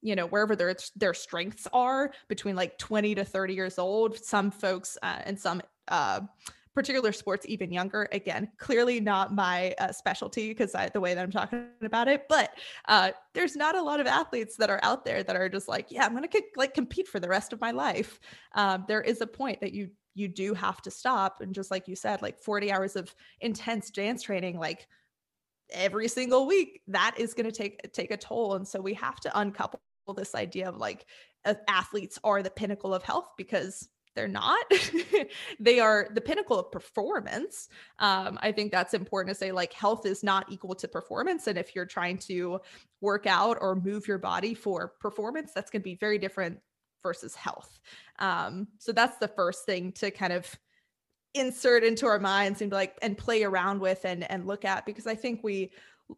you 0.00 0.14
know 0.14 0.28
wherever 0.28 0.54
their 0.54 0.76
their 0.94 1.12
strengths 1.12 1.66
are 1.72 2.12
between 2.28 2.54
like 2.54 2.78
20 2.78 3.16
to 3.16 3.24
30 3.24 3.54
years 3.54 3.80
old 3.80 4.16
some 4.16 4.48
folks 4.48 4.96
uh, 5.02 5.18
and 5.24 5.36
some 5.36 5.60
uh, 5.88 6.20
particular 6.78 7.10
sports 7.10 7.44
even 7.48 7.72
younger. 7.72 8.08
Again, 8.12 8.48
clearly 8.56 9.00
not 9.00 9.34
my 9.34 9.74
uh, 9.80 9.90
specialty 9.90 10.50
because 10.50 10.76
the 10.92 11.00
way 11.00 11.12
that 11.12 11.20
I'm 11.20 11.30
talking 11.32 11.66
about 11.82 12.06
it, 12.06 12.26
but 12.28 12.52
uh, 12.86 13.10
there's 13.34 13.56
not 13.56 13.74
a 13.74 13.82
lot 13.82 13.98
of 13.98 14.06
athletes 14.06 14.54
that 14.58 14.70
are 14.70 14.78
out 14.84 15.04
there 15.04 15.24
that 15.24 15.34
are 15.34 15.48
just 15.48 15.66
like, 15.66 15.86
yeah, 15.90 16.06
I'm 16.06 16.14
going 16.14 16.22
to 16.28 16.42
like 16.54 16.74
compete 16.74 17.08
for 17.08 17.18
the 17.18 17.28
rest 17.28 17.52
of 17.52 17.60
my 17.60 17.72
life. 17.72 18.20
Um, 18.54 18.84
there 18.86 19.00
is 19.00 19.20
a 19.20 19.26
point 19.26 19.60
that 19.60 19.72
you 19.72 19.90
you 20.14 20.28
do 20.28 20.54
have 20.54 20.80
to 20.82 20.90
stop, 20.92 21.40
and 21.40 21.52
just 21.52 21.72
like 21.72 21.88
you 21.88 21.96
said, 21.96 22.22
like 22.22 22.38
40 22.38 22.70
hours 22.70 22.94
of 22.94 23.12
intense 23.40 23.90
dance 23.90 24.22
training, 24.22 24.56
like 24.56 24.86
every 25.70 26.06
single 26.06 26.46
week, 26.46 26.82
that 26.86 27.16
is 27.18 27.34
going 27.34 27.46
to 27.46 27.52
take 27.52 27.92
take 27.92 28.12
a 28.12 28.16
toll, 28.16 28.54
and 28.54 28.66
so 28.66 28.80
we 28.80 28.94
have 28.94 29.18
to 29.20 29.36
uncouple 29.36 29.80
this 30.16 30.36
idea 30.36 30.68
of 30.68 30.76
like 30.76 31.06
athletes 31.66 32.20
are 32.22 32.40
the 32.40 32.50
pinnacle 32.50 32.94
of 32.94 33.02
health 33.02 33.30
because 33.36 33.88
they're 34.18 34.26
not. 34.26 34.64
They 35.60 35.78
are 35.78 36.08
the 36.12 36.20
pinnacle 36.20 36.58
of 36.58 36.72
performance. 36.72 37.68
Um, 37.98 38.38
i 38.42 38.50
think 38.50 38.72
that's 38.72 38.94
important 38.94 39.34
to 39.34 39.38
say 39.38 39.52
like 39.52 39.72
health 39.72 40.06
is 40.06 40.22
not 40.22 40.50
equal 40.50 40.74
to 40.76 40.88
performance 40.88 41.46
and 41.46 41.58
if 41.58 41.74
you're 41.74 41.86
trying 41.86 42.18
to 42.18 42.60
work 43.00 43.26
out 43.26 43.58
or 43.60 43.74
move 43.76 44.08
your 44.08 44.18
body 44.18 44.54
for 44.54 44.94
performance 45.00 45.52
that's 45.54 45.70
going 45.70 45.82
to 45.82 45.84
be 45.84 45.94
very 45.94 46.18
different 46.18 46.58
versus 47.02 47.34
health. 47.34 47.78
Um, 48.18 48.68
so 48.78 48.92
that's 48.92 49.18
the 49.18 49.28
first 49.28 49.64
thing 49.66 49.92
to 49.92 50.10
kind 50.10 50.32
of 50.32 50.52
insert 51.34 51.84
into 51.84 52.06
our 52.06 52.18
minds 52.18 52.62
and 52.62 52.72
like 52.72 52.96
and 53.02 53.16
play 53.16 53.44
around 53.44 53.80
with 53.80 54.04
and 54.04 54.28
and 54.30 54.46
look 54.46 54.64
at 54.64 54.86
because 54.86 55.06
i 55.06 55.14
think 55.14 55.44
we 55.44 55.70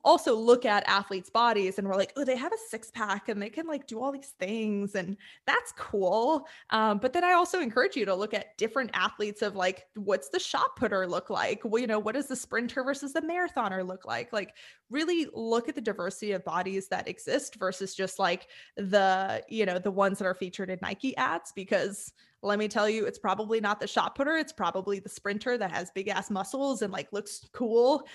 also 0.04 0.34
look 0.34 0.64
at 0.64 0.88
athletes' 0.88 1.30
bodies 1.30 1.78
and 1.78 1.86
we're 1.86 1.96
like, 1.96 2.12
oh, 2.16 2.24
they 2.24 2.36
have 2.36 2.52
a 2.52 2.58
six 2.68 2.90
pack 2.90 3.28
and 3.28 3.40
they 3.40 3.50
can 3.50 3.66
like 3.66 3.86
do 3.86 4.00
all 4.00 4.12
these 4.12 4.34
things. 4.38 4.94
And 4.94 5.16
that's 5.46 5.72
cool. 5.72 6.46
Um, 6.70 6.98
but 6.98 7.12
then 7.12 7.24
I 7.24 7.32
also 7.32 7.60
encourage 7.60 7.96
you 7.96 8.04
to 8.04 8.14
look 8.14 8.32
at 8.32 8.56
different 8.56 8.90
athletes 8.94 9.42
of 9.42 9.56
like, 9.56 9.86
what's 9.96 10.28
the 10.28 10.38
shot 10.38 10.76
putter 10.76 11.06
look 11.06 11.30
like? 11.30 11.60
Well, 11.64 11.80
you 11.80 11.86
know, 11.86 11.98
what 11.98 12.14
does 12.14 12.28
the 12.28 12.36
sprinter 12.36 12.84
versus 12.84 13.12
the 13.12 13.22
marathoner 13.22 13.86
look 13.86 14.06
like? 14.06 14.32
Like, 14.32 14.54
really 14.90 15.28
look 15.32 15.68
at 15.68 15.74
the 15.74 15.80
diversity 15.80 16.32
of 16.32 16.44
bodies 16.44 16.88
that 16.88 17.08
exist 17.08 17.56
versus 17.56 17.94
just 17.94 18.18
like 18.18 18.48
the, 18.76 19.42
you 19.48 19.66
know, 19.66 19.78
the 19.78 19.90
ones 19.90 20.18
that 20.18 20.26
are 20.26 20.34
featured 20.34 20.70
in 20.70 20.78
Nike 20.82 21.16
ads 21.16 21.52
because 21.52 22.12
let 22.42 22.58
me 22.58 22.68
tell 22.68 22.88
you, 22.88 23.04
it's 23.04 23.18
probably 23.18 23.60
not 23.60 23.80
the 23.80 23.86
shot 23.86 24.14
putter. 24.14 24.36
It's 24.36 24.52
probably 24.52 24.98
the 24.98 25.10
sprinter 25.10 25.58
that 25.58 25.70
has 25.70 25.90
big 25.90 26.08
ass 26.08 26.30
muscles 26.30 26.80
and 26.80 26.90
like 26.90 27.12
looks 27.12 27.46
cool 27.52 28.06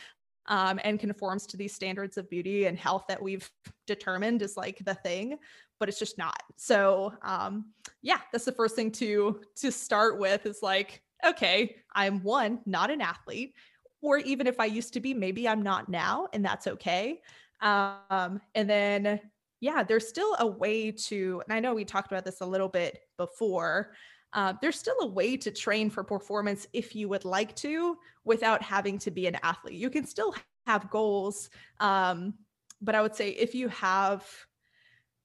um, 0.47 0.79
and 0.83 0.99
conforms 0.99 1.45
to 1.47 1.57
these 1.57 1.73
standards 1.73 2.17
of 2.17 2.29
beauty 2.29 2.65
and 2.65 2.77
health 2.77 3.05
that 3.07 3.21
we've 3.21 3.49
determined 3.87 4.41
is 4.41 4.57
like 4.57 4.79
the 4.85 4.95
thing 4.95 5.37
but 5.79 5.89
it's 5.89 5.99
just 5.99 6.17
not. 6.17 6.41
So 6.55 7.13
um, 7.21 7.65
yeah 8.01 8.19
that's 8.31 8.45
the 8.45 8.51
first 8.51 8.75
thing 8.75 8.91
to 8.91 9.41
to 9.57 9.71
start 9.71 10.19
with 10.19 10.45
is 10.45 10.59
like 10.61 11.01
okay 11.25 11.75
i'm 11.95 12.21
one 12.21 12.59
not 12.65 12.91
an 12.91 13.01
athlete 13.01 13.53
or 14.01 14.17
even 14.19 14.45
if 14.45 14.59
i 14.59 14.65
used 14.65 14.93
to 14.93 14.99
be 14.99 15.13
maybe 15.13 15.47
i'm 15.47 15.63
not 15.63 15.89
now 15.89 16.27
and 16.33 16.43
that's 16.43 16.67
okay. 16.67 17.21
Um, 17.61 18.41
and 18.53 18.69
then 18.69 19.19
yeah 19.61 19.83
there's 19.83 20.07
still 20.07 20.35
a 20.39 20.45
way 20.45 20.91
to 20.91 21.41
and 21.47 21.55
i 21.55 21.59
know 21.59 21.73
we 21.73 21.85
talked 21.85 22.11
about 22.11 22.25
this 22.25 22.41
a 22.41 22.45
little 22.45 22.69
bit 22.69 22.99
before 23.17 23.93
uh, 24.35 24.53
there's 24.61 24.77
still 24.77 24.97
a 24.99 25.07
way 25.07 25.37
to 25.37 25.49
train 25.49 25.89
for 25.89 26.03
performance 26.03 26.67
if 26.73 26.93
you 26.93 27.07
would 27.07 27.23
like 27.23 27.55
to 27.55 27.97
without 28.25 28.61
having 28.61 28.99
to 28.99 29.09
be 29.09 29.27
an 29.27 29.37
athlete. 29.41 29.75
You 29.75 29.89
can 29.89 30.05
still 30.05 30.35
have 30.67 30.89
goals. 30.89 31.49
Um, 31.79 32.33
but 32.81 32.95
I 32.95 33.01
would 33.01 33.15
say 33.15 33.29
if 33.29 33.55
you 33.55 33.69
have 33.69 34.27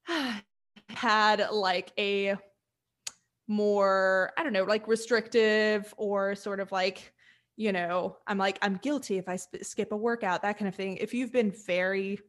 had 0.88 1.48
like 1.50 1.92
a 1.98 2.36
more, 3.48 4.32
I 4.38 4.44
don't 4.44 4.52
know, 4.52 4.62
like 4.62 4.86
restrictive 4.86 5.92
or 5.96 6.36
sort 6.36 6.61
of 6.61 6.70
like, 6.70 7.12
you 7.56 7.72
know, 7.72 8.16
I'm 8.28 8.38
like, 8.38 8.58
I'm 8.62 8.76
guilty 8.76 9.18
if 9.18 9.28
I 9.28 9.36
sp- 9.42 9.62
skip 9.62 9.90
a 9.90 9.96
workout, 9.96 10.42
that 10.42 10.56
kind 10.56 10.68
of 10.68 10.76
thing. 10.76 10.98
If 10.98 11.14
you've 11.14 11.32
been 11.32 11.50
very 11.66 12.20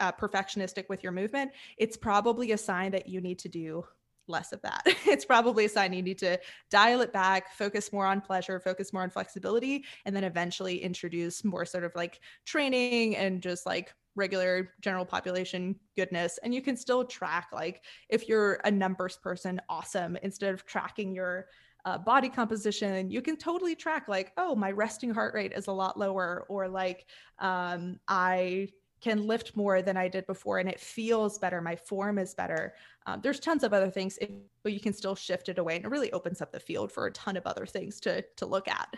uh, 0.00 0.12
perfectionistic 0.12 0.88
with 0.88 1.02
your 1.02 1.12
movement, 1.12 1.52
it's 1.76 1.98
probably 1.98 2.52
a 2.52 2.58
sign 2.58 2.92
that 2.92 3.06
you 3.06 3.20
need 3.20 3.38
to 3.40 3.50
do 3.50 3.84
less 4.28 4.52
of 4.52 4.62
that. 4.62 4.82
it's 5.06 5.24
probably 5.24 5.64
a 5.64 5.68
sign 5.68 5.92
you 5.92 6.02
need 6.02 6.18
to 6.18 6.38
dial 6.70 7.00
it 7.00 7.12
back, 7.12 7.52
focus 7.54 7.92
more 7.92 8.06
on 8.06 8.20
pleasure, 8.20 8.60
focus 8.60 8.92
more 8.92 9.02
on 9.02 9.10
flexibility, 9.10 9.84
and 10.04 10.14
then 10.14 10.24
eventually 10.24 10.82
introduce 10.82 11.44
more 11.44 11.64
sort 11.64 11.84
of 11.84 11.92
like 11.94 12.20
training 12.44 13.16
and 13.16 13.42
just 13.42 13.66
like 13.66 13.92
regular 14.14 14.70
general 14.80 15.04
population 15.04 15.74
goodness. 15.96 16.38
And 16.42 16.54
you 16.54 16.62
can 16.62 16.76
still 16.76 17.04
track, 17.04 17.48
like, 17.52 17.82
if 18.08 18.28
you're 18.28 18.60
a 18.64 18.70
numbers 18.70 19.16
person, 19.16 19.60
awesome. 19.68 20.16
Instead 20.22 20.52
of 20.54 20.66
tracking 20.66 21.14
your 21.14 21.46
uh, 21.84 21.98
body 21.98 22.28
composition, 22.28 23.10
you 23.10 23.22
can 23.22 23.36
totally 23.36 23.74
track, 23.74 24.08
like, 24.08 24.32
oh, 24.36 24.54
my 24.54 24.70
resting 24.70 25.12
heart 25.12 25.34
rate 25.34 25.52
is 25.54 25.66
a 25.66 25.72
lot 25.72 25.98
lower, 25.98 26.44
or 26.48 26.68
like, 26.68 27.06
um, 27.38 27.98
I 28.06 28.68
can 29.02 29.26
lift 29.26 29.56
more 29.56 29.82
than 29.82 29.96
I 29.96 30.08
did 30.08 30.26
before 30.26 30.58
and 30.58 30.68
it 30.68 30.80
feels 30.80 31.38
better. 31.38 31.60
My 31.60 31.76
form 31.76 32.18
is 32.18 32.34
better. 32.34 32.74
Um, 33.06 33.20
there's 33.22 33.40
tons 33.40 33.64
of 33.64 33.74
other 33.74 33.90
things, 33.90 34.18
but 34.62 34.72
you 34.72 34.80
can 34.80 34.92
still 34.92 35.16
shift 35.16 35.48
it 35.48 35.58
away 35.58 35.76
and 35.76 35.84
it 35.84 35.88
really 35.88 36.12
opens 36.12 36.40
up 36.40 36.52
the 36.52 36.60
field 36.60 36.90
for 36.92 37.06
a 37.06 37.12
ton 37.12 37.36
of 37.36 37.46
other 37.46 37.66
things 37.66 38.00
to, 38.00 38.22
to 38.36 38.46
look 38.46 38.68
at. 38.68 38.94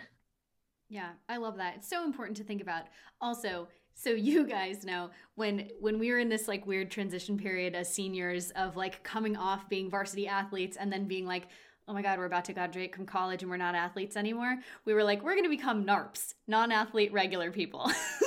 Yeah, 0.90 1.10
I 1.28 1.38
love 1.38 1.56
that. 1.56 1.76
It's 1.76 1.88
so 1.88 2.04
important 2.04 2.36
to 2.36 2.44
think 2.44 2.60
about. 2.60 2.84
Also, 3.20 3.66
so 3.94 4.10
you 4.10 4.46
guys 4.46 4.84
know 4.84 5.10
when 5.34 5.68
when 5.80 5.98
we 5.98 6.10
were 6.10 6.18
in 6.18 6.28
this 6.28 6.48
like 6.48 6.66
weird 6.66 6.90
transition 6.90 7.38
period 7.38 7.74
as 7.74 7.92
seniors 7.92 8.50
of 8.52 8.76
like 8.76 9.02
coming 9.02 9.36
off 9.36 9.68
being 9.68 9.88
varsity 9.88 10.28
athletes 10.28 10.76
and 10.76 10.92
then 10.92 11.06
being 11.06 11.26
like 11.26 11.48
oh 11.86 11.92
my 11.92 12.02
god 12.02 12.18
we're 12.18 12.24
about 12.24 12.44
to 12.44 12.52
graduate 12.52 12.94
from 12.94 13.06
college 13.06 13.42
and 13.42 13.50
we're 13.50 13.56
not 13.56 13.74
athletes 13.74 14.16
anymore 14.16 14.56
we 14.84 14.94
were 14.94 15.04
like 15.04 15.22
we're 15.22 15.34
going 15.34 15.44
to 15.44 15.50
become 15.50 15.84
narps 15.84 16.34
non-athlete 16.46 17.12
regular 17.12 17.50
people 17.50 17.90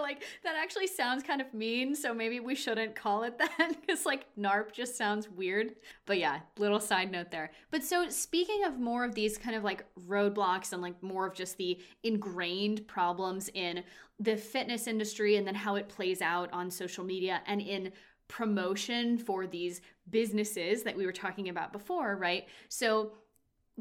like, 0.00 0.24
that 0.42 0.56
actually 0.56 0.86
sounds 0.86 1.22
kind 1.22 1.40
of 1.40 1.52
mean, 1.52 1.94
so 1.94 2.14
maybe 2.14 2.40
we 2.40 2.54
shouldn't 2.54 2.94
call 2.94 3.22
it 3.22 3.38
that 3.38 3.76
because 3.80 4.06
like 4.06 4.26
NARP 4.38 4.72
just 4.72 4.96
sounds 4.96 5.28
weird. 5.28 5.74
But 6.06 6.18
yeah, 6.18 6.40
little 6.58 6.80
side 6.80 7.10
note 7.10 7.30
there. 7.30 7.50
But 7.70 7.84
so 7.84 8.08
speaking 8.08 8.64
of 8.64 8.78
more 8.78 9.04
of 9.04 9.14
these 9.14 9.38
kind 9.38 9.56
of 9.56 9.64
like 9.64 9.84
roadblocks 10.06 10.72
and 10.72 10.82
like 10.82 11.02
more 11.02 11.26
of 11.26 11.34
just 11.34 11.56
the 11.56 11.78
ingrained 12.02 12.86
problems 12.86 13.50
in 13.54 13.82
the 14.20 14.36
fitness 14.36 14.86
industry 14.86 15.36
and 15.36 15.46
then 15.46 15.54
how 15.54 15.74
it 15.74 15.88
plays 15.88 16.22
out 16.22 16.48
on 16.52 16.70
social 16.70 17.04
media 17.04 17.42
and 17.46 17.60
in 17.60 17.92
promotion 18.28 19.18
for 19.18 19.46
these 19.46 19.80
businesses 20.10 20.82
that 20.82 20.96
we 20.96 21.06
were 21.06 21.12
talking 21.12 21.48
about 21.48 21.72
before, 21.72 22.16
right? 22.16 22.46
So 22.68 23.12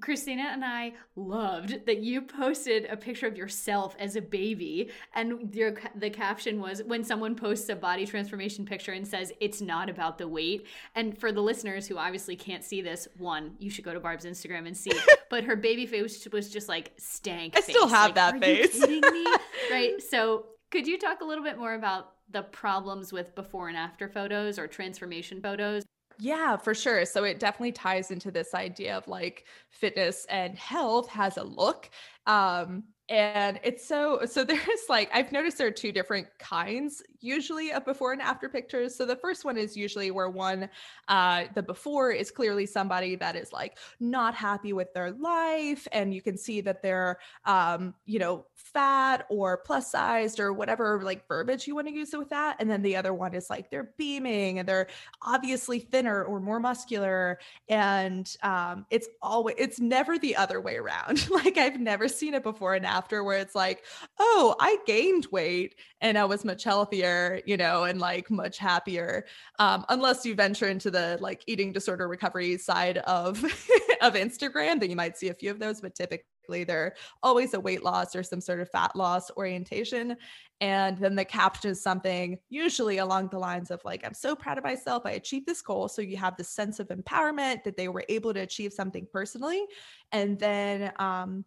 Christina 0.02 0.50
and 0.52 0.66
I 0.66 0.94
loved 1.16 1.86
that 1.86 2.00
you 2.00 2.22
posted 2.22 2.86
a 2.86 2.98
picture 2.98 3.28
of 3.28 3.38
yourself 3.38 3.96
as 4.00 4.16
a 4.16 4.22
baby, 4.22 4.90
and 5.14 5.54
your 5.54 5.76
the 5.96 6.10
caption 6.10 6.60
was 6.60 6.82
when 6.84 7.04
someone 7.04 7.36
posts 7.36 7.70
a 7.70 7.76
body 7.76 8.06
transformation 8.06 8.66
picture 8.66 8.92
and 8.92 9.08
says 9.08 9.32
it's 9.40 9.62
not 9.62 9.90
about 9.90 10.18
the 10.18 10.28
weight. 10.28 10.66
And 10.96 11.18
for 11.18 11.32
the 11.32 11.42
listeners 11.42 11.88
who 11.88 11.98
obviously 11.98 12.36
can't 12.36 12.64
see 12.64 12.82
this, 12.82 13.08
one, 13.18 13.54
you 13.60 13.70
should 13.70 13.86
go 13.86 13.94
to 13.94 14.00
Barb's 14.00 14.26
Instagram 14.26 14.66
and 14.66 14.76
see. 14.76 14.92
but 15.30 15.44
her 15.44 15.56
baby 15.56 15.86
face 15.86 16.28
was 16.32 16.50
just 16.50 16.68
like 16.68 16.92
stank. 16.98 17.56
I 17.56 17.62
face. 17.62 17.76
still 17.76 17.88
have 17.88 18.16
like, 18.16 18.16
that 18.16 18.40
face. 18.40 18.80
kidding 18.80 19.02
me? 19.02 19.26
right. 19.72 20.02
So, 20.02 20.46
could 20.72 20.88
you 20.88 20.98
talk 20.98 21.22
a 21.22 21.26
little 21.26 21.44
bit 21.44 21.60
more 21.60 21.76
about 21.76 22.14
the 22.32 22.42
problems 22.42 23.14
with 23.14 23.36
before 23.36 23.68
and 23.68 23.78
after 23.78 24.10
photos 24.10 24.58
or 24.58 24.66
transformation 24.68 25.40
photos? 25.40 25.84
Yeah, 26.20 26.58
for 26.58 26.74
sure. 26.76 27.06
So 27.06 27.24
it 27.24 27.40
definitely 27.40 27.72
ties 27.72 28.12
into 28.12 28.32
this 28.32 28.54
idea 28.54 28.98
of 28.98 29.08
like 29.08 29.46
fitness 29.70 30.26
and 30.30 30.58
health 30.58 31.10
has 31.10 31.38
a 31.38 31.44
look. 31.44 31.90
Um, 32.28 32.84
and 33.10 33.60
it's 33.64 33.86
so 33.86 34.22
so 34.26 34.44
there's 34.46 34.62
like 34.90 35.10
i've 35.14 35.32
noticed 35.32 35.58
there 35.58 35.68
are 35.68 35.72
two 35.72 35.92
different 35.92 36.28
kinds 36.40 37.04
usually 37.24 37.72
of 37.72 37.86
before 37.86 38.12
and 38.12 38.22
after 38.22 38.50
pictures. 38.50 38.96
So 38.96 39.06
the 39.06 39.16
first 39.16 39.46
one 39.46 39.58
is 39.58 39.78
usually 39.78 40.12
where 40.12 40.30
one 40.30 40.70
uh 41.08 41.46
the 41.56 41.64
before 41.64 42.12
is 42.12 42.30
clearly 42.30 42.66
somebody 42.66 43.16
that 43.16 43.36
is 43.36 43.54
like 43.54 43.78
not 44.00 44.36
happy 44.36 44.74
with 44.74 44.94
their 44.94 45.12
life 45.12 45.88
and 45.92 46.14
you 46.14 46.22
can 46.22 46.38
see 46.38 46.62
that 46.62 46.82
they're 46.82 47.20
um 47.46 47.94
you 48.06 48.20
know 48.20 48.46
fat 48.56 49.26
or 49.30 49.58
plus 49.58 49.92
sized 49.92 50.40
or 50.40 50.52
whatever 50.52 51.02
like 51.04 51.28
verbiage 51.28 51.68
you 51.68 51.76
want 51.76 51.88
to 51.88 51.94
use 51.94 52.14
with 52.14 52.30
that. 52.30 52.58
And 52.60 52.70
then 52.70 52.82
the 52.82 52.96
other 52.96 53.14
one 53.14 53.34
is 53.34 53.50
like 53.50 53.70
they're 53.70 53.92
beaming 53.98 54.60
and 54.60 54.68
they're 54.68 54.88
obviously 55.22 55.80
thinner 55.80 56.24
or 56.24 56.40
more 56.40 56.60
muscular. 56.60 57.40
And 57.70 58.36
um 58.44 58.86
it's 58.90 59.08
always 59.22 59.56
it's 59.58 59.80
never 59.80 60.20
the 60.20 60.36
other 60.36 60.60
way 60.60 60.76
around. 60.76 61.28
Like 61.34 61.58
i've 61.58 61.80
never 61.80 62.08
seen 62.08 62.36
it 62.36 62.44
before 62.44 62.76
and 62.76 62.86
after 62.94 63.24
where 63.24 63.40
it's 63.40 63.56
like, 63.56 63.84
oh, 64.20 64.56
I 64.60 64.78
gained 64.86 65.28
weight 65.32 65.76
and 66.02 66.18
I 66.18 66.26
was 66.26 66.46
much 66.46 66.64
healthier, 66.64 67.42
you 67.46 67.58
know, 67.58 67.86
and 67.86 68.00
like 68.00 68.30
much 68.30 68.58
happier. 68.58 69.26
Um, 69.60 69.84
unless 69.90 70.26
you 70.26 70.36
venture 70.36 70.68
into 70.68 70.92
the 70.92 71.18
like 71.20 71.44
eating 71.48 71.74
disorder 71.74 72.08
recovery 72.08 72.58
side 72.58 73.00
of 73.00 73.44
of 74.02 74.14
Instagram, 74.14 74.80
then 74.80 74.90
you 74.90 74.96
might 74.96 75.18
see 75.18 75.30
a 75.30 75.34
few 75.34 75.50
of 75.50 75.60
those, 75.60 75.82
but 75.82 75.96
typically 75.96 76.64
they're 76.66 76.96
always 77.24 77.54
a 77.54 77.60
weight 77.60 77.84
loss 77.84 78.16
or 78.16 78.22
some 78.22 78.42
sort 78.42 78.60
of 78.60 78.70
fat 78.70 78.96
loss 78.96 79.32
orientation. 79.38 80.18
And 80.62 80.98
then 80.98 81.16
the 81.16 81.26
caption 81.26 81.72
is 81.72 81.82
something 81.82 82.38
usually 82.50 82.98
along 82.98 83.30
the 83.30 83.40
lines 83.40 83.72
of 83.72 83.82
like, 83.84 84.06
I'm 84.06 84.14
so 84.14 84.36
proud 84.36 84.58
of 84.58 84.64
myself. 84.64 85.04
I 85.06 85.12
achieved 85.12 85.48
this 85.48 85.62
goal. 85.62 85.88
So 85.88 86.02
you 86.02 86.18
have 86.18 86.38
the 86.38 86.44
sense 86.44 86.80
of 86.80 86.88
empowerment 86.90 87.64
that 87.64 87.76
they 87.76 87.88
were 87.88 88.06
able 88.08 88.34
to 88.34 88.42
achieve 88.42 88.72
something 88.72 89.08
personally. 89.12 89.66
And 90.12 90.40
then 90.40 90.92
um, 91.00 91.44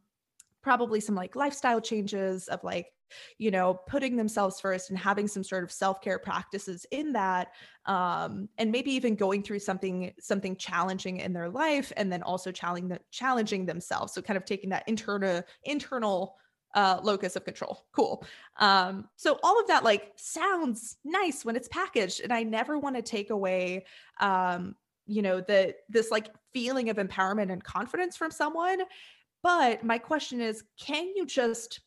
probably 0.66 0.98
some 0.98 1.14
like 1.14 1.36
lifestyle 1.36 1.80
changes 1.80 2.48
of 2.48 2.58
like 2.64 2.88
you 3.38 3.52
know 3.52 3.72
putting 3.86 4.16
themselves 4.16 4.60
first 4.60 4.90
and 4.90 4.98
having 4.98 5.28
some 5.28 5.44
sort 5.44 5.62
of 5.62 5.70
self-care 5.70 6.18
practices 6.18 6.84
in 6.90 7.12
that 7.12 7.52
um, 7.84 8.48
and 8.58 8.72
maybe 8.72 8.90
even 8.90 9.14
going 9.14 9.44
through 9.44 9.60
something 9.60 10.12
something 10.18 10.56
challenging 10.56 11.18
in 11.18 11.32
their 11.32 11.48
life 11.48 11.92
and 11.96 12.12
then 12.12 12.20
also 12.24 12.50
challenging 12.50 12.88
the, 12.88 12.98
challenging 13.12 13.64
themselves 13.64 14.12
so 14.12 14.20
kind 14.20 14.36
of 14.36 14.44
taking 14.44 14.68
that 14.68 14.82
internal 14.88 15.40
internal 15.62 16.34
uh, 16.74 17.00
locus 17.02 17.36
of 17.36 17.44
control. 17.44 17.86
Cool. 17.92 18.22
Um, 18.58 19.08
so 19.16 19.38
all 19.42 19.58
of 19.58 19.68
that 19.68 19.82
like 19.82 20.12
sounds 20.16 20.96
nice 21.04 21.42
when 21.42 21.56
it's 21.56 21.68
packaged, 21.68 22.20
and 22.20 22.30
I 22.30 22.42
never 22.42 22.76
want 22.78 22.96
to 22.96 23.02
take 23.02 23.30
away, 23.30 23.86
um, 24.20 24.74
you 25.06 25.22
know, 25.22 25.40
the 25.40 25.74
this 25.88 26.10
like 26.10 26.28
feeling 26.52 26.90
of 26.90 26.96
empowerment 26.98 27.50
and 27.50 27.64
confidence 27.64 28.14
from 28.14 28.30
someone. 28.30 28.80
But 29.46 29.84
my 29.84 29.96
question 29.96 30.40
is 30.40 30.64
can 30.76 31.12
you 31.14 31.24
just 31.24 31.78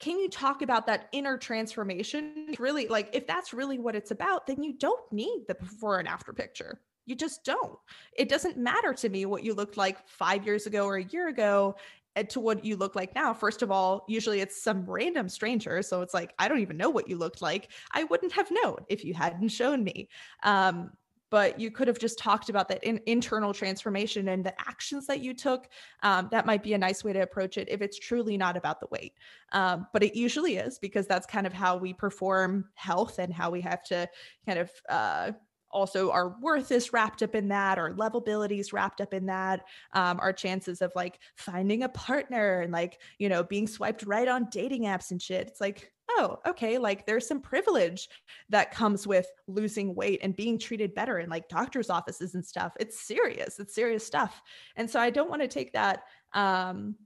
can 0.00 0.18
you 0.18 0.28
talk 0.28 0.60
about 0.60 0.86
that 0.86 1.08
inner 1.12 1.38
transformation? 1.38 2.54
Really, 2.58 2.88
like 2.88 3.08
if 3.14 3.26
that's 3.26 3.54
really 3.54 3.78
what 3.78 3.96
it's 3.96 4.10
about, 4.10 4.46
then 4.46 4.62
you 4.62 4.74
don't 4.74 5.10
need 5.10 5.44
the 5.48 5.54
before 5.54 5.98
and 5.98 6.06
after 6.06 6.34
picture. 6.34 6.82
You 7.06 7.16
just 7.16 7.42
don't. 7.42 7.78
It 8.14 8.28
doesn't 8.28 8.58
matter 8.58 8.92
to 8.92 9.08
me 9.08 9.24
what 9.24 9.42
you 9.44 9.54
looked 9.54 9.78
like 9.78 10.06
five 10.06 10.44
years 10.44 10.66
ago 10.66 10.84
or 10.84 10.96
a 10.96 11.04
year 11.04 11.28
ago 11.28 11.74
eh, 12.16 12.24
to 12.24 12.38
what 12.38 12.62
you 12.66 12.76
look 12.76 12.94
like 12.94 13.14
now. 13.14 13.32
First 13.32 13.62
of 13.62 13.70
all, 13.70 14.04
usually 14.06 14.40
it's 14.40 14.62
some 14.62 14.84
random 14.84 15.30
stranger. 15.30 15.80
So 15.80 16.02
it's 16.02 16.12
like, 16.12 16.34
I 16.38 16.48
don't 16.48 16.60
even 16.60 16.76
know 16.76 16.90
what 16.90 17.08
you 17.08 17.16
looked 17.16 17.40
like. 17.40 17.70
I 17.92 18.04
wouldn't 18.04 18.32
have 18.32 18.50
known 18.50 18.84
if 18.90 19.06
you 19.06 19.14
hadn't 19.14 19.48
shown 19.48 19.82
me. 19.82 20.10
Um, 20.42 20.90
but 21.34 21.58
you 21.58 21.68
could 21.68 21.88
have 21.88 21.98
just 21.98 22.16
talked 22.16 22.48
about 22.48 22.68
that 22.68 22.84
in, 22.84 23.00
internal 23.06 23.52
transformation 23.52 24.28
and 24.28 24.46
the 24.46 24.54
actions 24.60 25.04
that 25.08 25.18
you 25.18 25.34
took. 25.34 25.66
Um, 26.04 26.28
that 26.30 26.46
might 26.46 26.62
be 26.62 26.74
a 26.74 26.78
nice 26.78 27.02
way 27.02 27.12
to 27.12 27.22
approach 27.22 27.58
it 27.58 27.68
if 27.68 27.82
it's 27.82 27.98
truly 27.98 28.36
not 28.36 28.56
about 28.56 28.78
the 28.78 28.86
weight. 28.92 29.14
Um, 29.50 29.88
but 29.92 30.04
it 30.04 30.14
usually 30.14 30.58
is 30.58 30.78
because 30.78 31.08
that's 31.08 31.26
kind 31.26 31.44
of 31.44 31.52
how 31.52 31.76
we 31.76 31.92
perform 31.92 32.66
health 32.74 33.18
and 33.18 33.34
how 33.34 33.50
we 33.50 33.60
have 33.62 33.82
to 33.86 34.08
kind 34.46 34.60
of 34.60 34.70
uh, 34.88 35.32
also 35.72 36.12
our 36.12 36.36
worth 36.40 36.70
is 36.70 36.92
wrapped 36.92 37.20
up 37.20 37.34
in 37.34 37.48
that 37.48 37.78
our 37.78 37.90
lovability 37.90 38.60
is 38.60 38.72
wrapped 38.72 39.00
up 39.00 39.12
in 39.12 39.26
that 39.26 39.64
um, 39.92 40.20
our 40.20 40.32
chances 40.32 40.82
of 40.82 40.92
like 40.94 41.18
finding 41.34 41.82
a 41.82 41.88
partner 41.88 42.60
and 42.60 42.72
like 42.72 43.00
you 43.18 43.28
know 43.28 43.42
being 43.42 43.66
swiped 43.66 44.04
right 44.04 44.28
on 44.28 44.46
dating 44.52 44.84
apps 44.84 45.10
and 45.10 45.20
shit 45.20 45.48
it's 45.48 45.60
like 45.60 45.90
oh, 46.16 46.38
okay, 46.46 46.78
like 46.78 47.06
there's 47.06 47.26
some 47.26 47.40
privilege 47.40 48.08
that 48.48 48.70
comes 48.70 49.06
with 49.06 49.26
losing 49.46 49.94
weight 49.94 50.20
and 50.22 50.36
being 50.36 50.58
treated 50.58 50.94
better 50.94 51.18
in 51.18 51.30
like 51.30 51.48
doctor's 51.48 51.90
offices 51.90 52.34
and 52.34 52.44
stuff. 52.44 52.72
It's 52.80 53.00
serious. 53.00 53.58
It's 53.58 53.74
serious 53.74 54.06
stuff. 54.06 54.40
And 54.76 54.90
so 54.90 55.00
I 55.00 55.10
don't 55.10 55.30
want 55.30 55.42
to 55.42 55.48
take 55.48 55.72
that 55.72 56.04
um 56.32 56.96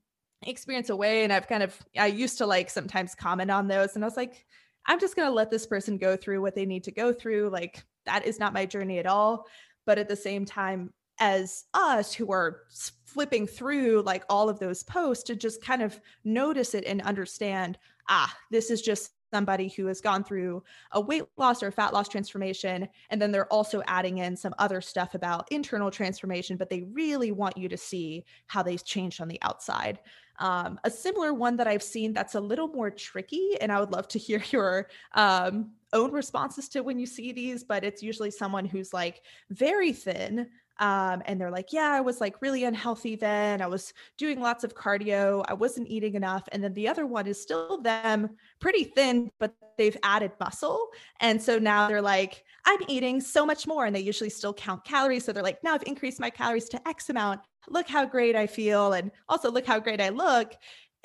experience 0.43 0.89
away 0.89 1.25
and 1.25 1.33
I've 1.33 1.49
kind 1.49 1.63
of 1.63 1.77
I 1.99 2.07
used 2.07 2.39
to 2.39 2.47
like 2.47 2.71
sometimes 2.71 3.15
comment 3.15 3.51
on 3.51 3.67
those 3.67 3.95
and 3.95 4.05
I 4.05 4.07
was 4.07 4.17
like 4.17 4.47
I'm 4.87 5.01
just 5.01 5.17
going 5.17 5.29
to 5.29 5.35
let 5.35 5.51
this 5.51 5.67
person 5.67 5.99
go 5.99 6.17
through 6.17 6.41
what 6.41 6.55
they 6.55 6.65
need 6.65 6.85
to 6.85 6.93
go 6.93 7.13
through 7.13 7.51
like 7.51 7.85
that 8.07 8.25
is 8.25 8.39
not 8.39 8.53
my 8.53 8.65
journey 8.65 8.99
at 8.99 9.07
all 9.07 9.47
but 9.85 9.99
at 9.99 10.09
the 10.09 10.17
same 10.17 10.45
time 10.45 10.93
as 11.21 11.65
us 11.75 12.15
who 12.15 12.31
are 12.31 12.63
flipping 13.05 13.47
through 13.47 14.03
like 14.03 14.25
all 14.29 14.49
of 14.49 14.61
those 14.61 14.85
posts 14.85 15.25
to 15.25 15.35
just 15.35 15.63
kind 15.63 15.83
of 15.83 16.01
notice 16.25 16.75
it 16.75 16.85
and 16.87 17.03
understand 17.03 17.79
ah, 18.09 18.35
this 18.51 18.71
is 18.71 18.83
just 18.83 19.13
somebody 19.33 19.69
who 19.69 19.87
has 19.87 20.01
gone 20.01 20.25
through 20.25 20.63
a 20.93 21.01
weight 21.01 21.25
loss 21.37 21.63
or 21.63 21.71
fat 21.71 21.93
loss 21.93 22.09
transformation. 22.09 22.89
And 23.11 23.21
then 23.21 23.31
they're 23.31 23.53
also 23.53 23.83
adding 23.87 24.19
in 24.19 24.37
some 24.37 24.55
other 24.59 24.81
stuff 24.81 25.15
about 25.15 25.51
internal 25.51 25.91
transformation, 25.91 26.57
but 26.57 26.71
they 26.71 26.83
really 26.93 27.33
want 27.33 27.57
you 27.57 27.69
to 27.69 27.77
see 27.77 28.25
how 28.47 28.63
they've 28.63 28.85
changed 28.85 29.21
on 29.21 29.29
the 29.29 29.41
outside. 29.43 29.99
Um, 30.39 30.79
a 30.85 30.91
similar 30.91 31.35
one 31.35 31.57
that 31.57 31.67
I've 31.67 31.83
seen 31.83 32.13
that's 32.13 32.37
a 32.37 32.41
little 32.41 32.69
more 32.69 32.91
tricky, 32.91 33.61
and 33.61 33.73
I 33.73 33.81
would 33.81 33.91
love 33.91 34.09
to 34.09 34.19
hear 34.19 34.43
your 34.51 34.89
um, 35.15 35.73
own 35.93 36.13
responses 36.13 36.69
to 36.71 36.81
when 36.81 36.99
you 36.99 37.07
see 37.07 37.33
these, 37.33 37.65
but 37.65 37.85
it's 37.85 38.03
usually 38.03 38.31
someone 38.31 38.65
who's 38.65 38.93
like 38.93 39.23
very 39.51 39.93
thin, 39.93 40.49
um, 40.79 41.23
and 41.27 41.41
they're 41.41 41.51
like, 41.51 41.73
yeah, 41.73 41.91
I 41.93 42.01
was 42.01 42.21
like 42.21 42.41
really 42.41 42.65
unhealthy 42.65 43.17
then. 43.17 43.61
I 43.61 43.67
was 43.67 43.93
doing 44.17 44.41
lots 44.41 44.65
of 44.65 44.75
cardio. 44.75 45.45
I 45.49 45.55
wasn't 45.55 45.89
eating 45.89 46.15
enough. 46.15 46.49
And 46.53 46.63
then 46.63 46.73
the 46.75 46.89
other 46.89 47.07
one 47.07 47.27
is 47.27 47.41
still 47.41 47.81
them 47.81 48.31
pretty 48.61 48.85
thin, 48.85 49.31
but 49.41 49.55
they've 49.77 49.97
added 50.03 50.33
muscle. 50.41 50.89
And 51.21 51.43
so 51.43 51.59
now 51.59 51.89
they're 51.89 52.03
like, 52.03 52.45
I'm 52.65 52.81
eating 52.89 53.21
so 53.21 53.45
much 53.45 53.67
more. 53.67 53.87
And 53.87 53.95
they 53.95 54.01
usually 54.01 54.31
still 54.31 54.55
count 54.55 54.85
calories. 54.85 55.25
So 55.25 55.33
they're 55.33 55.43
like, 55.43 55.63
now 55.65 55.75
I've 55.75 55.83
increased 55.85 56.21
my 56.21 56.31
calories 56.31 56.69
to 56.71 56.89
X 56.89 57.11
amount. 57.11 57.41
Look 57.69 57.89
how 57.89 58.05
great 58.05 58.37
I 58.37 58.47
feel. 58.47 58.93
And 58.93 59.11
also 59.29 59.51
look 59.51 59.67
how 59.67 59.81
great 59.81 60.01
I 60.01 60.11
look 60.11 60.55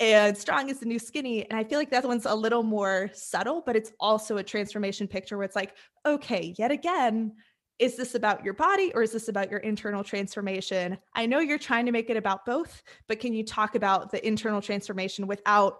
and 0.00 0.36
strong 0.36 0.70
is 0.70 0.80
the 0.80 0.86
new 0.86 0.98
skinny. 0.98 1.48
And 1.48 1.58
I 1.58 1.64
feel 1.64 1.78
like 1.78 1.90
that 1.90 2.04
one's 2.04 2.26
a 2.26 2.34
little 2.34 2.62
more 2.62 3.10
subtle, 3.12 3.62
but 3.64 3.76
it's 3.76 3.92
also 4.00 4.38
a 4.38 4.42
transformation 4.42 5.06
picture 5.06 5.36
where 5.36 5.44
it's 5.44 5.56
like, 5.56 5.76
okay, 6.04 6.54
yet 6.58 6.70
again, 6.70 7.32
is 7.78 7.96
this 7.96 8.14
about 8.14 8.44
your 8.44 8.54
body 8.54 8.92
or 8.94 9.02
is 9.02 9.12
this 9.12 9.28
about 9.28 9.50
your 9.50 9.60
internal 9.60 10.04
transformation? 10.04 10.98
I 11.14 11.26
know 11.26 11.40
you're 11.40 11.58
trying 11.58 11.86
to 11.86 11.92
make 11.92 12.08
it 12.10 12.16
about 12.16 12.46
both, 12.46 12.82
but 13.08 13.20
can 13.20 13.32
you 13.32 13.44
talk 13.44 13.74
about 13.74 14.12
the 14.12 14.24
internal 14.26 14.62
transformation 14.62 15.26
without 15.26 15.78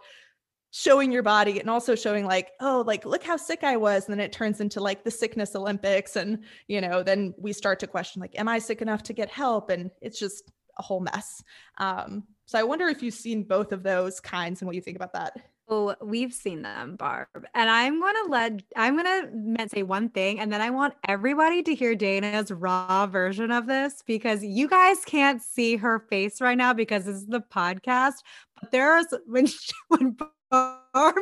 showing 0.77 1.13
your 1.13 1.23
body 1.23 1.61
and 1.61 1.71
also 1.71 1.95
showing 1.95 2.27
like, 2.27 2.51
oh, 2.61 2.83
like 2.85 3.05
look 3.05 3.23
how 3.23 3.37
sick 3.37 3.63
I 3.63 3.77
was. 3.77 4.07
And 4.07 4.13
then 4.13 4.25
it 4.25 4.33
turns 4.33 4.61
into 4.61 4.81
like 4.81 5.05
the 5.05 5.11
sickness 5.11 5.55
Olympics. 5.55 6.17
And, 6.17 6.43
you 6.67 6.81
know, 6.81 7.05
then 7.05 7.33
we 7.39 7.53
start 7.53 7.79
to 7.79 7.87
question 7.87 8.21
like, 8.21 8.37
am 8.37 8.49
I 8.49 8.59
sick 8.59 8.83
enough 8.83 9.05
to 9.05 9.13
get 9.13 9.31
help? 9.31 9.71
And 9.71 9.93
it's 10.03 10.19
just 10.19 10.51
a 10.77 10.83
whole 10.83 10.99
mess. 10.99 11.45
Um, 11.79 12.25
so 12.47 12.59
I 12.59 12.65
wonder 12.65 12.89
if 12.89 13.05
you've 13.05 13.15
seen 13.15 13.45
both 13.45 13.71
of 13.71 13.85
those 13.85 14.19
kinds 14.19 14.61
and 14.61 14.67
what 14.67 14.75
you 14.75 14.83
think 14.83 14.97
about 14.97 15.13
that. 15.13 15.37
Oh, 15.67 15.95
we've 16.03 16.35
seen 16.35 16.61
them, 16.61 16.97
Barb. 16.97 17.47
And 17.55 17.71
I'm 17.71 17.99
to 17.99 18.27
let, 18.29 18.63
I'm 18.77 18.99
to 18.99 19.69
say 19.69 19.83
one 19.83 20.11
thing, 20.11 20.39
and 20.39 20.53
then 20.53 20.61
I 20.61 20.69
want 20.69 20.93
everybody 21.09 21.63
to 21.63 21.75
hear 21.75 21.95
Dana's 21.95 22.53
raw 22.53 23.07
version 23.07 23.51
of 23.51 23.67
this 23.67 24.03
because 24.07 24.45
you 24.45 24.69
guys 24.69 24.99
can't 25.07 25.41
see 25.41 25.77
her 25.77 26.01
face 26.11 26.43
right 26.43 26.59
now 26.59 26.75
because 26.75 27.07
this 27.07 27.17
is 27.17 27.27
the 27.27 27.41
podcast. 27.41 28.17
But 28.61 28.73
there's, 28.73 29.07
when, 29.27 29.47
she, 29.47 29.73
when 29.89 30.19
Barb 30.51 31.17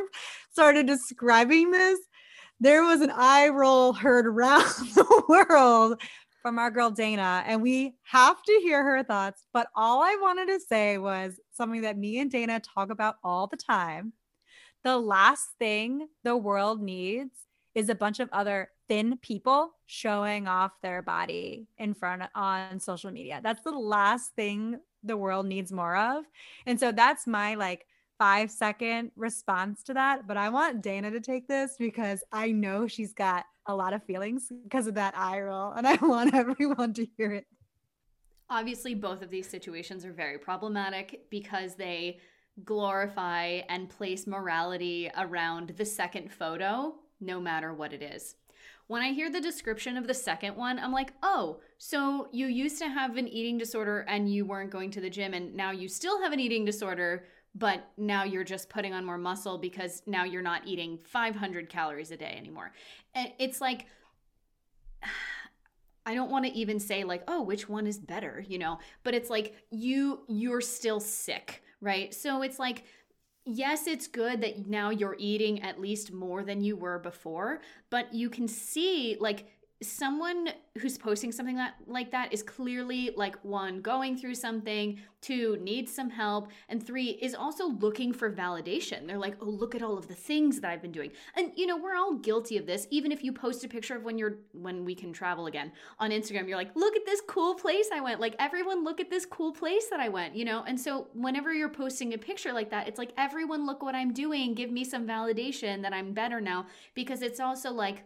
started 0.51 0.87
describing 0.87 1.71
this, 1.71 2.01
there 2.59 2.83
was 2.83 3.01
an 3.01 3.13
eye 3.15 3.49
roll 3.49 3.93
heard 3.93 4.27
around 4.27 4.65
the 4.95 5.23
world 5.29 6.01
from 6.43 6.59
our 6.59 6.71
girl 6.73 6.91
Dana, 6.91 7.45
and 7.47 7.63
we 7.63 7.95
have 8.03 8.43
to 8.43 8.61
hear 8.63 8.83
her 8.83 9.05
thoughts. 9.05 9.45
But 9.53 9.69
all 9.77 10.03
I 10.03 10.17
wanted 10.21 10.47
to 10.47 10.59
say 10.59 10.99
was 10.99 11.39
something 11.53 11.83
that 11.83 11.97
me 11.97 12.19
and 12.19 12.31
Dana 12.31 12.61
talk 12.61 12.91
about 12.91 13.17
all 13.23 13.47
the 13.47 13.57
time. 13.57 14.13
The 14.85 14.97
last 14.97 15.51
thing 15.59 16.09
the 16.25 16.37
world 16.37 16.83
needs 16.83 17.47
is 17.75 17.89
a 17.89 17.95
bunch 17.95 18.21
of 18.21 18.29
other 18.33 18.71
thin 18.89 19.17
people 19.19 19.73
showing 19.87 20.47
off 20.47 20.73
their 20.83 21.03
body 21.03 21.67
in 21.79 21.95
front 21.95 22.23
on 22.35 22.79
social 22.79 23.11
media. 23.11 23.41
That's 23.43 23.63
the 23.63 23.71
last 23.71 24.35
thing 24.35 24.79
the 25.03 25.17
world 25.17 25.47
needs 25.47 25.73
more 25.73 25.97
of. 25.97 26.25
And 26.67 26.79
so 26.79 26.93
that's 26.93 27.27
my 27.27 27.55
like 27.55 27.87
five 28.19 28.51
second 28.51 29.11
response 29.17 29.83
to 29.85 29.95
that. 29.95 30.27
But 30.27 30.37
I 30.37 30.49
want 30.49 30.83
Dana 30.83 31.11
to 31.11 31.21
take 31.21 31.49
this 31.49 31.75
because 31.79 32.23
I 32.33 32.53
know 32.53 32.87
she's 32.87 33.13
got 33.13 33.45
a 33.67 33.75
lot 33.75 33.93
of 33.95 34.03
feelings 34.05 34.53
because 34.63 34.87
of 34.87 34.95
that 34.95 35.17
eye 35.17 35.41
roll, 35.41 35.73
and 35.73 35.87
I 35.87 35.95
want 36.03 36.35
everyone 36.35 36.93
to 36.95 37.07
hear 37.17 37.33
it. 37.33 37.47
Obviously, 38.51 38.95
both 38.95 39.23
of 39.23 39.31
these 39.31 39.49
situations 39.49 40.05
are 40.05 40.13
very 40.13 40.39
problematic 40.39 41.25
because 41.31 41.75
they 41.75 42.19
glorify 42.65 43.63
and 43.69 43.89
place 43.89 44.27
morality 44.27 45.11
around 45.17 45.75
the 45.77 45.85
second 45.85 46.33
photo, 46.33 46.95
no 47.21 47.41
matter 47.41 47.73
what 47.73 47.93
it 47.93 48.03
is. 48.03 48.37
When 48.89 49.03
I 49.03 49.13
hear 49.13 49.31
the 49.31 49.41
description 49.41 49.97
of 49.97 50.07
the 50.07 50.15
second 50.15 50.57
one, 50.57 50.79
I'm 50.79 50.93
like, 50.93 51.13
oh, 51.23 51.61
so 51.79 52.29
you 52.33 52.47
used 52.47 52.79
to 52.79 52.89
have 52.89 53.17
an 53.17 53.29
eating 53.29 53.57
disorder 53.57 54.01
and 54.09 54.33
you 54.33 54.45
weren't 54.45 54.71
going 54.71 54.91
to 54.93 55.01
the 55.01 55.09
gym, 55.09 55.35
and 55.35 55.55
now 55.55 55.71
you 55.71 55.89
still 55.89 56.21
have 56.21 56.33
an 56.33 56.41
eating 56.41 56.65
disorder, 56.65 57.25
but 57.55 57.89
now 57.97 58.25
you're 58.25 58.45
just 58.45 58.69
putting 58.69 58.93
on 58.93 59.05
more 59.05 59.19
muscle 59.19 59.59
because 59.59 60.03
now 60.07 60.25
you're 60.25 60.43
not 60.43 60.67
eating 60.67 60.99
500 61.05 61.69
calories 61.69 62.11
a 62.11 62.17
day 62.17 62.35
anymore. 62.37 62.73
It's 63.15 63.61
like, 63.61 63.87
I 66.05 66.15
don't 66.15 66.31
want 66.31 66.45
to 66.47 66.53
even 66.53 66.81
say 66.81 67.05
like, 67.05 67.23
oh, 67.29 67.43
which 67.43 67.69
one 67.69 67.87
is 67.87 67.99
better, 67.99 68.45
you 68.49 68.59
know, 68.59 68.79
but 69.05 69.15
it's 69.15 69.31
like 69.31 69.55
you 69.71 70.23
you're 70.29 70.61
still 70.61 70.99
sick, 70.99 71.63
right? 71.83 72.15
So 72.15 72.43
it's 72.43 72.59
like 72.59 72.85
yes, 73.45 73.87
it's 73.87 74.07
good 74.07 74.41
that 74.41 74.69
now 74.69 74.91
you're 74.91 75.17
eating 75.19 75.63
at 75.63 75.81
least 75.81 76.13
more 76.13 76.45
than 76.45 76.63
you 76.63 76.77
were 76.77 76.99
before, 76.99 77.61
but 77.91 78.15
you 78.15 78.31
can 78.31 78.47
see 78.47 79.17
like 79.19 79.47
someone 79.83 80.49
who's 80.79 80.97
posting 80.97 81.31
something 81.31 81.57
that 81.57 81.75
like 81.87 82.11
that 82.11 82.33
is 82.33 82.43
clearly 82.43 83.11
like 83.17 83.37
one 83.45 83.81
going 83.81 84.17
through 84.17 84.35
something 84.35 84.99
two 85.21 85.57
needs 85.61 85.93
some 85.93 86.09
help 86.11 86.49
and 86.69 86.85
three 86.85 87.11
is 87.23 87.35
also 87.35 87.69
looking 87.69 88.13
for 88.13 88.33
validation. 88.33 89.07
They're 89.07 89.19
like 89.19 89.37
oh 89.41 89.47
look 89.47 89.75
at 89.75 89.83
all 89.83 89.99
of 89.99 90.09
the 90.09 90.15
things 90.15 90.61
that 90.61 90.71
i've 90.71 90.83
been 90.83 90.93
doing. 90.93 91.11
And 91.37 91.53
you 91.57 91.67
know 91.67 91.77
we're 91.77 91.95
all 91.97 92.15
guilty 92.15 92.57
of 92.57 92.67
this. 92.67 92.87
Even 92.91 93.13
if 93.13 93.23
you 93.23 93.33
post 93.33 93.65
a 93.65 93.69
picture 93.69 93.97
of 93.97 94.05
when 94.05 94.19
you're 94.19 94.39
when 94.53 94.85
we 94.85 94.95
can 94.95 95.13
travel 95.13 95.47
again 95.47 95.73
on 95.99 96.11
instagram 96.11 96.49
you're 96.49 96.57
like 96.57 96.75
look 96.75 96.97
at 96.97 97.05
this 97.05 97.21
cool 97.27 97.55
place 97.55 97.89
i 97.93 98.01
went. 98.01 98.21
Like 98.21 98.35
everyone 98.39 98.85
look 98.85 99.01
at 99.01 99.11
this 99.11 99.27
cool 99.27 99.53
place 99.53 99.89
that 99.89 100.01
i 100.01 100.09
went 100.09 100.35
you 100.35 100.45
know? 100.45 100.65
And 100.67 100.81
so 100.81 101.09
whenever 101.13 101.53
you're 101.53 101.69
posting 101.69 102.15
a 102.15 102.19
picture 102.19 102.53
like 102.53 102.71
that 102.71 102.89
it's 102.89 102.99
like 102.99 103.13
everyone 103.19 103.67
look 103.67 103.83
what 103.83 103.95
i'm 103.95 104.13
doing. 104.13 104.55
Give 104.55 104.71
me 104.71 104.85
some 104.85 105.07
validation 105.07 105.83
that 105.83 105.93
i'm 105.93 106.13
better 106.13 106.41
now. 106.41 106.67
Because 106.95 107.23
it's 107.23 107.41
also 107.41 107.71
like 107.71 108.05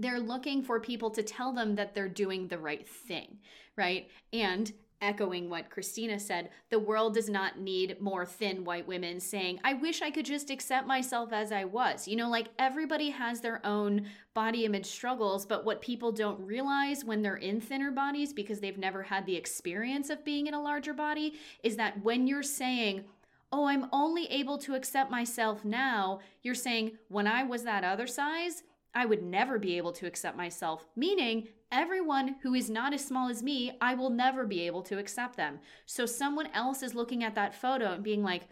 they're 0.00 0.18
looking 0.18 0.62
for 0.62 0.80
people 0.80 1.10
to 1.10 1.22
tell 1.22 1.52
them 1.52 1.74
that 1.76 1.94
they're 1.94 2.08
doing 2.08 2.48
the 2.48 2.58
right 2.58 2.88
thing, 2.88 3.38
right? 3.76 4.08
And 4.32 4.72
echoing 5.02 5.48
what 5.48 5.70
Christina 5.70 6.18
said, 6.18 6.50
the 6.68 6.78
world 6.78 7.14
does 7.14 7.28
not 7.28 7.58
need 7.58 8.00
more 8.00 8.26
thin 8.26 8.64
white 8.64 8.86
women 8.86 9.20
saying, 9.20 9.60
I 9.64 9.74
wish 9.74 10.02
I 10.02 10.10
could 10.10 10.26
just 10.26 10.50
accept 10.50 10.86
myself 10.86 11.32
as 11.32 11.52
I 11.52 11.64
was. 11.64 12.06
You 12.06 12.16
know, 12.16 12.28
like 12.28 12.48
everybody 12.58 13.10
has 13.10 13.40
their 13.40 13.64
own 13.64 14.06
body 14.34 14.64
image 14.64 14.86
struggles, 14.86 15.46
but 15.46 15.64
what 15.64 15.80
people 15.80 16.12
don't 16.12 16.40
realize 16.40 17.04
when 17.04 17.22
they're 17.22 17.36
in 17.36 17.60
thinner 17.60 17.90
bodies 17.90 18.32
because 18.32 18.60
they've 18.60 18.76
never 18.78 19.02
had 19.02 19.26
the 19.26 19.36
experience 19.36 20.10
of 20.10 20.24
being 20.24 20.46
in 20.46 20.54
a 20.54 20.62
larger 20.62 20.94
body 20.94 21.34
is 21.62 21.76
that 21.76 22.02
when 22.02 22.26
you're 22.26 22.42
saying, 22.42 23.04
Oh, 23.52 23.66
I'm 23.66 23.88
only 23.92 24.26
able 24.26 24.58
to 24.58 24.76
accept 24.76 25.10
myself 25.10 25.64
now, 25.64 26.20
you're 26.44 26.54
saying, 26.54 26.92
when 27.08 27.26
I 27.26 27.42
was 27.42 27.64
that 27.64 27.82
other 27.82 28.06
size, 28.06 28.62
I 28.94 29.06
would 29.06 29.22
never 29.22 29.58
be 29.58 29.76
able 29.76 29.92
to 29.92 30.06
accept 30.06 30.36
myself, 30.36 30.84
meaning 30.96 31.48
everyone 31.70 32.36
who 32.42 32.54
is 32.54 32.68
not 32.68 32.92
as 32.92 33.04
small 33.04 33.28
as 33.28 33.42
me, 33.42 33.72
I 33.80 33.94
will 33.94 34.10
never 34.10 34.46
be 34.46 34.62
able 34.66 34.82
to 34.82 34.98
accept 34.98 35.36
them. 35.36 35.60
So 35.86 36.06
someone 36.06 36.48
else 36.54 36.82
is 36.82 36.94
looking 36.94 37.22
at 37.22 37.36
that 37.36 37.54
photo 37.54 37.92
and 37.92 38.02
being 38.02 38.22
like, 38.22 38.48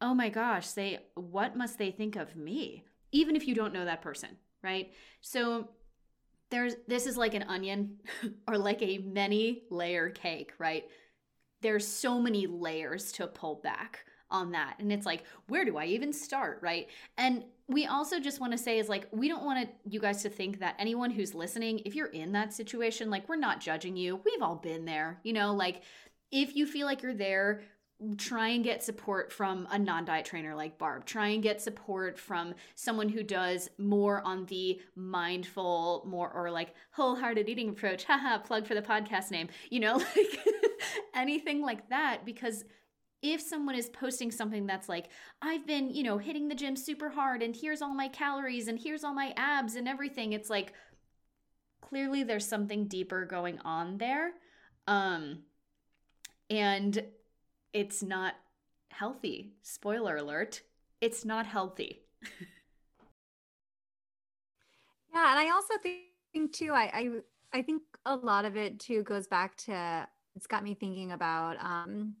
oh 0.00 0.14
my 0.14 0.28
gosh, 0.28 0.72
they, 0.72 0.98
what 1.14 1.56
must 1.56 1.78
they 1.78 1.90
think 1.90 2.16
of 2.16 2.36
me? 2.36 2.84
Even 3.10 3.36
if 3.36 3.48
you 3.48 3.54
don't 3.54 3.72
know 3.72 3.86
that 3.86 4.02
person, 4.02 4.30
right? 4.62 4.92
So 5.22 5.68
there's, 6.50 6.74
this 6.86 7.06
is 7.06 7.16
like 7.16 7.34
an 7.34 7.44
onion 7.44 7.96
or 8.48 8.58
like 8.58 8.82
a 8.82 8.98
many 8.98 9.62
layer 9.70 10.10
cake, 10.10 10.52
right? 10.58 10.84
There's 11.62 11.86
so 11.86 12.20
many 12.20 12.46
layers 12.46 13.12
to 13.12 13.26
pull 13.26 13.56
back 13.56 14.04
on 14.30 14.52
that. 14.52 14.76
And 14.78 14.92
it's 14.92 15.06
like, 15.06 15.24
where 15.48 15.64
do 15.64 15.78
I 15.78 15.86
even 15.86 16.12
start, 16.12 16.60
right? 16.62 16.88
And 17.16 17.44
we 17.68 17.86
also 17.86 18.18
just 18.18 18.40
want 18.40 18.52
to 18.52 18.58
say 18.58 18.78
is 18.78 18.88
like 18.88 19.06
we 19.12 19.28
don't 19.28 19.44
want 19.44 19.68
to 19.68 19.74
you 19.88 20.00
guys 20.00 20.22
to 20.22 20.30
think 20.30 20.58
that 20.60 20.74
anyone 20.78 21.10
who's 21.10 21.34
listening 21.34 21.80
if 21.84 21.94
you're 21.94 22.06
in 22.06 22.32
that 22.32 22.52
situation 22.52 23.10
like 23.10 23.28
we're 23.28 23.36
not 23.36 23.60
judging 23.60 23.96
you. 23.96 24.20
We've 24.24 24.42
all 24.42 24.56
been 24.56 24.84
there 24.84 25.20
you 25.22 25.32
know? 25.32 25.54
Like 25.54 25.82
if 26.30 26.56
you 26.56 26.66
feel 26.66 26.86
like 26.86 27.02
you're 27.02 27.14
there 27.14 27.62
try 28.16 28.48
and 28.48 28.62
get 28.62 28.82
support 28.82 29.32
from 29.32 29.66
a 29.72 29.78
non-diet 29.78 30.24
trainer 30.24 30.54
like 30.54 30.78
barb. 30.78 31.04
Try 31.04 31.28
and 31.28 31.42
get 31.42 31.60
support 31.60 32.16
from 32.16 32.54
someone 32.76 33.08
who 33.08 33.24
does 33.24 33.68
more 33.76 34.22
on 34.22 34.46
the 34.46 34.80
mindful 34.94 36.04
more 36.06 36.30
or 36.30 36.50
like 36.50 36.74
wholehearted 36.92 37.48
eating 37.48 37.70
approach. 37.70 38.04
Haha 38.08 38.38
plug 38.38 38.66
for 38.66 38.74
the 38.74 38.82
podcast 38.82 39.30
name. 39.30 39.48
You 39.70 39.80
know 39.80 39.96
like 40.16 40.38
anything 41.14 41.60
like 41.60 41.88
that 41.88 42.24
because 42.24 42.64
if 43.22 43.40
someone 43.40 43.74
is 43.74 43.88
posting 43.88 44.30
something 44.30 44.66
that's 44.66 44.88
like 44.88 45.08
i've 45.42 45.66
been 45.66 45.90
you 45.90 46.02
know 46.02 46.18
hitting 46.18 46.48
the 46.48 46.54
gym 46.54 46.76
super 46.76 47.08
hard 47.08 47.42
and 47.42 47.56
here's 47.56 47.82
all 47.82 47.94
my 47.94 48.08
calories 48.08 48.68
and 48.68 48.78
here's 48.78 49.02
all 49.04 49.14
my 49.14 49.32
abs 49.36 49.74
and 49.74 49.88
everything 49.88 50.32
it's 50.32 50.50
like 50.50 50.72
clearly 51.80 52.22
there's 52.22 52.46
something 52.46 52.86
deeper 52.86 53.24
going 53.24 53.58
on 53.60 53.98
there 53.98 54.32
um 54.86 55.40
and 56.50 57.04
it's 57.74 58.02
not 58.02 58.34
healthy. 58.90 59.52
Spoiler 59.62 60.16
alert 60.16 60.62
it's 61.00 61.24
not 61.24 61.46
healthy. 61.46 62.02
Yeah 65.14 65.30
and 65.30 65.38
i 65.38 65.50
also 65.50 65.74
think 65.82 66.52
too 66.52 66.72
I, 66.72 66.90
I 66.92 67.08
i 67.58 67.62
think 67.62 67.82
a 68.04 68.14
lot 68.16 68.44
of 68.44 68.56
it 68.56 68.78
too 68.78 69.02
goes 69.02 69.26
back 69.26 69.56
to 69.64 70.06
it's 70.36 70.46
got 70.46 70.62
me 70.62 70.74
thinking 70.74 71.12
about 71.12 71.56
um 71.64 72.14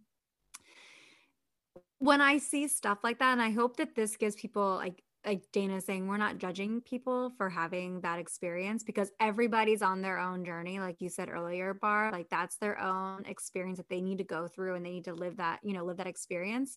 when 1.98 2.20
I 2.20 2.38
see 2.38 2.68
stuff 2.68 2.98
like 3.02 3.18
that, 3.18 3.32
and 3.32 3.42
I 3.42 3.50
hope 3.50 3.76
that 3.76 3.94
this 3.94 4.16
gives 4.16 4.36
people 4.36 4.76
like 4.76 5.02
like 5.26 5.42
Dana 5.52 5.80
saying, 5.80 6.06
we're 6.06 6.16
not 6.16 6.38
judging 6.38 6.80
people 6.80 7.32
for 7.36 7.50
having 7.50 8.00
that 8.00 8.18
experience 8.18 8.84
because 8.84 9.10
everybody's 9.20 9.82
on 9.82 10.00
their 10.00 10.18
own 10.18 10.44
journey. 10.44 10.78
Like 10.80 11.00
you 11.00 11.08
said 11.08 11.28
earlier, 11.28 11.74
Bar, 11.74 12.12
like 12.12 12.28
that's 12.30 12.56
their 12.56 12.80
own 12.80 13.24
experience 13.26 13.78
that 13.78 13.88
they 13.88 14.00
need 14.00 14.18
to 14.18 14.24
go 14.24 14.46
through 14.46 14.76
and 14.76 14.86
they 14.86 14.90
need 14.90 15.04
to 15.04 15.14
live 15.14 15.36
that, 15.38 15.58
you 15.62 15.74
know, 15.74 15.84
live 15.84 15.96
that 15.98 16.06
experience. 16.06 16.76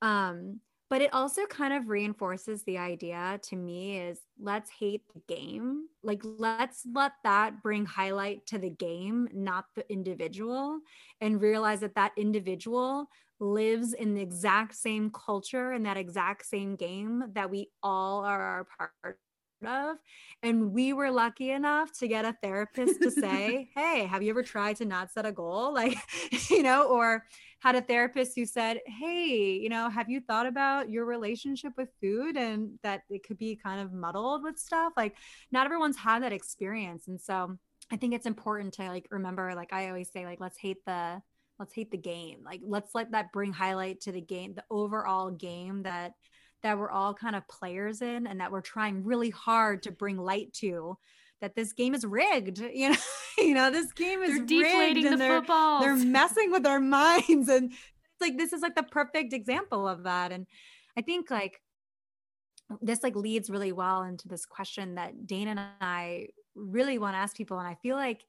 Um, 0.00 0.60
but 0.92 1.00
it 1.00 1.14
also 1.14 1.46
kind 1.46 1.72
of 1.72 1.88
reinforces 1.88 2.64
the 2.64 2.76
idea 2.76 3.40
to 3.42 3.56
me 3.56 3.98
is 3.98 4.20
let's 4.38 4.70
hate 4.78 5.00
the 5.14 5.22
game 5.26 5.86
like 6.02 6.20
let's 6.22 6.86
let 6.92 7.12
that 7.24 7.62
bring 7.62 7.86
highlight 7.86 8.44
to 8.44 8.58
the 8.58 8.68
game 8.68 9.26
not 9.32 9.64
the 9.74 9.90
individual 9.90 10.80
and 11.22 11.40
realize 11.40 11.80
that 11.80 11.94
that 11.94 12.12
individual 12.18 13.08
lives 13.40 13.94
in 13.94 14.12
the 14.12 14.20
exact 14.20 14.74
same 14.74 15.10
culture 15.10 15.72
and 15.72 15.86
that 15.86 15.96
exact 15.96 16.44
same 16.44 16.76
game 16.76 17.24
that 17.32 17.50
we 17.50 17.70
all 17.82 18.22
are 18.22 18.60
a 18.60 18.64
part 18.76 19.18
of. 19.64 19.96
And 20.42 20.72
we 20.72 20.92
were 20.92 21.10
lucky 21.10 21.50
enough 21.50 21.92
to 21.98 22.08
get 22.08 22.24
a 22.24 22.36
therapist 22.42 23.00
to 23.02 23.10
say, 23.10 23.70
Hey, 23.74 24.06
have 24.06 24.22
you 24.22 24.30
ever 24.30 24.42
tried 24.42 24.76
to 24.76 24.84
not 24.84 25.10
set 25.10 25.26
a 25.26 25.32
goal? 25.32 25.72
Like, 25.82 25.96
you 26.50 26.62
know, 26.62 26.84
or 26.84 27.24
had 27.62 27.76
a 27.76 27.80
therapist 27.80 28.32
who 28.34 28.44
said, 28.44 28.80
Hey, 28.86 29.58
you 29.62 29.68
know, 29.68 29.88
have 29.88 30.10
you 30.10 30.20
thought 30.20 30.46
about 30.46 30.90
your 30.90 31.04
relationship 31.04 31.72
with 31.76 31.88
food 32.00 32.36
and 32.36 32.78
that 32.82 33.02
it 33.08 33.24
could 33.26 33.38
be 33.38 33.54
kind 33.54 33.80
of 33.80 33.92
muddled 33.92 34.42
with 34.42 34.58
stuff? 34.58 34.92
Like, 34.96 35.16
not 35.52 35.66
everyone's 35.66 35.96
had 35.96 36.24
that 36.24 36.32
experience. 36.32 37.06
And 37.06 37.20
so 37.20 37.56
I 37.92 37.96
think 37.96 38.14
it's 38.14 38.26
important 38.26 38.74
to 38.74 38.88
like 38.88 39.06
remember, 39.10 39.54
like 39.54 39.72
I 39.72 39.88
always 39.88 40.10
say, 40.10 40.26
like, 40.26 40.40
let's 40.40 40.58
hate 40.58 40.84
the 40.86 41.22
let's 41.58 41.74
hate 41.74 41.90
the 41.92 41.98
game 41.98 42.38
like 42.44 42.60
let's 42.64 42.92
let 42.94 43.12
that 43.12 43.30
bring 43.30 43.52
highlight 43.52 44.00
to 44.00 44.10
the 44.10 44.20
game 44.20 44.54
the 44.54 44.64
overall 44.70 45.30
game 45.30 45.82
that 45.82 46.12
that 46.62 46.78
we're 46.78 46.90
all 46.90 47.12
kind 47.14 47.36
of 47.36 47.46
players 47.46 48.02
in 48.02 48.26
and 48.26 48.40
that 48.40 48.50
we're 48.50 48.60
trying 48.60 49.04
really 49.04 49.30
hard 49.30 49.82
to 49.82 49.92
bring 49.92 50.16
light 50.16 50.52
to 50.52 50.96
that 51.42 51.54
this 51.54 51.74
game 51.74 51.94
is 51.94 52.06
rigged 52.06 52.58
you 52.74 52.88
know 52.88 52.96
you 53.38 53.54
know 53.54 53.70
this 53.70 53.92
game 53.92 54.22
is 54.22 54.38
and 54.38 54.48
the 54.48 55.16
they're, 55.18 55.40
footballs. 55.40 55.82
they're 55.82 55.96
messing 56.06 56.50
with 56.50 56.66
our 56.66 56.80
minds 56.80 57.48
and 57.48 57.70
it's 57.70 58.20
like 58.20 58.38
this 58.38 58.54
is 58.54 58.62
like 58.62 58.74
the 58.74 58.82
perfect 58.82 59.34
example 59.34 59.86
of 59.86 60.04
that 60.04 60.32
and 60.32 60.46
i 60.96 61.02
think 61.02 61.30
like 61.30 61.60
this 62.80 63.02
like 63.02 63.16
leads 63.16 63.50
really 63.50 63.72
well 63.72 64.02
into 64.02 64.28
this 64.28 64.46
question 64.46 64.94
that 64.94 65.26
Dana 65.26 65.50
and 65.50 65.60
I 65.80 66.28
really 66.54 66.98
want 66.98 67.14
to 67.14 67.18
ask 67.18 67.36
people, 67.36 67.58
and 67.58 67.68
I 67.68 67.74
feel 67.74 67.96
like 67.96 68.24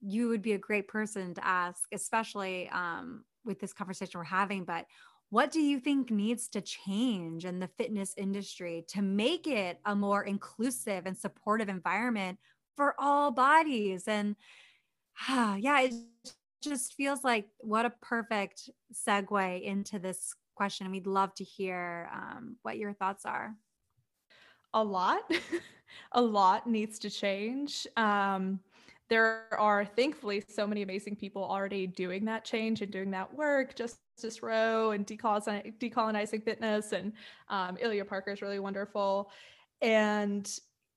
you 0.00 0.28
would 0.28 0.42
be 0.42 0.52
a 0.52 0.58
great 0.58 0.88
person 0.88 1.34
to 1.34 1.46
ask, 1.46 1.84
especially 1.92 2.68
um, 2.70 3.24
with 3.44 3.58
this 3.60 3.72
conversation 3.72 4.18
we're 4.18 4.24
having. 4.24 4.64
But 4.64 4.86
what 5.30 5.50
do 5.50 5.60
you 5.60 5.80
think 5.80 6.10
needs 6.10 6.48
to 6.48 6.60
change 6.60 7.44
in 7.44 7.58
the 7.58 7.68
fitness 7.78 8.14
industry 8.16 8.84
to 8.88 9.02
make 9.02 9.46
it 9.46 9.80
a 9.84 9.94
more 9.94 10.24
inclusive 10.24 11.06
and 11.06 11.16
supportive 11.16 11.68
environment 11.68 12.38
for 12.76 12.94
all 12.98 13.30
bodies? 13.30 14.06
And 14.06 14.36
uh, 15.28 15.56
yeah, 15.60 15.80
it 15.82 15.94
just 16.62 16.94
feels 16.94 17.24
like 17.24 17.48
what 17.58 17.86
a 17.86 17.92
perfect 18.02 18.70
segue 18.92 19.62
into 19.62 19.98
this 19.98 20.34
question. 20.54 20.86
And 20.86 20.92
we'd 20.92 21.06
love 21.06 21.34
to 21.34 21.44
hear 21.44 22.10
um, 22.12 22.56
what 22.62 22.78
your 22.78 22.92
thoughts 22.92 23.24
are. 23.24 23.54
A 24.74 24.82
lot, 24.82 25.30
a 26.12 26.20
lot 26.20 26.66
needs 26.66 26.98
to 27.00 27.10
change. 27.10 27.86
Um, 27.96 28.60
there 29.08 29.46
are 29.56 29.84
thankfully 29.84 30.42
so 30.48 30.66
many 30.66 30.82
amazing 30.82 31.14
people 31.16 31.44
already 31.44 31.86
doing 31.86 32.24
that 32.24 32.44
change 32.44 32.82
and 32.82 32.90
doing 32.90 33.10
that 33.12 33.32
work. 33.32 33.76
Justice 33.76 34.42
Roe 34.42 34.90
and 34.90 35.06
decolonizing, 35.06 35.78
decolonizing 35.78 36.42
fitness, 36.42 36.92
and 36.92 37.12
um, 37.48 37.76
Ilya 37.80 38.04
Parker 38.06 38.32
is 38.32 38.42
really 38.42 38.58
wonderful. 38.58 39.30
And 39.80 40.50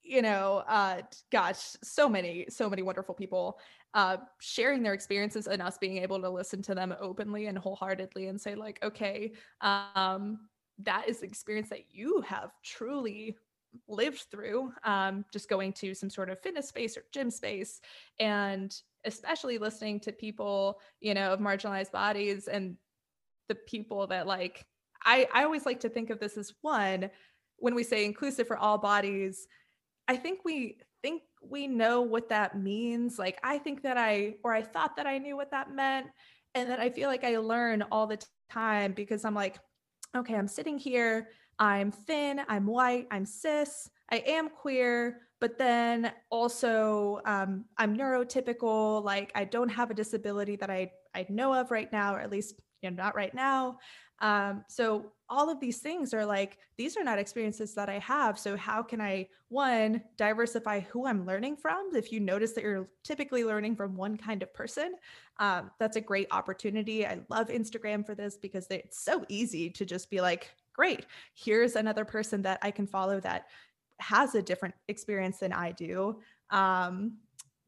you 0.09 0.23
know, 0.23 0.63
uh, 0.67 1.01
gosh, 1.31 1.75
so 1.83 2.09
many, 2.09 2.47
so 2.49 2.67
many 2.67 2.81
wonderful 2.81 3.13
people 3.13 3.59
uh, 3.93 4.17
sharing 4.39 4.81
their 4.81 4.93
experiences 4.93 5.47
and 5.47 5.61
us 5.61 5.77
being 5.77 5.97
able 5.97 6.19
to 6.19 6.29
listen 6.29 6.63
to 6.63 6.73
them 6.73 6.95
openly 6.99 7.45
and 7.45 7.57
wholeheartedly 7.57 8.25
and 8.25 8.41
say 8.41 8.55
like, 8.55 8.79
okay, 8.81 9.31
um, 9.61 10.39
that 10.79 11.07
is 11.07 11.19
the 11.19 11.27
experience 11.27 11.69
that 11.69 11.85
you 11.91 12.21
have 12.21 12.51
truly 12.63 13.37
lived 13.87 14.25
through 14.31 14.73
um, 14.83 15.23
just 15.31 15.47
going 15.47 15.71
to 15.73 15.93
some 15.93 16.09
sort 16.09 16.31
of 16.31 16.41
fitness 16.41 16.67
space 16.67 16.97
or 16.97 17.03
gym 17.13 17.29
space 17.29 17.81
and 18.19 18.81
especially 19.05 19.59
listening 19.59 19.99
to 19.99 20.11
people 20.11 20.79
you 21.01 21.13
know 21.13 21.31
of 21.31 21.39
marginalized 21.39 21.91
bodies 21.91 22.47
and 22.47 22.75
the 23.47 23.53
people 23.53 24.07
that 24.07 24.25
like 24.25 24.65
i 25.05 25.27
i 25.33 25.43
always 25.43 25.67
like 25.67 25.79
to 25.79 25.87
think 25.87 26.09
of 26.09 26.19
this 26.19 26.35
as 26.35 26.51
one 26.61 27.11
when 27.57 27.75
we 27.75 27.83
say 27.83 28.05
inclusive 28.05 28.47
for 28.47 28.57
all 28.57 28.77
bodies 28.77 29.47
i 30.09 30.15
think 30.15 30.39
we 30.43 30.77
think 31.01 31.21
we 31.41 31.67
know 31.67 32.01
what 32.01 32.27
that 32.27 32.59
means 32.59 33.17
like 33.17 33.39
i 33.43 33.57
think 33.57 33.81
that 33.81 33.97
i 33.97 34.33
or 34.43 34.53
i 34.53 34.61
thought 34.61 34.97
that 34.97 35.07
i 35.07 35.17
knew 35.17 35.37
what 35.37 35.51
that 35.51 35.73
meant 35.73 36.07
and 36.55 36.69
then 36.69 36.79
i 36.79 36.89
feel 36.89 37.07
like 37.07 37.23
i 37.23 37.37
learn 37.37 37.81
all 37.91 38.05
the 38.05 38.21
time 38.51 38.91
because 38.91 39.23
i'm 39.23 39.35
like 39.35 39.57
okay 40.17 40.35
i'm 40.35 40.47
sitting 40.47 40.77
here 40.77 41.29
I'm 41.59 41.91
thin, 41.91 42.41
I'm 42.47 42.65
white, 42.65 43.07
I'm 43.11 43.25
cis, 43.25 43.89
I 44.09 44.23
am 44.25 44.49
queer, 44.49 45.19
but 45.41 45.57
then 45.57 46.11
also 46.31 47.19
um, 47.25 47.65
I'm 47.77 47.97
neurotypical. 47.97 49.03
Like 49.03 49.31
I 49.35 49.43
don't 49.43 49.69
have 49.69 49.91
a 49.91 49.93
disability 49.93 50.55
that 50.55 50.69
I 50.69 50.91
I 51.13 51.25
know 51.29 51.53
of 51.53 51.71
right 51.71 51.91
now, 51.91 52.15
or 52.15 52.19
at 52.19 52.31
least 52.31 52.55
you 52.81 52.89
know 52.89 52.95
not 52.95 53.15
right 53.15 53.33
now. 53.33 53.77
Um, 54.21 54.65
so 54.67 55.11
all 55.29 55.49
of 55.49 55.59
these 55.59 55.77
things 55.77 56.13
are 56.13 56.25
like 56.25 56.57
these 56.77 56.97
are 56.97 57.03
not 57.03 57.19
experiences 57.19 57.73
that 57.75 57.89
I 57.89 57.99
have. 57.99 58.37
So 58.37 58.57
how 58.57 58.83
can 58.83 58.99
I 58.99 59.27
one 59.47 60.01
diversify 60.17 60.81
who 60.81 61.05
I'm 61.05 61.25
learning 61.25 61.57
from? 61.57 61.91
If 61.93 62.11
you 62.11 62.19
notice 62.19 62.53
that 62.53 62.63
you're 62.63 62.89
typically 63.03 63.45
learning 63.45 63.75
from 63.75 63.95
one 63.95 64.17
kind 64.17 64.43
of 64.43 64.53
person, 64.53 64.95
um, 65.37 65.71
that's 65.79 65.95
a 65.95 66.01
great 66.01 66.27
opportunity. 66.31 67.05
I 67.05 67.19
love 67.29 67.47
Instagram 67.47 68.05
for 68.05 68.15
this 68.15 68.37
because 68.37 68.67
it's 68.69 69.03
so 69.03 69.23
easy 69.29 69.69
to 69.69 69.85
just 69.85 70.09
be 70.09 70.19
like, 70.19 70.49
great. 70.73 71.05
Here's 71.33 71.75
another 71.75 72.05
person 72.05 72.41
that 72.43 72.59
I 72.61 72.71
can 72.71 72.87
follow 72.87 73.19
that 73.21 73.47
has 73.99 74.35
a 74.35 74.41
different 74.41 74.75
experience 74.87 75.39
than 75.39 75.53
I 75.53 75.71
do. 75.71 76.21
Um, 76.51 77.17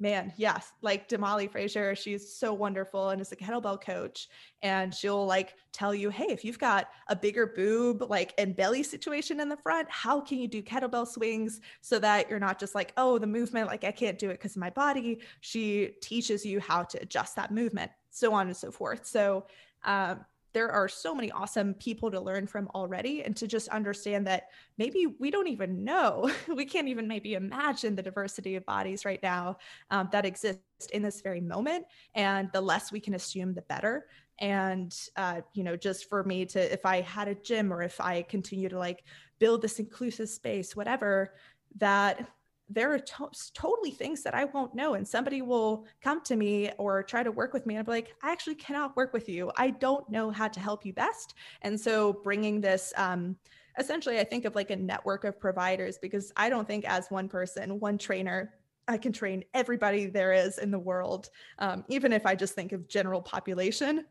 man, 0.02 0.34
yes, 0.36 0.74
like 0.82 1.08
Damali 1.08 1.50
Frazier, 1.50 1.96
she's 1.96 2.34
so 2.34 2.54
wonderful 2.54 3.10
and 3.10 3.22
is 3.22 3.32
a 3.32 3.36
kettlebell 3.36 3.82
coach. 3.82 4.28
And 4.64 4.94
she'll 4.94 5.26
like 5.26 5.54
tell 5.72 5.94
you, 5.94 6.10
hey, 6.10 6.28
if 6.30 6.44
you've 6.44 6.60
got 6.60 6.90
a 7.08 7.16
bigger 7.16 7.46
boob, 7.46 8.10
like 8.10 8.34
and 8.38 8.56
belly 8.56 8.82
situation 8.82 9.40
in 9.40 9.48
the 9.48 9.58
front, 9.58 9.88
how 9.90 10.20
can 10.20 10.40
you 10.40 10.48
do 10.48 10.64
kettlebell 10.64 11.08
swings 11.08 11.62
so 11.82 12.00
that 12.00 12.30
you're 12.30 12.40
not 12.40 12.60
just 12.60 12.74
like, 12.74 12.94
oh, 12.98 13.20
the 13.20 13.28
movement, 13.28 13.68
like 13.68 13.84
I 13.84 13.92
can't 13.92 14.18
do 14.18 14.30
it 14.32 14.40
because 14.40 14.56
of 14.56 14.60
my 14.60 14.72
body. 14.72 15.20
She 15.40 15.92
teaches 16.02 16.44
you 16.46 16.60
how 16.60 16.84
to 16.84 17.02
adjust 17.02 17.36
that 17.36 17.52
movement, 17.52 17.92
so 18.10 18.34
on 18.34 18.48
and 18.48 18.58
so 18.58 18.72
forth. 18.72 19.06
So 19.06 19.46
um, 19.84 20.26
there 20.54 20.72
are 20.72 20.88
so 20.88 21.16
many 21.16 21.32
awesome 21.32 21.74
people 21.76 22.12
to 22.12 22.20
learn 22.20 22.48
from 22.48 22.70
already 22.76 23.24
and 23.24 23.36
to 23.38 23.48
just 23.48 23.68
understand 23.70 24.28
that 24.28 24.48
maybe 24.78 25.08
we 25.20 25.32
don't 25.32 25.48
even 25.48 25.84
know. 25.84 26.32
We 26.62 26.66
can't 26.66 26.90
even 26.90 27.08
maybe 27.08 27.34
imagine 27.34 27.96
the 27.96 28.04
diversity 28.04 28.56
of 28.56 28.66
bodies 28.66 29.06
right 29.06 29.22
now 29.24 29.58
um, 29.90 30.10
that 30.12 30.26
exist 30.26 30.60
in 30.94 31.02
this 31.02 31.22
very 31.22 31.42
moment. 31.42 31.86
And 32.14 32.50
the 32.52 32.62
less 32.62 32.92
we 32.92 33.00
can 33.00 33.14
assume 33.14 33.54
the 33.54 33.62
better. 33.64 34.08
And 34.40 34.96
uh, 35.16 35.42
you 35.54 35.64
know 35.64 35.76
just 35.76 36.10
for 36.10 36.24
me 36.24 36.46
to 36.48 36.74
if 36.74 36.86
i 36.86 37.02
had 37.02 37.28
a 37.28 37.36
gym 37.36 37.72
or 37.72 37.84
if 37.84 38.02
i 38.02 38.24
continue 38.24 38.70
to 38.70 38.78
like 38.78 39.04
build 39.40 39.62
this 39.62 39.80
inclusive 39.80 40.30
space 40.30 40.76
whatever 40.76 41.34
that 41.78 42.28
there 42.74 42.94
are 42.94 43.00
to- 43.00 43.52
totally 43.54 43.92
things 43.92 44.24
that 44.24 44.34
I 44.34 44.46
won't 44.46 44.76
know. 44.76 44.94
And 44.94 45.08
somebody 45.08 45.42
will 45.42 45.86
come 46.02 46.22
to 46.24 46.36
me 46.36 46.72
or 46.78 47.04
try 47.04 47.24
to 47.24 47.32
work 47.32 47.54
with 47.54 47.66
me 47.66 47.76
and 47.76 47.86
be 47.86 47.92
like, 47.92 48.16
I 48.24 48.32
actually 48.32 48.56
cannot 48.56 48.96
work 48.96 49.14
with 49.14 49.30
you. 49.30 49.52
I 49.58 49.72
don't 49.72 50.10
know 50.10 50.32
how 50.32 50.48
to 50.48 50.60
help 50.60 50.86
you 50.86 50.94
best. 50.94 51.36
And 51.62 51.80
so 51.80 52.14
bringing 52.14 52.62
this, 52.62 52.94
um, 52.98 53.36
essentially, 53.78 54.20
I 54.20 54.24
think 54.24 54.46
of 54.46 54.56
like 54.56 54.70
a 54.70 54.76
network 54.76 55.24
of 55.24 55.40
providers 55.40 55.98
because 56.02 56.32
I 56.36 56.50
don't 56.50 56.68
think 56.68 56.86
as 56.86 57.08
one 57.10 57.28
person, 57.28 57.80
one 57.80 57.98
trainer, 57.98 58.54
I 58.88 58.98
can 58.98 59.14
train 59.14 59.44
everybody 59.54 60.08
there 60.08 60.34
is 60.34 60.58
in 60.58 60.72
the 60.72 60.80
world. 60.80 61.30
Um, 61.60 61.86
even 61.88 62.12
if 62.12 62.26
I 62.26 62.36
just 62.36 62.56
think 62.56 62.72
of 62.72 62.88
general 62.88 63.22
population, 63.22 64.06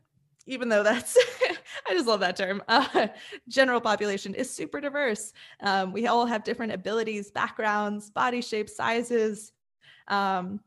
even 0.47 0.69
though 0.69 0.83
that's 0.83 1.17
I 1.89 1.93
just 1.93 2.07
love 2.07 2.19
that 2.21 2.35
term. 2.35 2.63
Uh, 2.67 3.07
general 3.47 3.81
population 3.81 4.33
is 4.33 4.49
super 4.49 4.79
diverse. 4.79 5.33
Um, 5.61 5.91
we 5.91 6.07
all 6.07 6.25
have 6.25 6.43
different 6.43 6.73
abilities, 6.73 7.31
backgrounds, 7.31 8.09
body 8.09 8.41
shapes, 8.41 8.75
sizes, 8.75 9.51
um, 10.07 10.59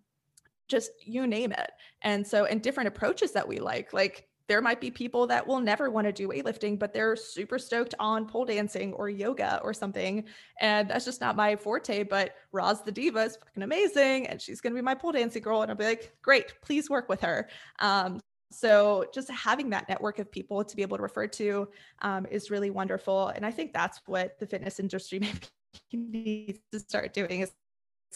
just 0.68 0.91
you 1.05 1.27
name 1.27 1.53
it. 1.53 1.70
And 2.03 2.27
so, 2.27 2.45
and 2.47 2.62
different 2.62 2.89
approaches 2.89 3.33
that 3.33 3.47
we 3.47 3.59
like. 3.59 3.93
Like 3.93 4.29
there 4.47 4.61
might 4.61 4.81
be 4.81 4.91
people 4.91 5.27
that 5.27 5.47
will 5.47 5.61
never 5.61 5.91
want 5.91 6.07
to 6.07 6.12
do 6.12 6.29
weightlifting, 6.29 6.79
but 6.79 6.93
they're 6.93 7.16
super 7.16 7.59
stoked 7.59 7.95
on 7.99 8.27
pole 8.27 8.45
dancing 8.45 8.93
or 8.93 9.09
yoga 9.09 9.61
or 9.62 9.72
something. 9.72 10.25
And 10.61 10.89
that's 10.89 11.05
just 11.05 11.20
not 11.20 11.37
my 11.37 11.57
forte. 11.57 12.03
But 12.03 12.35
Roz 12.53 12.83
the 12.83 12.93
Diva 12.93 13.22
is 13.22 13.37
fucking 13.37 13.62
amazing. 13.62 14.27
And 14.27 14.41
she's 14.41 14.61
going 14.61 14.75
to 14.75 14.79
be 14.79 14.85
my 14.85 14.95
pole 14.95 15.12
dancing 15.12 15.43
girl. 15.43 15.62
And 15.62 15.70
I'll 15.70 15.77
be 15.77 15.85
like, 15.85 16.12
great, 16.20 16.55
please 16.62 16.91
work 16.91 17.09
with 17.09 17.22
her. 17.22 17.49
Um, 17.79 18.20
so 18.55 19.07
just 19.13 19.31
having 19.31 19.71
that 19.71 19.89
network 19.89 20.19
of 20.19 20.31
people 20.31 20.65
to 20.65 20.77
be 20.77 20.83
able 20.83 20.97
to 20.97 21.03
refer 21.03 21.27
to 21.27 21.69
um, 22.03 22.27
is 22.31 22.51
really 22.51 22.71
wonderful. 22.71 23.29
And 23.29 23.45
I 23.45 23.51
think 23.51 23.73
that's 23.73 24.01
what 24.07 24.39
the 24.39 24.47
fitness 24.47 24.81
industry 24.81 25.21
needs 25.93 26.61
to 26.73 26.81
start 26.81 27.13
doing 27.13 27.41
is 27.41 27.53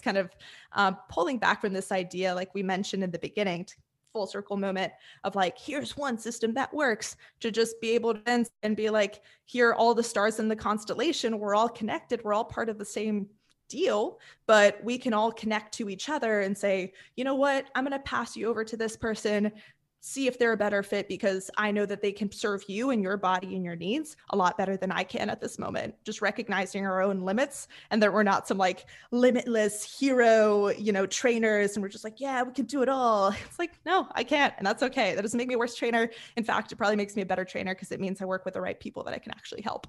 kind 0.03 0.17
of 0.17 0.31
um, 0.73 0.97
pulling 1.11 1.39
back 1.39 1.61
from 1.61 1.73
this 1.73 1.91
idea, 1.91 2.35
like 2.35 2.55
we 2.55 2.63
mentioned 2.63 3.03
in 3.03 3.11
the 3.11 3.19
beginning, 3.19 3.67
full 4.13 4.27
circle 4.27 4.57
moment 4.57 4.93
of 5.25 5.35
like, 5.35 5.59
here's 5.59 5.97
one 5.97 6.17
system 6.19 6.55
that 6.55 6.73
works 6.73 7.17
to 7.41 7.51
just 7.51 7.81
be 7.81 7.91
able 7.91 8.15
to 8.15 8.47
and 8.63 8.77
be 8.77 8.91
like, 8.91 9.21
here 9.45 9.71
are 9.71 9.75
all 9.75 9.95
the 9.95 10.03
stars 10.03 10.39
in 10.39 10.49
the 10.49 10.57
constellation. 10.57 11.39
We're 11.39 11.55
all 11.55 11.69
connected. 11.69 12.23
We're 12.23 12.35
all 12.35 12.45
part 12.45 12.69
of 12.69 12.79
the 12.79 12.85
same 12.85 13.29
deal, 13.69 14.19
but 14.47 14.83
we 14.83 14.99
can 14.99 15.13
all 15.13 15.31
connect 15.31 15.75
to 15.75 15.91
each 15.91 16.09
other 16.09 16.41
and 16.41 16.57
say, 16.57 16.93
you 17.17 17.25
know 17.25 17.35
what, 17.35 17.67
I'm 17.75 17.85
going 17.85 17.93
to 17.93 17.99
pass 17.99 18.37
you 18.37 18.49
over 18.49 18.65
to 18.65 18.77
this 18.77 18.97
person 18.97 19.53
see 20.01 20.27
if 20.27 20.39
they're 20.39 20.53
a 20.53 20.57
better 20.57 20.83
fit 20.83 21.09
because 21.09 21.51
I 21.57 21.71
know 21.71 21.85
that 21.87 22.03
they 22.03 22.13
can 22.13 22.31
serve 22.31 22.65
you 22.69 22.91
and 22.91 23.03
your 23.03 23.17
body 23.17 23.57
and 23.57 23.65
your 23.65 23.75
needs 23.75 24.17
a 24.31 24.37
lot 24.37 24.57
better 24.57 24.77
than 24.77 24.93
I 24.93 25.03
can 25.03 25.29
at 25.29 25.41
this 25.41 25.59
moment. 25.59 25.95
Just 26.05 26.23
recognizing 26.23 26.87
our 26.87 27.03
own 27.03 27.21
limits 27.21 27.69
and 27.91 28.03
that 28.03 28.13
we're 28.13 28.23
not 28.23 28.47
some 28.47 28.59
like 28.59 28.87
limitless 29.11 29.99
hero, 29.99 30.69
you 30.69 30.93
know, 30.93 31.05
trainers 31.07 31.75
and 31.75 31.83
we're 31.83 31.89
just 31.89 32.05
like, 32.05 32.21
yeah, 32.21 32.43
we 32.43 32.53
can 32.53 32.67
do 32.67 32.83
it 32.83 32.89
all. 32.89 33.35
It's 33.49 33.59
like, 33.59 33.73
no, 33.87 34.07
I 34.13 34.25
can't. 34.25 34.55
And 34.59 34.67
that's 34.67 34.83
okay. 34.83 35.15
That 35.15 35.23
doesn't 35.23 35.39
make 35.39 35.49
me 35.49 35.55
a 35.55 35.59
worse 35.59 35.75
trainer. 35.75 36.11
In 36.37 36.45
fact, 36.45 36.71
it 36.71 36.77
probably 36.77 36.97
makes 36.97 37.17
me 37.17 37.23
a 37.23 37.27
better 37.27 37.45
trainer 37.45 37.75
because 37.75 37.91
it 37.91 37.99
means 37.99 38.21
I 38.21 38.27
work 38.27 38.45
with 38.45 38.55
the 38.55 38.61
right 38.61 38.79
people 38.79 39.03
that 39.05 39.15
I 39.15 39.19
can 39.19 39.33
actually 39.33 39.63
help. 39.63 39.87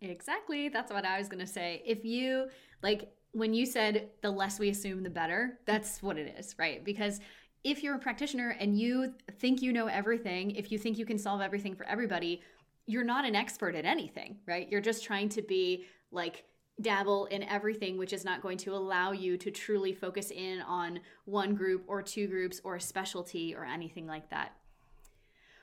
Exactly. 0.00 0.68
That's 0.68 0.92
what 0.92 1.04
I 1.04 1.18
was 1.18 1.28
going 1.28 1.40
to 1.40 1.50
say. 1.50 1.82
If 1.86 2.04
you 2.04 2.48
like 2.82 3.10
when 3.32 3.52
you 3.52 3.66
said 3.66 4.10
the 4.22 4.30
less 4.30 4.58
we 4.58 4.68
assume 4.68 5.02
the 5.02 5.10
better, 5.10 5.58
that's 5.66 6.02
what 6.02 6.16
it 6.16 6.36
is, 6.38 6.54
right? 6.58 6.84
Because 6.84 7.20
if 7.64 7.82
you're 7.82 7.96
a 7.96 7.98
practitioner 7.98 8.56
and 8.60 8.78
you 8.78 9.14
think 9.38 9.62
you 9.62 9.72
know 9.72 9.86
everything, 9.86 10.52
if 10.52 10.70
you 10.70 10.78
think 10.78 10.98
you 10.98 11.06
can 11.06 11.18
solve 11.18 11.40
everything 11.40 11.74
for 11.74 11.86
everybody, 11.86 12.42
you're 12.86 13.04
not 13.04 13.24
an 13.24 13.34
expert 13.34 13.74
at 13.74 13.86
anything, 13.86 14.36
right? 14.46 14.68
You're 14.70 14.82
just 14.82 15.02
trying 15.02 15.30
to 15.30 15.42
be 15.42 15.86
like 16.12 16.44
dabble 16.80 17.26
in 17.26 17.42
everything, 17.44 17.96
which 17.96 18.12
is 18.12 18.24
not 18.24 18.42
going 18.42 18.58
to 18.58 18.74
allow 18.74 19.12
you 19.12 19.38
to 19.38 19.50
truly 19.50 19.94
focus 19.94 20.30
in 20.30 20.60
on 20.62 21.00
one 21.24 21.54
group 21.54 21.84
or 21.86 22.02
two 22.02 22.26
groups 22.26 22.60
or 22.64 22.76
a 22.76 22.80
specialty 22.80 23.54
or 23.54 23.64
anything 23.64 24.06
like 24.06 24.28
that. 24.28 24.52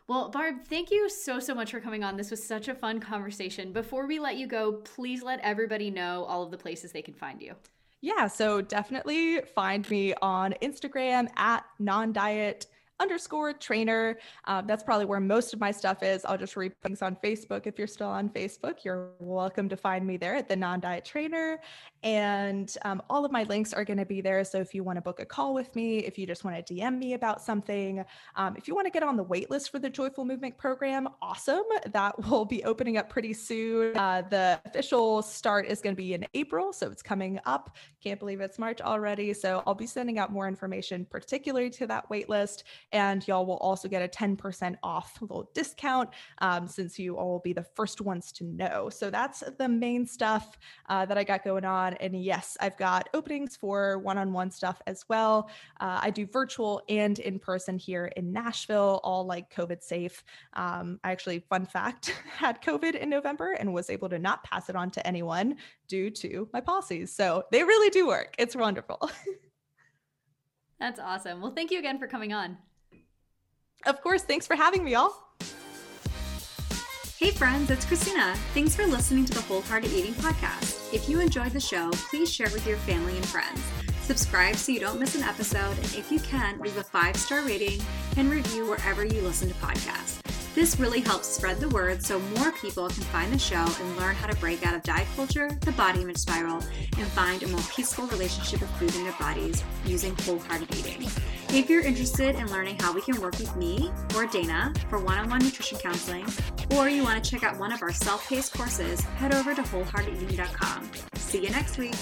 Well, 0.07 0.29
Barb, 0.29 0.63
thank 0.65 0.89
you 0.89 1.07
so, 1.07 1.39
so 1.39 1.53
much 1.53 1.71
for 1.71 1.79
coming 1.79 2.03
on. 2.03 2.17
This 2.17 2.31
was 2.31 2.43
such 2.43 2.67
a 2.67 2.75
fun 2.75 2.99
conversation. 2.99 3.71
Before 3.71 4.07
we 4.07 4.19
let 4.19 4.35
you 4.35 4.47
go, 4.47 4.73
please 4.73 5.21
let 5.21 5.39
everybody 5.41 5.91
know 5.91 6.25
all 6.25 6.43
of 6.43 6.51
the 6.51 6.57
places 6.57 6.91
they 6.91 7.03
can 7.03 7.13
find 7.13 7.41
you. 7.41 7.55
Yeah, 8.01 8.27
so 8.27 8.61
definitely 8.61 9.41
find 9.41 9.87
me 9.89 10.13
on 10.21 10.55
Instagram 10.61 11.29
at 11.37 11.63
non 11.79 12.11
diet 12.11 12.65
underscore 12.99 13.53
trainer. 13.53 14.17
Um, 14.45 14.65
that's 14.67 14.83
probably 14.83 15.05
where 15.05 15.19
most 15.19 15.53
of 15.53 15.59
my 15.59 15.71
stuff 15.71 16.03
is. 16.03 16.23
I'll 16.25 16.37
just 16.37 16.55
read 16.55 16.73
things 16.81 17.01
on 17.01 17.15
Facebook. 17.23 17.65
If 17.65 17.77
you're 17.77 17.87
still 17.87 18.07
on 18.07 18.29
Facebook, 18.29 18.83
you're 18.83 19.11
welcome 19.19 19.67
to 19.69 19.77
find 19.77 20.05
me 20.05 20.17
there 20.17 20.35
at 20.35 20.47
the 20.47 20.55
non 20.55 20.79
diet 20.79 21.05
trainer. 21.05 21.59
And 22.03 22.75
um, 22.83 23.01
all 23.09 23.25
of 23.25 23.31
my 23.31 23.43
links 23.43 23.73
are 23.73 23.85
going 23.85 23.97
to 23.97 24.05
be 24.05 24.21
there. 24.21 24.43
So 24.43 24.59
if 24.59 24.73
you 24.73 24.83
want 24.83 24.97
to 24.97 25.01
book 25.01 25.19
a 25.19 25.25
call 25.25 25.53
with 25.53 25.75
me, 25.75 25.99
if 25.99 26.17
you 26.17 26.25
just 26.25 26.43
want 26.43 26.65
to 26.65 26.73
DM 26.73 26.97
me 26.97 27.13
about 27.13 27.41
something, 27.41 28.03
um, 28.35 28.55
if 28.57 28.67
you 28.67 28.73
want 28.75 28.87
to 28.87 28.91
get 28.91 29.03
on 29.03 29.15
the 29.17 29.25
waitlist 29.25 29.69
for 29.69 29.79
the 29.79 29.89
Joyful 29.89 30.25
Movement 30.25 30.57
program, 30.57 31.07
awesome. 31.21 31.63
That 31.91 32.17
will 32.29 32.45
be 32.45 32.63
opening 32.63 32.97
up 32.97 33.09
pretty 33.09 33.33
soon. 33.33 33.95
Uh, 33.95 34.23
the 34.29 34.59
official 34.65 35.21
start 35.21 35.67
is 35.67 35.81
going 35.81 35.95
to 35.95 36.01
be 36.01 36.13
in 36.13 36.25
April. 36.33 36.73
So 36.73 36.89
it's 36.89 37.03
coming 37.03 37.39
up. 37.45 37.75
Can't 38.03 38.19
believe 38.19 38.41
it's 38.41 38.57
March 38.57 38.81
already. 38.81 39.33
So 39.33 39.61
I'll 39.67 39.75
be 39.75 39.87
sending 39.87 40.17
out 40.17 40.31
more 40.31 40.47
information, 40.47 41.05
particularly 41.09 41.69
to 41.71 41.87
that 41.87 42.09
waitlist. 42.09 42.63
And 42.91 43.27
y'all 43.27 43.45
will 43.45 43.57
also 43.57 43.87
get 43.87 44.01
a 44.01 44.07
10% 44.07 44.75
off 44.81 45.17
little 45.21 45.49
discount 45.53 46.09
um, 46.39 46.67
since 46.67 46.97
you 46.97 47.17
all 47.17 47.29
will 47.29 47.39
be 47.39 47.53
the 47.53 47.65
first 47.75 48.01
ones 48.01 48.31
to 48.33 48.43
know. 48.43 48.89
So 48.89 49.09
that's 49.09 49.43
the 49.59 49.67
main 49.67 50.05
stuff 50.07 50.57
uh, 50.89 51.05
that 51.05 51.17
I 51.17 51.23
got 51.23 51.43
going 51.43 51.65
on. 51.65 51.90
And 51.99 52.21
yes, 52.23 52.57
I've 52.59 52.77
got 52.77 53.09
openings 53.13 53.55
for 53.55 53.99
one 53.99 54.17
on 54.17 54.33
one 54.33 54.51
stuff 54.51 54.81
as 54.87 55.05
well. 55.09 55.49
Uh, 55.79 55.99
I 56.01 56.09
do 56.09 56.25
virtual 56.25 56.81
and 56.89 57.17
in 57.19 57.39
person 57.39 57.77
here 57.77 58.05
in 58.15 58.31
Nashville, 58.31 58.99
all 59.03 59.25
like 59.25 59.53
COVID 59.53 59.83
safe. 59.83 60.23
Um, 60.53 60.99
I 61.03 61.11
actually, 61.11 61.39
fun 61.39 61.65
fact, 61.65 62.15
had 62.37 62.61
COVID 62.61 62.95
in 62.95 63.09
November 63.09 63.53
and 63.53 63.73
was 63.73 63.89
able 63.89 64.09
to 64.09 64.19
not 64.19 64.43
pass 64.43 64.69
it 64.69 64.75
on 64.75 64.91
to 64.91 65.05
anyone 65.05 65.57
due 65.87 66.09
to 66.09 66.47
my 66.53 66.61
policies. 66.61 67.13
So 67.13 67.43
they 67.51 67.63
really 67.63 67.89
do 67.89 68.07
work. 68.07 68.35
It's 68.37 68.55
wonderful. 68.55 69.09
That's 70.79 70.99
awesome. 70.99 71.41
Well, 71.41 71.51
thank 71.51 71.69
you 71.69 71.79
again 71.79 71.99
for 71.99 72.07
coming 72.07 72.33
on. 72.33 72.57
Of 73.85 74.01
course. 74.01 74.23
Thanks 74.23 74.47
for 74.47 74.55
having 74.55 74.83
me, 74.83 74.95
all. 74.95 75.35
Hey, 77.21 77.29
friends, 77.29 77.69
it's 77.69 77.85
Christina. 77.85 78.33
Thanks 78.55 78.75
for 78.75 78.87
listening 78.87 79.25
to 79.25 79.33
the 79.35 79.41
Wholehearted 79.41 79.93
Eating 79.93 80.15
Podcast. 80.15 80.91
If 80.91 81.07
you 81.07 81.19
enjoyed 81.19 81.51
the 81.51 81.59
show, 81.59 81.91
please 82.09 82.33
share 82.33 82.49
with 82.51 82.65
your 82.65 82.77
family 82.77 83.15
and 83.15 83.25
friends. 83.27 83.61
Subscribe 84.01 84.55
so 84.55 84.71
you 84.71 84.79
don't 84.79 84.99
miss 84.99 85.13
an 85.13 85.21
episode, 85.21 85.77
and 85.77 85.93
if 85.93 86.11
you 86.11 86.19
can, 86.21 86.57
leave 86.57 86.77
a 86.77 86.83
five 86.83 87.15
star 87.15 87.45
rating 87.45 87.79
and 88.17 88.31
review 88.31 88.65
wherever 88.65 89.05
you 89.05 89.21
listen 89.21 89.49
to 89.49 89.53
podcasts. 89.53 90.20
This 90.53 90.77
really 90.77 90.99
helps 90.99 91.27
spread 91.27 91.61
the 91.61 91.69
word 91.69 92.03
so 92.03 92.19
more 92.19 92.51
people 92.51 92.89
can 92.89 93.03
find 93.03 93.31
the 93.31 93.39
show 93.39 93.55
and 93.55 93.97
learn 93.97 94.15
how 94.15 94.27
to 94.27 94.35
break 94.37 94.65
out 94.65 94.75
of 94.75 94.83
diet 94.83 95.07
culture, 95.15 95.49
the 95.61 95.71
body 95.73 96.01
image 96.01 96.17
spiral, 96.17 96.61
and 96.97 97.07
find 97.07 97.41
a 97.43 97.47
more 97.47 97.61
peaceful 97.73 98.05
relationship 98.07 98.59
with 98.59 98.69
food 98.71 98.93
in 98.95 99.03
their 99.03 99.13
bodies 99.13 99.63
using 99.85 100.13
wholehearted 100.23 100.73
eating. 100.75 101.09
If 101.49 101.69
you're 101.69 101.83
interested 101.83 102.35
in 102.35 102.51
learning 102.51 102.79
how 102.79 102.93
we 102.93 103.01
can 103.01 103.21
work 103.21 103.39
with 103.39 103.55
me 103.55 103.91
or 104.13 104.25
Dana 104.25 104.73
for 104.89 104.99
one 104.99 105.17
on 105.17 105.29
one 105.29 105.39
nutrition 105.39 105.77
counseling, 105.77 106.25
or 106.75 106.89
you 106.89 107.03
want 107.03 107.23
to 107.23 107.29
check 107.31 107.43
out 107.43 107.57
one 107.57 107.71
of 107.71 107.81
our 107.81 107.93
self 107.93 108.27
paced 108.27 108.53
courses, 108.53 108.99
head 109.01 109.33
over 109.33 109.55
to 109.55 109.61
wholeheartedeating.com. 109.61 110.91
See 111.15 111.43
you 111.43 111.49
next 111.49 111.77
week. 111.77 111.95